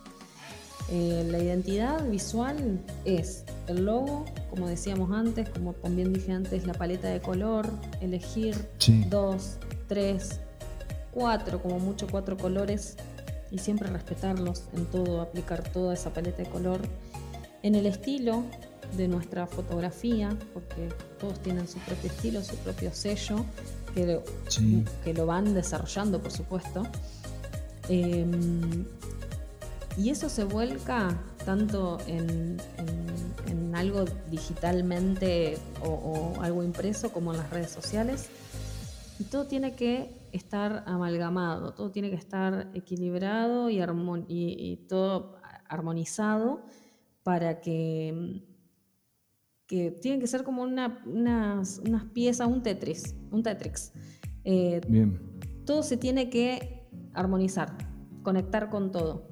Eh, 0.91 1.27
la 1.31 1.39
identidad 1.39 2.03
visual 2.09 2.83
es 3.05 3.45
el 3.67 3.85
logo, 3.85 4.25
como 4.49 4.69
decíamos 4.69 5.13
antes, 5.13 5.49
como 5.51 5.75
también 5.75 6.15
dije 6.15 6.33
antes, 6.33 6.67
la 6.67 6.73
paleta 6.73 7.09
de 7.09 7.21
color, 7.21 7.69
elegir 8.01 8.57
dos, 9.11 9.59
tres, 9.87 10.41
cuatro, 11.13 11.61
como 11.61 11.79
mucho 11.79 12.07
cuatro 12.11 12.39
colores 12.39 12.97
y 13.51 13.59
siempre 13.59 13.89
respetarlos 13.89 14.65
en 14.75 14.87
todo, 14.87 15.21
aplicar 15.21 15.63
toda 15.63 15.95
esa 15.95 16.13
paleta 16.13 16.43
de 16.43 16.49
color. 16.49 16.81
En 17.63 17.75
el 17.75 17.87
estilo 17.87 18.45
de 18.97 19.09
nuestra 19.09 19.47
fotografía, 19.47 20.37
porque 20.55 20.89
todos 21.19 21.41
tienen 21.41 21.67
su 21.69 21.79
propio 21.79 22.11
estilo, 22.11 22.43
su 22.43 22.57
propio 22.57 22.93
sello, 22.93 23.45
que, 23.95 24.21
que 25.05 25.15
lo 25.15 25.27
van 25.27 25.55
desarrollando, 25.55 26.21
por 26.21 26.31
supuesto. 26.31 26.85
Em, 27.89 28.85
y 29.97 30.11
eso 30.11 30.29
se 30.29 30.45
vuelca 30.45 31.17
tanto 31.45 31.99
en, 32.07 32.59
algo 33.75 34.07
digitalmente 34.29 35.57
o, 35.85 36.35
algo 36.41 36.65
impreso 36.65 37.13
como 37.13 37.33
en 37.33 37.39
las 37.39 37.51
redes 37.51 37.71
sociales. 37.71 38.27
Y 39.19 39.25
todo 39.25 39.47
tiene 39.47 39.75
que 39.75 40.11
estar 40.33 40.85
amalgamado, 40.87 41.75
todo 41.75 41.91
tiene 41.91 42.11
que 42.11 42.17
estar 42.17 42.71
equilibrado 42.75 43.71
y, 43.71 43.81
y, 44.29 44.77
todo 44.89 45.37
armonizado 45.69 46.65
para 47.23 47.61
que, 47.61 48.43
que 49.67 49.91
tienen 49.91 50.21
que 50.21 50.27
ser 50.27 50.45
como 50.45 50.63
una, 50.63 51.03
unas, 51.07 51.81
piezas, 52.13 52.49
un 52.49 52.63
Tetris, 52.63 53.15
un 53.31 53.43
Tetrix. 53.43 53.93
Eh, 54.45 54.81
Bien. 54.89 55.21
Todo 55.65 55.83
se 55.83 55.97
tiene 55.97 56.31
que 56.31 56.89
armonizar, 57.13 57.77
conectar 58.23 58.71
con 58.71 58.91
todo. 58.91 59.29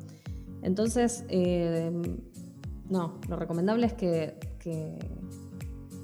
Entonces, 0.62 1.24
eh, 1.28 1.90
no, 2.88 3.20
lo 3.28 3.36
recomendable 3.36 3.86
es 3.86 3.94
que, 3.94 4.38
que, 4.58 4.98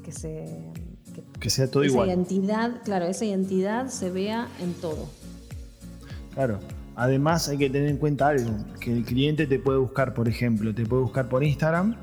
que 0.02 0.12
se 0.12 0.72
que, 1.40 1.50
sea 1.50 1.70
todo 1.70 1.84
igual. 1.84 2.08
Esa 2.08 2.16
identidad, 2.16 2.82
claro, 2.84 3.06
esa 3.06 3.24
identidad 3.24 3.88
se 3.88 4.10
vea 4.10 4.48
en 4.60 4.72
todo. 4.74 5.08
Claro. 6.34 6.58
Además 6.94 7.48
hay 7.48 7.58
que 7.58 7.70
tener 7.70 7.88
en 7.88 7.96
cuenta 7.96 8.28
algo, 8.28 8.50
que 8.78 8.92
el 8.92 9.04
cliente 9.04 9.46
te 9.46 9.58
puede 9.58 9.78
buscar, 9.78 10.12
por 10.12 10.28
ejemplo, 10.28 10.74
te 10.74 10.84
puede 10.84 11.02
buscar 11.02 11.28
por 11.28 11.42
Instagram, 11.42 11.96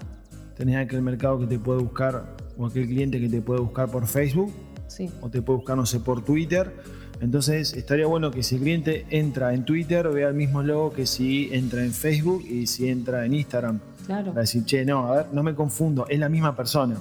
tenés 0.58 0.78
aquel 0.78 1.02
mercado 1.04 1.40
que 1.40 1.46
te 1.46 1.60
puede 1.60 1.80
buscar, 1.80 2.36
o 2.58 2.66
aquel 2.66 2.88
cliente 2.88 3.20
que 3.20 3.30
te 3.30 3.42
puede 3.42 3.62
buscar 3.62 3.90
por 3.92 4.08
Facebook, 4.08 4.52
sí. 4.88 5.10
o 5.22 5.30
te 5.30 5.42
puede 5.42 5.58
buscar, 5.58 5.78
no 5.78 5.86
sé, 5.86 6.00
por 6.00 6.24
Twitter. 6.24 6.74
Entonces 7.22 7.74
estaría 7.74 8.08
bueno 8.08 8.32
que 8.32 8.42
si 8.44 8.56
el 8.56 8.62
cliente 8.62 9.06
entra 9.10 9.54
en 9.54 9.64
Twitter, 9.64 10.08
vea 10.10 10.30
el 10.30 10.34
mismo 10.34 10.64
logo 10.64 10.92
que 10.92 11.06
si 11.06 11.50
entra 11.52 11.84
en 11.84 11.92
Facebook 11.92 12.44
y 12.50 12.66
si 12.66 12.90
entra 12.90 13.26
en 13.26 13.36
Instagram. 13.36 13.80
Claro. 14.06 14.32
Para 14.32 14.42
decir, 14.42 14.66
che, 14.66 14.86
no, 14.86 15.08
a 15.08 15.18
ver, 15.18 15.26
no 15.34 15.44
me 15.44 15.54
confundo, 15.54 16.08
es 16.10 16.18
la 16.18 16.30
misma 16.30 16.56
persona. 16.56 16.98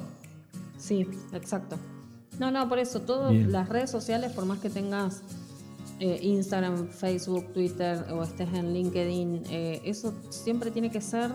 Sí, 0.76 1.06
exacto. 1.32 1.76
No, 2.38 2.50
no, 2.50 2.68
por 2.68 2.78
eso, 2.78 3.00
todas 3.00 3.34
las 3.34 3.68
redes 3.68 3.90
sociales, 3.90 4.32
por 4.32 4.44
más 4.44 4.60
que 4.60 4.70
tengas 4.70 5.22
eh, 6.00 6.20
Instagram, 6.22 6.88
Facebook, 6.88 7.52
Twitter 7.52 8.04
o 8.12 8.22
estés 8.22 8.52
en 8.54 8.72
LinkedIn, 8.72 9.42
eh, 9.50 9.80
eso 9.84 10.14
siempre 10.30 10.70
tiene 10.70 10.90
que 10.90 11.00
ser 11.00 11.32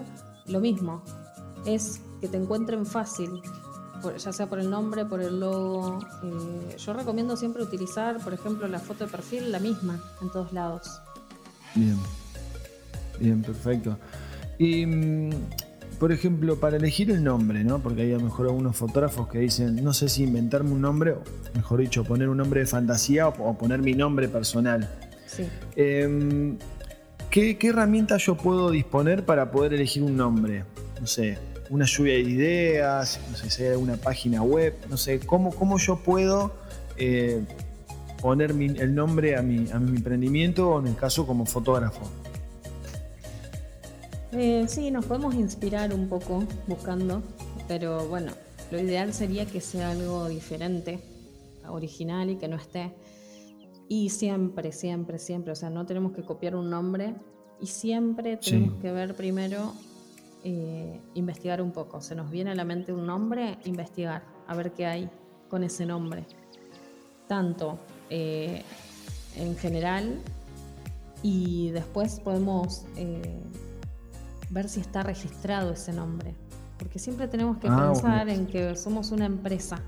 lo 0.48 0.62
mismo. 0.62 1.04
Es 1.66 2.02
que 2.22 2.30
te 2.30 2.38
encuentren 2.38 2.86
fácil, 2.86 3.30
ya 4.18 4.32
sea 4.32 4.48
por 4.48 4.60
el 4.60 4.70
nombre, 4.70 5.06
por 5.06 5.22
el 5.22 5.42
logo. 5.42 6.00
Eh, 6.24 6.78
yo 6.78 6.94
recomiendo 6.94 7.36
siempre 7.36 7.64
utilizar, 7.64 8.20
por 8.20 8.34
ejemplo, 8.34 8.68
la 8.70 8.80
foto 8.80 9.06
de 9.06 9.12
perfil, 9.12 9.52
la 9.52 9.60
misma 9.60 10.02
en 10.22 10.32
todos 10.32 10.54
lados. 10.54 11.02
Bien, 11.76 12.00
bien, 13.20 13.42
perfecto. 13.42 13.98
Y 14.58 14.86
mm, 14.86 15.32
por 16.00 16.12
ejemplo, 16.12 16.60
para 16.60 16.78
elegir 16.78 17.12
el 17.12 17.24
nombre, 17.24 17.64
¿no? 17.64 17.80
Porque 17.80 18.04
hay 18.04 18.14
a 18.14 18.18
lo 18.18 18.24
mejor 18.24 18.48
algunos 18.48 18.76
fotógrafos 18.76 19.28
que 19.28 19.40
dicen, 19.40 19.84
no 19.84 19.94
sé 19.94 20.10
si 20.10 20.24
inventarme 20.24 20.72
un 20.72 20.82
nombre, 20.82 21.12
o 21.12 21.24
mejor 21.56 21.80
dicho, 21.80 22.04
poner 22.04 22.30
un 22.30 22.38
nombre 22.38 22.62
de 22.62 22.66
fantasía 22.66 23.28
o, 23.28 23.58
poner 23.58 23.82
mi 23.82 23.94
nombre 23.94 24.28
personal. 24.28 24.90
Sí. 25.26 25.48
Em, 25.76 26.58
¿qué, 27.30 27.58
herramientas 27.62 28.26
yo 28.26 28.36
puedo 28.36 28.72
disponer 28.72 29.26
para 29.26 29.52
poder 29.52 29.74
elegir 29.74 30.04
un 30.04 30.18
nombre? 30.18 30.66
No 31.00 31.08
sé, 31.08 31.38
una 31.70 31.86
lluvia 31.86 32.14
de 32.14 32.22
ideas, 32.22 33.20
no 33.32 33.38
sé 33.38 33.50
si 33.50 33.64
hay 33.64 33.70
alguna 33.70 33.98
página 33.98 34.42
web, 34.42 34.76
no 34.90 34.98
sé, 34.98 35.20
¿cómo, 35.20 35.52
cómo 35.52 35.78
yo 35.78 35.98
puedo 35.98 36.54
eh, 36.98 37.44
poner 38.22 38.52
el 38.52 38.96
nombre 38.96 39.36
a 39.36 39.42
mi, 39.42 39.70
a 39.72 39.80
mi 39.80 39.98
emprendimiento 39.98 40.70
o 40.70 40.80
en 40.80 40.88
el 40.88 40.96
caso 40.96 41.26
como 41.26 41.46
fotógrafo? 41.46 42.10
Eh, 44.36 44.66
sí, 44.68 44.90
nos 44.90 45.06
podemos 45.06 45.36
inspirar 45.36 45.94
un 45.94 46.10
poco 46.10 46.44
buscando, 46.66 47.22
pero 47.68 48.08
bueno, 48.08 48.32
lo 48.72 48.80
ideal 48.80 49.14
sería 49.14 49.46
que 49.46 49.62
sea 49.62 49.92
algo 49.92 50.28
diferente, 50.28 51.00
original 51.70 52.32
y 52.32 52.38
que 52.38 52.48
no 52.48 52.56
esté. 52.56 52.92
Y 53.88 54.10
siempre, 54.10 54.72
siempre, 54.72 55.20
siempre, 55.20 55.52
o 55.52 55.56
sea, 55.56 55.70
no 55.70 55.86
tenemos 55.86 56.14
que 56.14 56.24
copiar 56.24 56.56
un 56.56 56.72
nombre 56.72 57.14
y 57.62 57.68
siempre 57.68 58.38
tenemos 58.38 58.82
que 58.82 58.92
ver 58.92 59.16
primero, 59.16 59.74
eh, 60.44 61.00
investigar 61.14 61.62
un 61.62 61.72
poco. 61.72 62.02
Se 62.02 62.16
nos 62.16 62.32
viene 62.32 62.50
a 62.52 62.56
la 62.56 62.66
mente 62.66 62.92
un 62.92 63.06
nombre, 63.06 63.60
investigar, 63.66 64.24
a 64.48 64.56
ver 64.56 64.72
qué 64.72 64.88
hay 64.88 65.10
con 65.48 65.64
ese 65.64 65.86
nombre. 65.86 66.26
Tanto 67.28 67.78
eh, 68.10 68.64
en 69.36 69.56
general 69.58 70.18
y 71.22 71.70
después 71.70 72.20
podemos 72.20 72.86
ver 74.54 74.70
si 74.70 74.80
está 74.80 75.04
registrado 75.04 75.74
ese 75.74 75.92
nombre. 75.92 76.36
Porque 76.78 77.00
siempre 77.00 77.28
tenemos 77.28 77.58
que 77.58 77.68
ah, 77.70 77.92
pensar 77.92 78.30
en 78.30 78.46
que 78.46 78.76
somos 78.76 79.12
una 79.12 79.26
empresa. 79.26 79.80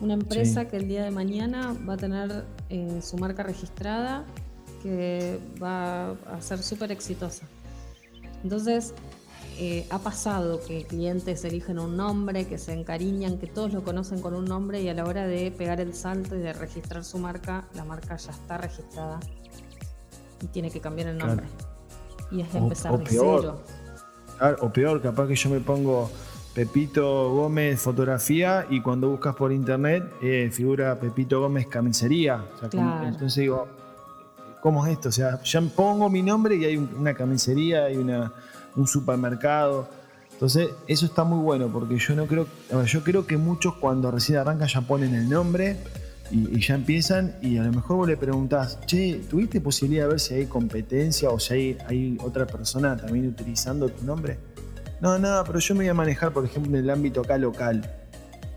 Una 0.00 0.14
empresa 0.14 0.68
que 0.68 0.76
el 0.76 0.88
día 0.88 1.04
de 1.04 1.10
mañana 1.10 1.74
va 1.88 1.94
a 1.94 1.96
tener 1.96 2.44
eh, 2.70 3.00
su 3.02 3.16
marca 3.18 3.42
registrada, 3.42 4.24
que 4.82 5.40
va 5.62 6.10
a 6.10 6.40
ser 6.40 6.62
súper 6.62 6.92
exitosa. 6.92 7.46
Entonces, 8.44 8.94
eh, 9.58 9.86
ha 9.90 9.98
pasado 9.98 10.60
que 10.60 10.84
clientes 10.84 11.44
eligen 11.44 11.80
un 11.80 11.96
nombre, 11.96 12.46
que 12.46 12.58
se 12.58 12.72
encariñan, 12.72 13.38
que 13.38 13.48
todos 13.48 13.72
lo 13.72 13.82
conocen 13.82 14.20
con 14.20 14.34
un 14.34 14.44
nombre 14.44 14.80
y 14.82 14.88
a 14.88 14.94
la 14.94 15.04
hora 15.04 15.26
de 15.26 15.50
pegar 15.50 15.80
el 15.80 15.94
salto 15.94 16.36
y 16.36 16.40
de 16.40 16.52
registrar 16.52 17.04
su 17.04 17.18
marca, 17.18 17.66
la 17.74 17.84
marca 17.84 18.16
ya 18.16 18.30
está 18.30 18.56
registrada 18.58 19.18
y 20.40 20.46
tiene 20.46 20.70
que 20.70 20.80
cambiar 20.80 21.08
el 21.08 21.18
nombre 21.18 21.48
y 22.30 22.40
es 22.40 22.54
empezar 22.54 22.98
de 22.98 23.06
cero. 23.06 23.60
o 24.60 24.72
peor, 24.72 25.00
capaz 25.02 25.26
que 25.26 25.34
yo 25.34 25.50
me 25.50 25.60
pongo 25.60 26.10
Pepito 26.54 27.30
Gómez 27.30 27.80
fotografía 27.80 28.66
y 28.68 28.80
cuando 28.80 29.08
buscas 29.08 29.34
por 29.36 29.52
internet 29.52 30.04
eh, 30.20 30.50
figura 30.52 30.98
Pepito 30.98 31.40
Gómez 31.40 31.66
camisería. 31.68 32.44
entonces 32.72 33.36
digo, 33.36 33.68
¿cómo 34.60 34.84
es 34.86 34.92
esto? 34.92 35.08
O 35.10 35.12
sea, 35.12 35.40
ya 35.42 35.60
pongo 35.60 36.10
mi 36.10 36.22
nombre 36.22 36.56
y 36.56 36.64
hay 36.64 36.76
una 36.76 37.14
camisería, 37.14 37.84
hay 37.84 37.96
una, 37.96 38.32
un 38.76 38.86
supermercado. 38.86 39.88
Entonces, 40.32 40.70
eso 40.86 41.06
está 41.06 41.24
muy 41.24 41.42
bueno 41.42 41.68
porque 41.68 41.98
yo 41.98 42.14
no 42.14 42.26
creo, 42.26 42.46
yo 42.86 43.02
creo 43.02 43.26
que 43.26 43.36
muchos 43.36 43.74
cuando 43.74 44.10
recién 44.10 44.38
arrancan 44.38 44.68
ya 44.68 44.80
ponen 44.80 45.14
el 45.14 45.28
nombre 45.28 45.76
y, 46.30 46.60
ya 46.60 46.74
empiezan 46.74 47.34
y 47.40 47.58
a 47.58 47.62
lo 47.62 47.72
mejor 47.72 47.96
vos 47.96 48.08
le 48.08 48.16
preguntás, 48.16 48.78
che, 48.86 49.22
¿tuviste 49.28 49.60
posibilidad 49.60 50.04
de 50.04 50.10
ver 50.10 50.20
si 50.20 50.34
hay 50.34 50.46
competencia 50.46 51.30
o 51.30 51.38
si 51.38 51.54
hay, 51.54 51.78
hay 51.86 52.18
otra 52.22 52.46
persona 52.46 52.96
también 52.96 53.28
utilizando 53.28 53.88
tu 53.88 54.04
nombre? 54.04 54.38
No, 55.00 55.18
nada, 55.18 55.44
pero 55.44 55.58
yo 55.58 55.74
me 55.74 55.84
voy 55.84 55.88
a 55.88 55.94
manejar, 55.94 56.32
por 56.32 56.44
ejemplo, 56.44 56.76
en 56.76 56.84
el 56.84 56.90
ámbito 56.90 57.20
acá 57.20 57.38
local. 57.38 57.88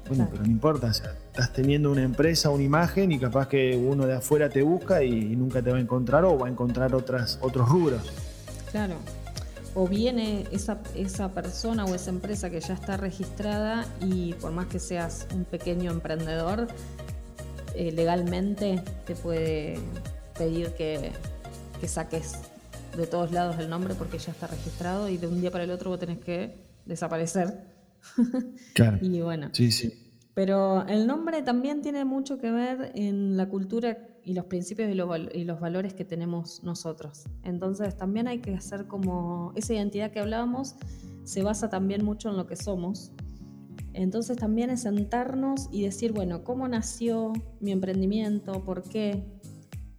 Bueno, 0.08 0.28
pero 0.30 0.44
no 0.44 0.50
importa, 0.50 0.88
o 0.88 0.94
sea, 0.94 1.14
estás 1.28 1.54
teniendo 1.54 1.92
una 1.92 2.04
empresa, 2.04 2.50
una 2.50 2.64
imagen 2.64 3.12
y 3.12 3.20
capaz 3.20 3.48
que 3.48 3.78
uno 3.78 4.06
de 4.06 4.16
afuera 4.16 4.50
te 4.50 4.62
busca 4.62 5.04
y, 5.04 5.36
nunca 5.38 5.62
te 5.62 5.72
va 5.72 5.78
a 5.78 5.80
encontrar 5.80 6.26
o 6.26 6.38
va 6.38 6.48
a 6.48 6.50
encontrar 6.50 6.94
otras, 6.96 7.40
otros 7.42 7.70
rubros. 7.70 8.02
Claro. 8.72 8.96
O 9.74 9.88
viene 9.88 10.48
esa, 10.52 10.80
esa 10.96 11.32
persona 11.32 11.86
o 11.86 11.96
esa 11.96 12.10
empresa 12.10 12.50
que 12.50 12.60
ya 12.60 12.74
está 12.74 12.98
registrada 12.98 13.86
y 14.02 14.34
por 14.34 14.52
más 14.52 14.66
que 14.66 14.80
seas 14.80 15.28
un 15.34 15.46
pequeño 15.46 15.92
emprendedor, 15.92 16.68
eh, 17.76 17.92
legalmente 17.92 18.82
te 19.06 19.16
puede 19.16 19.80
pedir 20.38 20.72
que, 20.74 21.12
saques 21.88 22.34
de 22.96 23.08
todos 23.08 23.32
lados 23.32 23.58
el 23.58 23.70
nombre 23.70 23.96
porque 23.96 24.20
ya 24.20 24.32
está 24.32 24.46
registrado 24.48 25.10
y 25.10 25.18
de 25.18 25.28
un 25.28 25.42
día 25.42 25.50
para 25.50 25.64
el 25.64 25.72
otro 25.72 25.90
vos 25.90 26.00
tenés 26.00 26.20
que 26.20 26.56
desaparecer. 26.86 27.70
Claro. 28.74 28.98
y 29.02 29.22
bueno. 29.22 29.50
Sí, 29.54 29.72
sí. 29.72 29.94
Pero 30.34 30.88
el 30.88 31.06
nombre 31.08 31.44
también 31.44 31.82
tiene 31.82 32.06
mucho 32.06 32.40
que 32.40 32.52
ver 32.52 32.92
en 32.96 33.38
la 33.38 33.50
cultura 33.50 33.98
y 34.24 34.34
los 34.34 34.46
principios 34.46 34.90
y 34.90 34.96
los, 34.96 35.10
y 35.34 35.44
los 35.44 35.60
valores 35.60 35.94
que 35.94 36.06
tenemos 36.06 36.64
nosotros. 36.64 37.26
Entonces 37.44 37.98
también 37.98 38.28
hay 38.28 38.40
que 38.40 38.56
hacer 38.56 38.88
como 38.88 39.52
esa 39.56 39.74
identidad 39.74 40.12
que 40.12 40.20
hablábamos 40.20 40.76
se 41.24 41.44
basa 41.44 41.70
también 41.70 42.04
mucho 42.04 42.30
en 42.30 42.38
lo 42.38 42.48
que 42.48 42.56
somos 42.56 43.12
entonces 43.94 44.38
también 44.38 44.70
es 44.70 44.82
sentarnos 44.82 45.68
y 45.72 45.84
decir, 45.84 46.14
bueno, 46.14 46.44
¿cómo 46.44 46.68
nació 46.68 47.34
mi 47.60 47.72
emprendimiento? 47.72 48.64
¿Por 48.64 48.84
qué? 48.84 49.24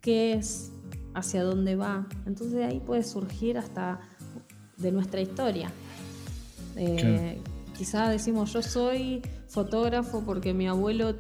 ¿Qué 0.00 0.34
es? 0.34 0.72
¿Hacia 1.14 1.42
dónde 1.44 1.76
va? 1.76 2.08
Entonces 2.26 2.54
de 2.54 2.64
ahí 2.64 2.80
puede 2.80 3.02
surgir 3.02 3.58
hasta 3.58 4.00
de 4.78 4.92
nuestra 4.92 5.20
historia. 5.20 5.70
Eh, 6.76 7.40
quizá 7.76 8.08
decimos, 8.08 8.52
yo 8.52 8.62
soy 8.62 9.22
fotógrafo 9.48 10.22
porque 10.24 10.54
mi 10.54 10.66
abuelo 10.66 11.14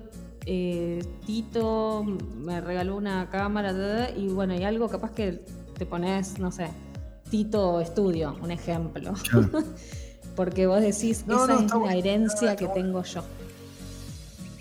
eh, 0.46 1.04
Tito 1.26 2.04
me 2.04 2.60
regaló 2.60 2.96
una 2.96 3.28
cámara 3.30 4.10
y 4.16 4.28
bueno, 4.28 4.54
y 4.54 4.64
algo 4.64 4.88
capaz 4.88 5.12
que 5.12 5.44
te 5.76 5.86
pones, 5.86 6.38
no 6.38 6.50
sé, 6.50 6.68
Tito 7.30 7.80
Estudio, 7.80 8.36
un 8.42 8.50
ejemplo. 8.50 9.12
Porque 10.36 10.66
vos 10.66 10.80
decís, 10.80 11.24
esa 11.28 11.58
es 11.60 11.72
la 11.72 11.94
herencia 11.94 12.56
que 12.56 12.66
tengo 12.68 13.02
yo. 13.02 13.22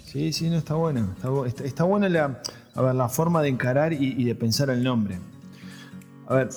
Sí, 0.06 0.34
sí, 0.34 0.50
no, 0.50 0.58
está 0.58 0.76
bueno. 0.76 1.16
Está, 1.46 1.64
está, 1.64 1.84
buena 1.86 2.10
la, 2.10 2.42
a 2.76 2.82
ver, 2.82 2.96
la 2.96 3.08
forma 3.08 3.42
de 3.42 3.48
encarar 3.48 3.94
y, 3.94 4.24
de 4.24 4.36
pensar 4.36 4.70
el 4.70 4.84
nombre. 4.84 5.18
A 6.28 6.36
ver, 6.36 6.50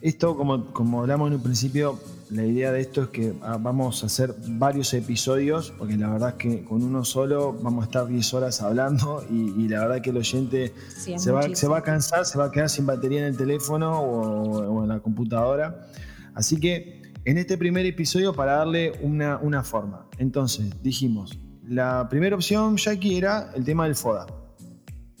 esto, 0.00 0.36
como, 0.36 0.72
como 0.72 1.00
hablamos 1.02 1.28
en 1.28 1.34
un 1.34 1.42
principio, 1.42 2.00
la 2.30 2.44
idea 2.44 2.72
de 2.72 2.80
esto 2.80 3.02
es 3.02 3.08
que 3.08 3.34
ah, 3.42 3.58
vamos 3.60 4.02
a 4.02 4.06
hacer 4.06 4.34
varios 4.46 4.94
episodios, 4.94 5.72
porque 5.76 5.98
la 5.98 6.08
verdad 6.08 6.30
es 6.30 6.34
que 6.36 6.64
con 6.64 6.82
uno 6.82 7.04
solo 7.04 7.52
vamos 7.52 7.84
a 7.84 7.86
estar 7.86 8.06
10 8.06 8.34
horas 8.34 8.62
hablando 8.62 9.22
y, 9.30 9.68
la 9.68 9.80
verdad 9.80 10.00
que 10.00 10.10
el 10.10 10.16
oyente 10.16 10.72
se, 10.88 11.30
va, 11.30 11.42
se, 11.54 11.68
va, 11.68 11.78
a 11.78 11.82
cansar, 11.82 12.24
se 12.24 12.38
va 12.38 12.46
a 12.46 12.50
quedar 12.50 12.70
sin 12.70 12.86
batería 12.86 13.20
en 13.20 13.26
el 13.26 13.36
teléfono 13.36 14.00
o 14.00 14.82
en 14.82 14.88
la 14.88 15.00
computadora. 15.00 15.88
Así 16.34 16.58
que 16.60 16.97
en 17.28 17.36
este 17.36 17.58
primer 17.58 17.84
episodio 17.84 18.32
para 18.32 18.54
darle 18.54 18.92
una, 19.02 19.62
forma. 19.62 20.06
Entonces, 20.16 20.82
dijimos, 20.82 21.38
la 21.62 22.08
primera 22.08 22.34
opción, 22.34 22.78
Jackie, 22.78 23.18
era 23.18 23.50
el 23.54 23.66
tema 23.66 23.84
del 23.84 23.94
FODA. 23.96 24.26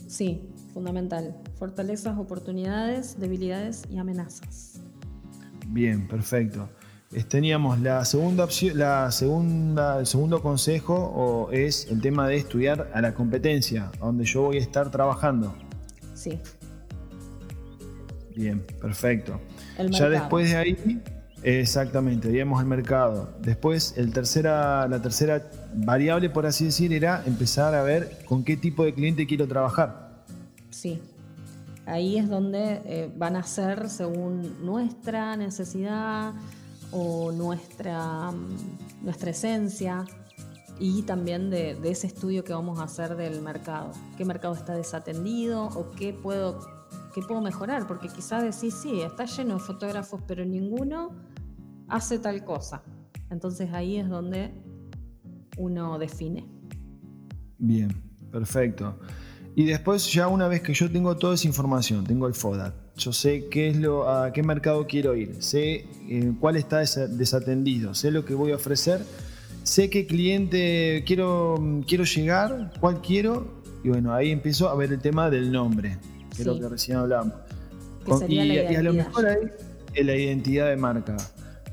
Sí, 0.06 0.48
fundamental. 0.72 1.36
Fortalezas, 1.58 2.16
oportunidades, 2.16 3.20
debilidades 3.20 3.82
y 3.90 3.98
amenazas. 3.98 4.80
Bien, 5.66 6.08
perfecto. 6.08 6.70
Teníamos 7.28 7.78
la 7.80 8.02
segunda 8.06 8.44
opción, 8.44 8.78
la 8.78 9.10
segunda, 9.10 9.98
el 9.98 10.06
segundo 10.06 10.40
consejo 10.40 10.94
o 10.94 11.52
es 11.52 11.88
el 11.90 12.00
tema 12.00 12.26
de 12.26 12.36
estudiar 12.38 12.90
a 12.94 13.02
la 13.02 13.12
competencia, 13.12 13.90
donde 14.00 14.24
yo 14.24 14.44
voy 14.44 14.56
a 14.56 14.60
estar 14.60 14.90
trabajando. 14.90 15.54
Sí. 16.14 16.40
Bien, 18.34 18.64
perfecto. 18.80 19.38
ya 19.90 20.08
después 20.08 20.48
de 20.48 20.56
ahí 20.56 21.02
Exactamente, 21.42 22.28
veíamos 22.28 22.60
el 22.60 22.66
mercado. 22.66 23.28
Después, 23.40 23.94
el 23.96 24.12
tercera, 24.12 24.88
la 24.88 25.00
tercera 25.00 25.50
variable, 25.74 26.30
por 26.30 26.46
así 26.46 26.66
decir, 26.66 26.92
era 26.92 27.22
empezar 27.26 27.74
a 27.74 27.82
ver 27.82 28.18
con 28.26 28.44
qué 28.44 28.56
tipo 28.56 28.84
de 28.84 28.92
cliente 28.92 29.26
quiero 29.26 29.46
trabajar. 29.46 30.24
Sí, 30.70 31.00
ahí 31.86 32.18
es 32.18 32.28
donde 32.28 32.82
eh, 32.84 33.10
van 33.16 33.36
a 33.36 33.42
ser 33.44 33.88
según 33.88 34.64
nuestra 34.64 35.36
necesidad 35.36 36.34
o 36.90 37.32
nuestra, 37.32 38.30
mm, 38.30 39.04
nuestra 39.04 39.30
esencia 39.30 40.04
y 40.78 41.02
también 41.02 41.50
de, 41.50 41.78
ese 41.84 42.06
estudio 42.06 42.44
que 42.44 42.52
vamos 42.52 42.78
a 42.78 42.84
hacer 42.84 43.16
del 43.16 43.42
mercado. 43.42 43.92
¿Qué 44.16 44.24
mercado 44.24 44.54
está 44.54 44.74
desatendido 44.74 45.64
o 45.64 45.90
qué 45.90 46.12
puedo, 46.12 46.60
qué 47.14 47.22
puedo 47.22 47.40
mejorar? 47.40 47.86
Porque 47.86 48.08
quizás 48.08 48.42
decís, 48.42 48.74
sí, 48.74 49.00
está 49.00 49.24
lleno 49.24 49.54
de 49.54 49.60
fotógrafos, 49.60 50.20
pero 50.26 50.44
ninguno 50.44 51.14
hace 51.88 52.18
tal 52.18 52.44
cosa. 52.44 52.82
Entonces 53.30 53.72
ahí 53.72 53.96
es 53.96 54.08
donde 54.08 54.52
uno 55.56 55.98
define. 55.98 56.46
Bien, 57.58 57.90
perfecto. 58.30 58.98
Y 59.54 59.64
después 59.64 60.12
ya 60.12 60.28
una 60.28 60.46
vez 60.46 60.62
que 60.62 60.72
yo 60.72 60.90
tengo 60.90 61.16
toda 61.16 61.34
esa 61.34 61.48
información, 61.48 62.04
tengo 62.04 62.28
el 62.28 62.34
FODA, 62.34 62.74
yo 62.96 63.12
sé 63.12 63.48
qué 63.48 63.68
es 63.68 63.76
lo, 63.76 64.08
a 64.08 64.32
qué 64.32 64.42
mercado 64.44 64.86
quiero 64.86 65.16
ir, 65.16 65.42
sé 65.42 65.86
eh, 66.08 66.32
cuál 66.38 66.56
está 66.56 66.78
desatendido, 66.78 67.92
sé 67.92 68.12
lo 68.12 68.24
que 68.24 68.34
voy 68.34 68.52
a 68.52 68.54
ofrecer, 68.54 69.04
sé 69.64 69.90
qué 69.90 70.06
cliente 70.06 71.02
quiero, 71.04 71.82
quiero 71.88 72.04
llegar, 72.04 72.72
cuál 72.78 73.00
quiero, 73.00 73.62
y 73.82 73.88
bueno, 73.88 74.12
ahí 74.14 74.30
empiezo 74.30 74.68
a 74.68 74.76
ver 74.76 74.92
el 74.92 75.00
tema 75.00 75.28
del 75.28 75.50
nombre, 75.50 75.98
es 76.42 76.46
lo 76.46 76.58
que 76.58 76.68
recién 76.68 76.98
hablamos. 76.98 77.34
y, 78.28 78.58
a 78.58 78.82
lo 78.82 78.92
mejor 78.92 79.26
ahí 79.26 79.50
es 79.94 80.06
la 80.06 80.16
identidad 80.16 80.68
de 80.68 80.76
marca. 80.76 81.16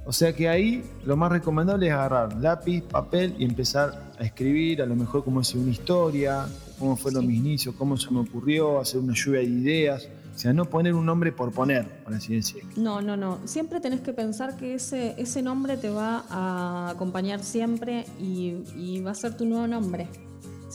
O 0.06 0.14
sea 0.14 0.34
que 0.34 0.48
ahí 0.48 0.84
lo 1.04 1.18
más 1.18 1.32
recomendable 1.32 1.88
es 1.88 1.94
agarrar 1.94 2.36
lápiz, 2.38 2.84
papel 2.84 3.34
y 3.40 3.46
empezar 3.46 4.14
a 4.20 4.24
escribir, 4.24 4.82
a 4.82 4.86
lo 4.86 4.96
mejor 4.96 5.24
como 5.24 5.42
es 5.42 5.56
una 5.56 5.72
historia, 5.72 6.46
cómo 6.78 6.96
fueron 6.96 7.26
mis 7.26 7.38
inicios, 7.38 7.74
cómo 7.76 7.98
se 7.98 8.12
me 8.12 8.20
ocurrió, 8.20 8.80
hacer 8.80 9.00
una 9.00 9.14
lluvia 9.14 9.40
de 9.40 9.48
ideas. 9.48 10.08
O 10.36 10.38
sea, 10.38 10.52
no 10.52 10.66
poner 10.66 10.94
un 10.94 11.06
nombre 11.06 11.32
por 11.32 11.54
poner, 11.54 11.88
por 12.04 12.14
así 12.14 12.36
decirlo. 12.36 12.70
No, 12.76 13.02
no, 13.02 13.16
no. 13.16 13.40
Siempre 13.46 13.80
tenés 13.80 14.02
que 14.02 14.12
pensar 14.12 14.58
que 14.58 14.76
ese, 14.76 15.16
ese 15.18 15.42
nombre 15.42 15.78
te 15.78 15.90
va 15.90 16.26
a 16.30 16.90
acompañar 16.90 17.42
siempre 17.42 18.06
y, 18.20 19.00
va 19.02 19.12
a 19.12 19.16
ser 19.16 19.38
tu 19.38 19.46
nuevo 19.46 19.66
nombre. 19.66 20.08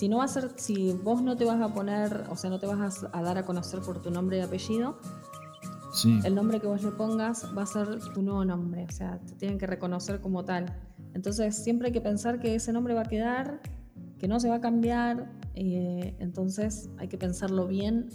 Si 0.01 0.09
no 0.09 0.17
va 0.17 0.25
a 0.25 0.29
ser, 0.29 0.53
si 0.57 0.93
vos 0.93 1.21
no 1.21 1.37
te 1.37 1.45
vas 1.45 1.61
a 1.61 1.75
poner, 1.75 2.25
o 2.31 2.35
sea, 2.35 2.49
no 2.49 2.59
te 2.59 2.65
vas 2.67 3.05
a 3.13 3.23
dar 3.23 3.37
a 3.37 3.45
conocer 3.45 3.81
por 3.81 4.01
tu 4.01 4.11
nombre 4.11 4.39
y 4.39 4.41
apellido, 4.41 4.99
el 6.25 6.35
nombre 6.35 6.59
que 6.59 6.67
vos 6.67 6.83
le 6.83 6.91
pongas 6.91 7.45
va 7.55 7.65
a 7.65 7.67
ser 7.67 8.01
tu 8.15 8.23
nuevo 8.23 8.43
nombre, 8.47 8.87
o 8.89 8.93
sea, 8.93 9.19
te 9.19 9.35
tienen 9.35 9.59
que 9.59 9.67
reconocer 9.67 10.23
como 10.23 10.43
tal. 10.43 10.75
Entonces 11.13 11.55
siempre 11.55 11.89
hay 11.89 11.93
que 11.93 12.01
pensar 12.01 12.41
que 12.41 12.55
ese 12.55 12.73
nombre 12.73 12.95
va 12.95 13.03
a 13.03 13.09
quedar, 13.11 13.61
que 14.19 14.27
no 14.27 14.41
se 14.41 14.49
va 14.49 14.55
a 14.55 14.61
cambiar, 14.63 15.31
eh, 15.55 16.17
entonces 16.19 16.89
hay 16.97 17.09
que 17.09 17.19
pensarlo 17.19 17.67
bien, 17.67 18.09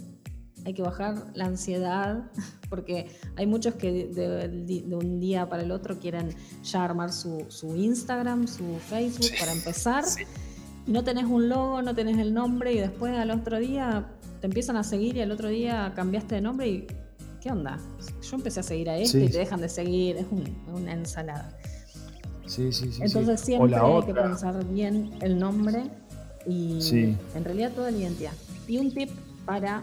hay 0.64 0.74
que 0.74 0.82
bajar 0.82 1.30
la 1.34 1.44
ansiedad, 1.44 2.32
porque 2.68 3.16
hay 3.36 3.46
muchos 3.46 3.76
que 3.76 4.08
de, 4.08 4.92
un 4.92 5.20
día 5.20 5.48
para 5.48 5.62
el 5.62 5.70
otro 5.70 6.00
quieren 6.00 6.34
ya 6.64 6.82
armar 6.82 7.12
su, 7.12 7.46
Instagram, 7.76 8.48
su 8.48 8.64
Facebook 8.88 9.38
para 9.38 9.52
empezar. 9.52 10.02
Y 10.86 10.92
no 10.92 11.02
tenés 11.02 11.24
un 11.24 11.48
logo, 11.48 11.82
no 11.82 11.94
tenés 11.94 12.18
el 12.18 12.32
nombre 12.32 12.72
y 12.72 12.78
después 12.78 13.16
al 13.16 13.30
otro 13.30 13.58
día 13.58 14.06
te 14.40 14.46
empiezan 14.46 14.76
a 14.76 14.84
seguir 14.84 15.16
y 15.16 15.20
al 15.20 15.32
otro 15.32 15.48
día 15.48 15.92
cambiaste 15.96 16.36
de 16.36 16.40
nombre 16.40 16.68
y 16.68 16.86
¿qué 17.40 17.50
onda? 17.50 17.78
Yo 18.22 18.36
empecé 18.36 18.60
a 18.60 18.62
seguir 18.62 18.90
a 18.90 18.96
este 18.96 19.24
y 19.24 19.28
te 19.28 19.38
dejan 19.38 19.60
de 19.60 19.68
seguir, 19.68 20.16
es 20.16 20.26
una 20.72 20.92
ensalada. 20.92 21.56
Sí, 22.46 22.70
sí, 22.72 22.92
sí. 22.92 23.00
Entonces 23.02 23.40
siempre 23.40 23.76
hay 23.76 24.02
que 24.02 24.14
pensar 24.14 24.64
bien 24.66 25.10
el 25.20 25.38
nombre 25.38 25.84
y 26.46 26.78
en 27.34 27.44
realidad 27.44 27.72
toda 27.72 27.90
la 27.90 27.98
identidad. 27.98 28.32
Y 28.68 28.78
un 28.78 28.92
tip 28.92 29.10
para 29.44 29.82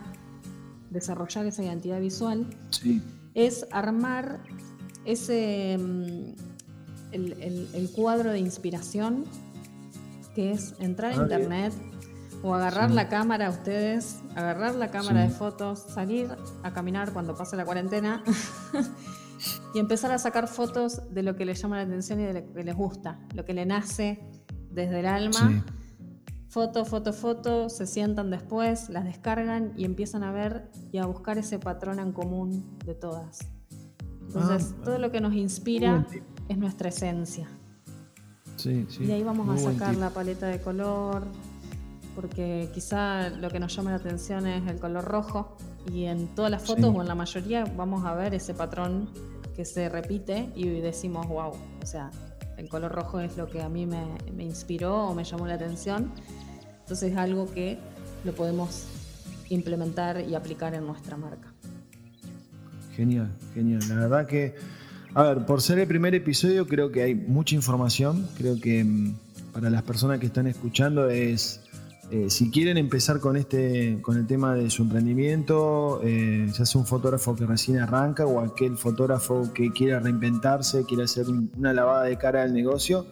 desarrollar 0.90 1.46
esa 1.46 1.64
identidad 1.64 2.00
visual 2.00 2.46
es 3.34 3.66
armar 3.72 4.40
ese 5.06 5.78
mm, 5.78 6.54
el, 7.12 7.90
cuadro 7.96 8.32
de 8.32 8.40
inspiración 8.40 9.26
que 10.34 10.52
es 10.52 10.76
entrar 10.80 11.14
a 11.14 11.20
ah, 11.20 11.24
internet, 11.24 11.74
o 12.44 12.54
agarrar 12.54 12.92
la 12.92 13.08
cámara, 13.08 13.50
ustedes, 13.50 14.22
agarrar 14.36 14.76
la 14.76 14.92
cámara 14.92 15.22
de 15.22 15.30
fotos, 15.30 15.80
salir 15.80 16.30
a 16.62 16.74
caminar 16.74 17.14
cuando 17.14 17.36
pase 17.36 17.56
la 17.56 17.64
cuarentena 17.64 18.22
y 19.74 19.80
empezar 19.80 20.12
a 20.12 20.20
sacar 20.20 20.50
fotos 20.50 21.14
de 21.14 21.24
lo 21.24 21.38
que 21.38 21.46
les 21.46 21.62
llama 21.62 21.78
la 21.78 21.84
atención 21.84 22.20
y 22.20 22.26
de 22.26 22.34
lo 22.34 22.54
que 22.54 22.64
les 22.64 22.76
gusta, 22.76 23.20
lo 23.34 23.46
que 23.46 23.54
le 23.54 23.66
nace 23.66 24.20
desde 24.70 25.00
el 25.00 25.06
alma. 25.06 25.64
Foto, 26.50 26.86
foto, 26.86 27.14
foto, 27.14 27.70
se 27.70 27.88
sientan 27.88 28.30
después, 28.30 28.90
las 28.90 29.06
descargan 29.06 29.74
y 29.76 29.86
empiezan 29.86 30.22
a 30.22 30.32
ver 30.32 30.70
y 30.92 31.00
a 31.00 31.06
buscar 31.06 31.38
ese 31.38 31.58
patrón 31.60 31.98
en 31.98 32.12
común 32.12 32.78
de 32.86 32.94
todas. 32.94 33.40
Entonces, 34.22 34.76
ah, 34.78 34.82
todo 34.84 35.00
lo 35.00 35.12
que 35.12 35.22
nos 35.22 35.34
inspira 35.34 36.06
es 36.50 36.58
nuestra 36.58 36.90
esencia. 36.90 37.48
Sí, 38.56 38.86
y 39.00 39.12
ahí 39.12 39.24
vamos 39.24 39.50
a 39.50 39.72
sacar 39.72 39.96
la 39.96 40.10
paleta 40.10 40.48
de 40.48 40.60
color, 40.60 41.26
porque 42.16 42.70
quizá 42.74 43.30
lo 43.30 43.50
que 43.50 43.60
nos 43.60 43.76
llama 43.76 43.92
la 43.92 43.98
atención 43.98 44.46
es 44.48 44.70
el 44.70 44.80
color 44.80 45.04
rojo 45.04 45.58
y 45.92 46.06
en 46.06 46.28
todas 46.36 46.52
las 46.52 46.64
fotos 46.64 46.86
o 46.96 47.02
en 47.02 47.08
la 47.08 47.16
mayoría 47.16 47.66
vamos 47.76 48.06
a 48.06 48.14
ver 48.14 48.34
ese 48.34 48.54
patrón 48.54 49.10
que 49.56 49.66
se 49.66 49.90
repite 49.90 50.50
y 50.56 50.68
decimos, 50.80 51.28
wow, 51.28 51.52
o 51.82 51.86
sea, 51.86 52.10
el 52.58 52.70
color 52.70 52.92
rojo 52.92 53.20
es 53.20 53.38
lo 53.38 53.50
que 53.50 53.62
a 53.62 53.70
mí 53.70 53.86
me, 53.86 54.44
inspiró 54.44 55.08
o 55.08 55.14
me 55.14 55.24
llamó 55.24 55.48
la 55.48 55.56
atención. 55.56 56.12
Entonces 56.82 57.12
es 57.12 57.18
algo 57.18 57.52
que 57.52 57.78
lo 58.24 58.34
podemos 58.34 58.88
implementar 59.50 60.22
y 60.22 60.36
aplicar 60.36 60.74
en 60.74 60.86
nuestra 60.86 61.18
marca. 61.18 61.54
Genial, 62.96 63.32
genial. 63.54 63.82
La 63.90 63.96
verdad 63.96 64.28
que, 64.28 64.56
a 65.16 65.24
ver, 65.24 65.46
por 65.46 65.62
ser 65.62 65.80
el 65.80 65.88
primer 65.88 66.16
episodio 66.16 66.68
creo 66.68 66.92
que 66.92 67.04
hay 67.04 67.16
mucha 67.16 67.56
información. 67.56 68.28
Creo 68.38 68.60
que 68.60 68.84
mm, 68.84 69.16
para 69.54 69.70
las 69.70 69.84
personas 69.84 70.20
que 70.20 70.26
están 70.26 70.48
escuchando 70.48 71.10
es 71.10 71.62
eh, 72.12 72.30
si 72.30 72.52
quieren 72.52 72.78
empezar 72.78 73.20
con 73.20 73.38
este, 73.38 74.00
con 74.02 74.18
el 74.18 74.28
tema 74.28 74.54
de 74.54 74.70
su 74.70 74.84
emprendimiento, 74.84 76.00
eh, 76.04 76.48
ya 76.54 76.66
sea 76.66 76.80
un 76.80 76.86
fotógrafo 76.86 77.36
que 77.36 77.46
recién 77.46 77.80
arranca 77.80 78.26
o 78.26 78.40
aquel 78.40 78.78
fotógrafo 78.78 79.52
que 79.54 79.72
quiera 79.72 80.00
reinventarse, 80.00 80.86
quiere 80.86 81.04
hacer 81.04 81.26
una 81.58 81.74
lavada 81.74 82.04
de 82.04 82.18
cara 82.18 82.44
al 82.44 82.54
negocio, 82.54 83.08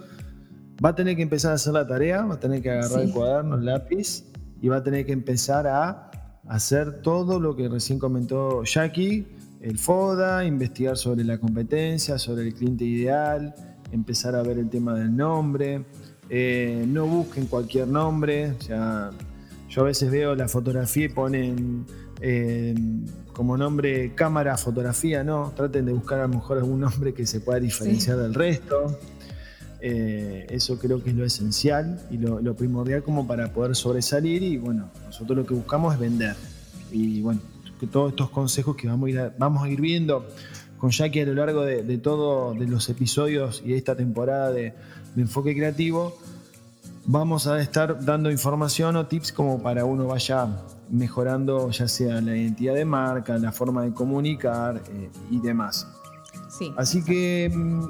va 0.84 0.90
a 0.90 0.96
tener 0.96 1.16
que 1.16 1.24
empezar 1.24 1.52
a 1.52 1.56
hacer 1.56 1.74
la 1.74 1.88
tarea, 1.88 2.24
va 2.26 2.36
a 2.36 2.40
tener 2.40 2.62
que 2.62 2.70
agarrar 2.70 3.02
el 3.02 3.12
cuaderno, 3.12 3.56
el 3.56 3.66
lápiz 3.66 4.26
y 4.62 4.68
va 4.68 4.78
a 4.78 4.84
tener 4.84 5.06
que 5.06 5.14
empezar 5.14 5.66
a 5.68 6.12
hacer 6.48 7.02
todo 7.02 7.40
lo 7.40 7.56
que 7.56 7.70
recién 7.70 7.98
comentó 7.98 8.64
Jackie, 8.66 9.26
el 9.62 9.78
FODA, 9.78 10.44
investigar 10.46 10.98
sobre 10.98 11.24
la 11.24 11.38
competencia, 11.38 12.18
sobre 12.18 12.48
el 12.48 12.54
cliente 12.54 12.84
ideal, 12.84 13.54
empezar 13.92 14.36
a 14.36 14.42
ver 14.42 14.58
el 14.58 14.70
tema 14.70 14.96
del 14.96 15.16
nombre. 15.16 15.86
Eh, 16.30 16.86
no 16.88 17.06
busquen 17.06 17.46
cualquier 17.46 17.88
nombre. 17.88 18.52
O 18.52 18.62
sea, 18.62 19.12
yo 19.70 19.82
a 19.82 19.86
veces 19.86 20.10
veo 20.10 20.36
la 20.36 20.48
fotografía 20.48 21.06
y 21.06 21.10
ponen 21.10 21.86
eh, 22.22 22.74
como 23.34 23.58
nombre 23.58 24.14
cámara 24.16 24.58
fotografía, 24.58 25.24
no. 25.24 25.54
Traten 25.56 25.86
de 25.86 25.94
buscar 25.94 26.20
a 26.20 26.24
lo 26.24 26.36
mejor 26.36 26.58
algún 26.58 26.80
nombre 26.80 27.14
que 27.14 27.26
se 27.26 27.40
pueda 27.42 27.60
diferenciar 27.60 28.18
del 28.18 28.34
resto. 28.34 29.00
Eh, 29.84 30.46
eso 30.50 30.78
creo 30.78 31.04
que 31.04 31.10
es 31.10 31.16
lo 31.16 31.26
esencial 31.26 32.00
y 32.12 32.18
lo, 32.18 32.56
primordial 32.56 33.02
como 33.02 33.26
para 33.26 33.52
poder 33.52 33.76
sobresalir 33.76 34.44
y 34.44 34.58
bueno, 34.58 34.92
nosotros 35.06 35.36
lo 35.36 35.46
que 35.46 35.56
buscamos 35.56 35.94
es 35.94 36.00
vender. 36.00 36.36
Y 36.92 37.22
bueno, 37.22 37.42
que 37.82 37.88
todos 37.88 38.12
estos 38.12 38.30
consejos 38.30 38.76
que 38.76 38.88
vamos 38.88 39.08
a 39.08 39.10
ir, 39.10 39.34
vamos 39.40 39.64
a 39.64 39.68
ir 39.68 39.82
viendo 39.82 40.28
con 40.78 40.92
Jackie 40.92 41.22
a 41.22 41.26
lo 41.26 41.34
largo 41.34 41.64
de, 41.64 41.82
de 41.82 41.98
todos 41.98 42.58
de 42.58 42.68
los 42.68 42.88
episodios 42.90 43.64
y 43.66 43.70
de 43.70 43.78
esta 43.78 43.96
temporada 43.96 44.52
de, 44.52 44.74
de 45.16 45.22
enfoque 45.22 45.56
creativo, 45.56 46.16
vamos 47.06 47.48
a 47.48 47.60
estar 47.60 48.06
dando 48.06 48.30
información 48.30 48.96
o 48.98 49.08
tips 49.08 49.34
como 49.34 49.64
para 49.64 49.84
uno 49.84 50.06
vaya 50.06 50.48
mejorando 50.92 51.72
ya 51.72 51.88
sea 51.88 52.22
la 52.22 52.38
identidad 52.38 52.76
de 52.76 52.86
marca, 52.86 53.36
la 53.40 53.52
forma 53.52 53.84
de 53.84 53.94
comunicar 53.94 54.84
eh, 54.94 55.10
y 55.32 55.40
demás. 55.40 55.88
Sí, 56.50 56.72
Así 56.78 57.04
que, 57.04 57.50
mm, 57.52 57.82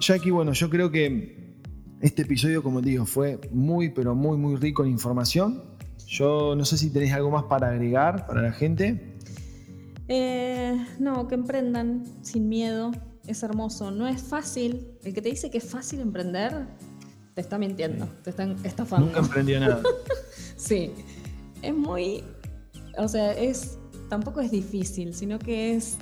Jackie, 0.00 0.30
bueno, 0.30 0.52
yo 0.52 0.70
creo 0.70 0.90
que 0.90 1.56
este 2.00 2.22
episodio, 2.22 2.62
como 2.62 2.80
te 2.80 2.90
digo, 2.90 3.06
fue 3.06 3.40
muy, 3.50 3.90
pero 3.90 4.14
muy, 4.14 4.36
muy 4.36 4.54
rico 4.54 4.84
en 4.84 4.90
información. 4.90 5.64
Yo 6.06 6.54
no 6.54 6.64
sé 6.64 6.78
si 6.78 6.90
tenéis 6.90 7.12
algo 7.12 7.30
más 7.30 7.44
para 7.44 7.70
agregar 7.70 8.26
para 8.26 8.42
la 8.42 8.52
gente. 8.52 9.15
Eh, 10.08 10.86
no, 10.98 11.26
que 11.28 11.34
emprendan 11.34 12.04
sin 12.22 12.48
miedo, 12.48 12.92
es 13.26 13.42
hermoso. 13.42 13.90
No 13.90 14.06
es 14.06 14.22
fácil. 14.22 14.88
El 15.04 15.14
que 15.14 15.22
te 15.22 15.28
dice 15.28 15.50
que 15.50 15.58
es 15.58 15.64
fácil 15.64 16.00
emprender, 16.00 16.66
te 17.34 17.40
está 17.40 17.58
mintiendo, 17.58 18.06
te 18.22 18.30
están 18.30 18.56
estafando. 18.64 19.06
Nunca 19.06 19.20
emprendió 19.20 19.60
nada. 19.60 19.82
sí. 20.56 20.92
Es 21.62 21.74
muy. 21.74 22.22
O 22.98 23.08
sea, 23.08 23.32
es. 23.32 23.78
Tampoco 24.08 24.40
es 24.40 24.52
difícil, 24.52 25.14
sino 25.14 25.38
que 25.38 25.74
es 25.74 25.96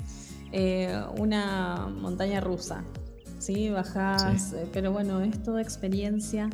eh, 0.53 1.03
una 1.19 1.89
montaña 1.89 2.41
rusa. 2.41 2.85
¿sí? 3.39 3.71
Bajás, 3.71 4.53
eh, 4.53 4.67
pero 4.73 4.93
bueno, 4.93 5.21
es 5.23 5.43
toda 5.43 5.63
experiencia 5.63 6.51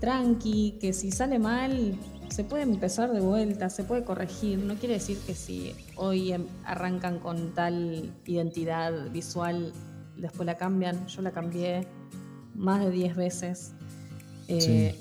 tranqui, 0.00 0.78
que 0.80 0.92
si 0.92 1.10
sale 1.10 1.38
mal, 1.38 1.94
se 2.30 2.44
puede 2.44 2.62
empezar 2.62 3.12
de 3.12 3.20
vuelta, 3.20 3.70
se 3.70 3.84
puede 3.84 4.04
corregir. 4.04 4.58
No 4.58 4.74
quiere 4.74 4.94
decir 4.94 5.18
que 5.26 5.34
si 5.34 5.74
hoy 5.96 6.32
em, 6.32 6.46
arrancan 6.64 7.18
con 7.18 7.54
tal 7.54 8.12
identidad 8.26 9.10
visual 9.10 9.72
después 10.16 10.46
la 10.46 10.56
cambian. 10.56 11.06
Yo 11.06 11.22
la 11.22 11.30
cambié 11.30 11.86
más 12.54 12.84
de 12.84 12.90
10 12.90 13.16
veces. 13.16 13.72
Eh, 14.48 14.98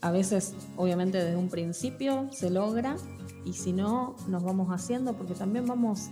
a 0.00 0.10
veces, 0.10 0.54
obviamente, 0.76 1.18
desde 1.18 1.36
un 1.36 1.48
principio 1.48 2.28
se 2.32 2.50
logra 2.50 2.96
y 3.44 3.52
si 3.52 3.72
no, 3.72 4.16
nos 4.28 4.42
vamos 4.42 4.68
haciendo 4.68 5.14
porque 5.14 5.34
también 5.34 5.66
vamos, 5.66 6.08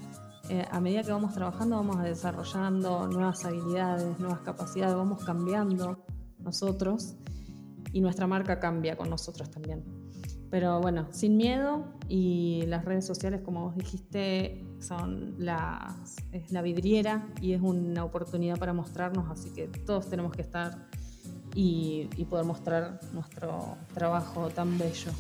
eh, 0.51 0.67
a 0.71 0.81
medida 0.81 1.03
que 1.03 1.13
vamos 1.13 1.35
trabajando, 1.35 1.77
vamos 1.77 2.03
desarrollando 2.03 3.07
nuevas 3.09 3.45
habilidades, 3.45 4.19
nuevas 4.19 4.41
capacidades, 4.41 4.95
vamos 4.95 5.25
cambiando 5.25 6.05
nosotros 6.39 7.17
y 7.93 8.01
nuestra 8.01 8.27
marca 8.27 8.61
cambia 8.61 8.97
con 8.97 9.09
nosotros 9.09 9.51
también. 9.51 9.98
Pero 10.51 10.81
bueno, 10.81 11.09
sin 11.11 11.37
miedo 11.37 11.85
y 12.09 12.65
las 12.67 12.85
redes 12.85 13.05
sociales, 13.07 13.43
como 13.45 13.65
vos 13.65 13.77
dijiste, 13.77 14.65
son 14.81 15.35
las, 15.39 16.17
es 16.33 16.51
la 16.53 16.63
vidriera 16.63 17.27
y 17.43 17.53
es 17.53 17.61
una 17.61 18.05
oportunidad 18.05 18.59
para 18.59 18.73
mostrarnos, 18.73 19.31
así 19.31 19.51
que 19.51 19.67
todos 19.67 20.09
tenemos 20.09 20.33
que 20.33 20.43
estar 20.43 20.89
y, 21.55 22.09
y 22.17 22.25
poder 22.25 22.47
mostrar 22.47 23.01
nuestro 23.13 23.77
trabajo 23.93 24.49
tan 24.49 24.79
bello. 24.79 25.13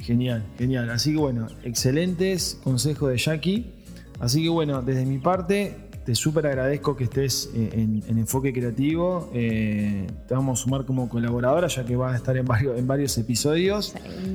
Genial, 0.00 0.42
genial. 0.56 0.88
Así 0.90 1.12
que 1.12 1.18
bueno, 1.18 1.48
excelentes 1.62 2.58
consejos 2.64 3.10
de 3.10 3.18
Jackie. 3.18 3.72
Así 4.18 4.42
que 4.42 4.48
bueno, 4.48 4.80
desde 4.80 5.04
mi 5.04 5.18
parte, 5.18 5.89
te 6.10 6.16
súper 6.16 6.44
agradezco 6.44 6.96
que 6.96 7.04
estés 7.04 7.50
eh, 7.54 7.70
en, 7.72 8.18
Enfoque 8.18 8.52
Creativo. 8.52 9.30
Eh, 9.32 10.08
te 10.26 10.34
vamos 10.34 10.58
a 10.58 10.62
sumar 10.64 10.84
como 10.84 11.08
colaboradora, 11.08 11.68
ya 11.68 11.84
que 11.84 11.94
vas 11.94 12.14
a 12.14 12.16
estar 12.16 12.36
en 12.36 12.46
varios, 12.46 12.76
en 12.76 12.84
varios 12.84 13.16
episodios. 13.16 13.94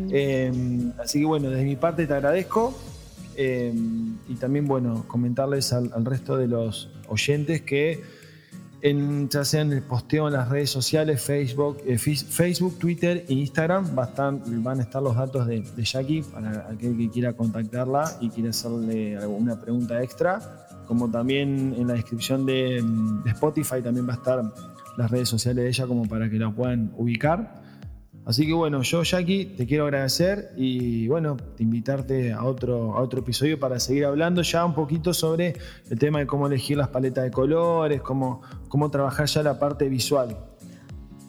Eh, 0.10 0.54
así 1.04 1.20
que 1.20 1.26
bueno, 1.26 1.50
desde 1.50 1.66
mi 1.66 1.76
parte 1.76 2.08
te 2.08 2.14
agradezco. 2.14 2.74
y 3.38 4.36
también, 4.36 4.68
bueno, 4.68 5.04
comentarles 5.06 5.74
al, 5.74 6.06
resto 6.06 6.38
de 6.38 6.48
los 6.48 6.90
oyentes 7.10 7.64
que 7.64 8.02
en, 8.82 9.28
ya 9.28 9.44
sea 9.44 9.60
en 9.60 9.74
el 9.74 9.82
posteo 9.82 10.28
en 10.28 10.34
las 10.36 10.48
redes 10.48 10.70
sociales, 10.70 11.22
Facebook, 11.22 11.82
Facebook 11.98 12.80
Twitter 12.80 13.26
e 13.28 13.34
Instagram, 13.34 13.94
van 13.94 14.80
a 14.80 14.82
estar 14.82 15.04
los 15.04 15.18
datos 15.18 15.46
de, 15.46 15.60
de 15.60 15.84
Jackie 15.84 16.22
para 16.22 16.70
aquel 16.72 16.96
que 16.96 17.10
quiera 17.10 17.34
contactarla 17.34 18.18
y 18.22 18.30
quiera 18.30 18.52
hacerle 18.52 19.18
alguna 19.18 19.60
pregunta 19.60 20.02
extra 20.02 20.65
como 20.86 21.10
también 21.10 21.76
en 21.78 21.88
la 21.88 21.94
descripción 21.94 22.46
de, 22.46 22.84
Spotify 23.26 23.82
también 23.82 24.08
va 24.08 24.14
a 24.14 24.18
estar 24.18 24.44
las 24.98 25.12
redes 25.12 25.30
sociales 25.30 25.64
de 25.64 25.70
ella 25.70 25.88
como 25.88 26.08
para 26.08 26.30
que 26.30 26.38
la 26.38 26.52
puedan 26.52 26.94
ubicar. 26.98 27.64
Así 28.26 28.48
que 28.48 28.54
bueno, 28.54 28.82
yo 28.82 29.04
Jackie 29.04 29.46
te 29.46 29.68
quiero 29.68 29.84
agradecer 29.84 30.52
y 30.58 31.08
bueno, 31.08 31.38
te 31.38 31.62
invitarte 31.62 32.34
a 32.34 32.44
otro, 32.44 32.96
a 32.96 33.02
otro 33.02 33.20
episodio 33.20 33.60
para 33.60 33.80
seguir 33.80 34.06
hablando 34.06 34.42
ya 34.42 34.66
un 34.66 34.74
poquito 34.74 35.14
sobre 35.14 35.56
el 35.92 36.00
tema 36.00 36.20
de 36.20 36.26
cómo 36.26 36.48
elegir 36.48 36.78
las 36.78 36.88
paletas 36.88 37.24
de 37.24 37.32
colores, 37.32 38.02
cómo, 38.02 38.42
cómo 38.68 38.90
trabajar 38.90 39.28
ya 39.28 39.44
la 39.44 39.60
parte 39.60 39.90
visual. 39.90 40.36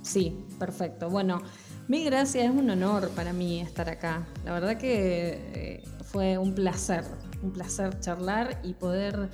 Sí, 0.01 0.47
perfecto. 0.59 1.11
Bueno, 1.11 1.43
mil 1.87 2.05
gracias, 2.07 2.45
es 2.45 2.51
un 2.51 2.71
honor 2.71 3.11
para 3.11 3.35
mí 3.35 3.61
estar 3.61 3.91
acá. 3.91 4.27
La 4.47 4.53
verdad 4.53 4.79
que 4.79 5.53
eh, 5.55 5.85
fue 6.05 6.39
un 6.39 6.55
placer 6.55 7.05
un 7.47 7.53
placer 7.53 7.99
charlar 8.01 8.61
y 8.63 8.75
poder, 8.75 9.29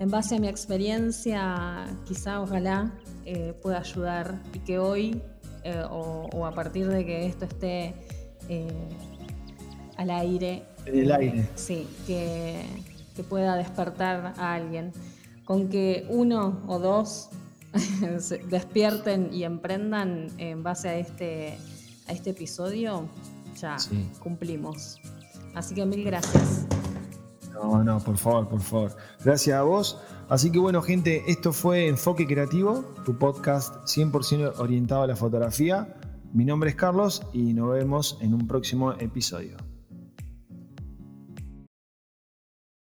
en 0.00 0.10
base 0.10 0.36
a 0.36 0.38
mi 0.38 0.48
experiencia, 0.48 1.86
quizá 2.04 2.40
ojalá 2.40 2.92
eh, 3.24 3.54
pueda 3.62 3.78
ayudar 3.78 4.42
y 4.52 4.58
que 4.60 4.78
hoy 4.78 5.22
eh, 5.62 5.82
o, 5.88 6.44
a 6.44 6.52
partir 6.52 6.88
de 6.88 7.06
que 7.06 7.26
esto 7.26 7.46
esté 7.46 7.94
eh, 8.48 8.68
al 9.96 10.10
aire. 10.10 10.64
En 10.84 10.98
el 10.98 11.12
aire. 11.12 11.48
Sí, 11.54 11.86
que, 12.06 12.64
que 13.14 13.22
pueda 13.22 13.56
despertar 13.56 14.34
a 14.36 14.54
alguien. 14.54 14.92
Con 15.44 15.68
que 15.68 16.06
uno 16.10 16.62
o 16.66 16.78
dos 16.78 17.30
despierten 18.50 19.32
y 19.32 19.44
emprendan 19.44 20.28
en 20.38 20.62
base 20.62 20.88
a 20.88 20.96
este, 20.96 21.58
a 22.08 22.12
este 22.12 22.30
episodio, 22.30 23.08
ya 23.60 23.76
cumplimos. 24.20 24.98
Así 25.54 25.74
que 25.74 25.86
mil 25.86 26.04
gracias. 26.04 26.66
No, 27.54 27.84
no, 27.84 28.00
por 28.00 28.18
favor, 28.18 28.48
por 28.48 28.60
favor. 28.60 28.96
Gracias 29.24 29.56
a 29.56 29.62
vos. 29.62 29.98
Así 30.28 30.50
que 30.50 30.58
bueno, 30.58 30.82
gente, 30.82 31.22
esto 31.28 31.52
fue 31.52 31.86
Enfoque 31.86 32.26
Creativo, 32.26 32.84
tu 33.04 33.16
podcast 33.16 33.76
100% 33.84 34.58
orientado 34.58 35.02
a 35.02 35.06
la 35.06 35.16
fotografía. 35.16 35.96
Mi 36.32 36.44
nombre 36.44 36.70
es 36.70 36.76
Carlos 36.76 37.22
y 37.32 37.54
nos 37.54 37.70
vemos 37.70 38.18
en 38.20 38.34
un 38.34 38.46
próximo 38.48 38.92
episodio. 38.92 39.56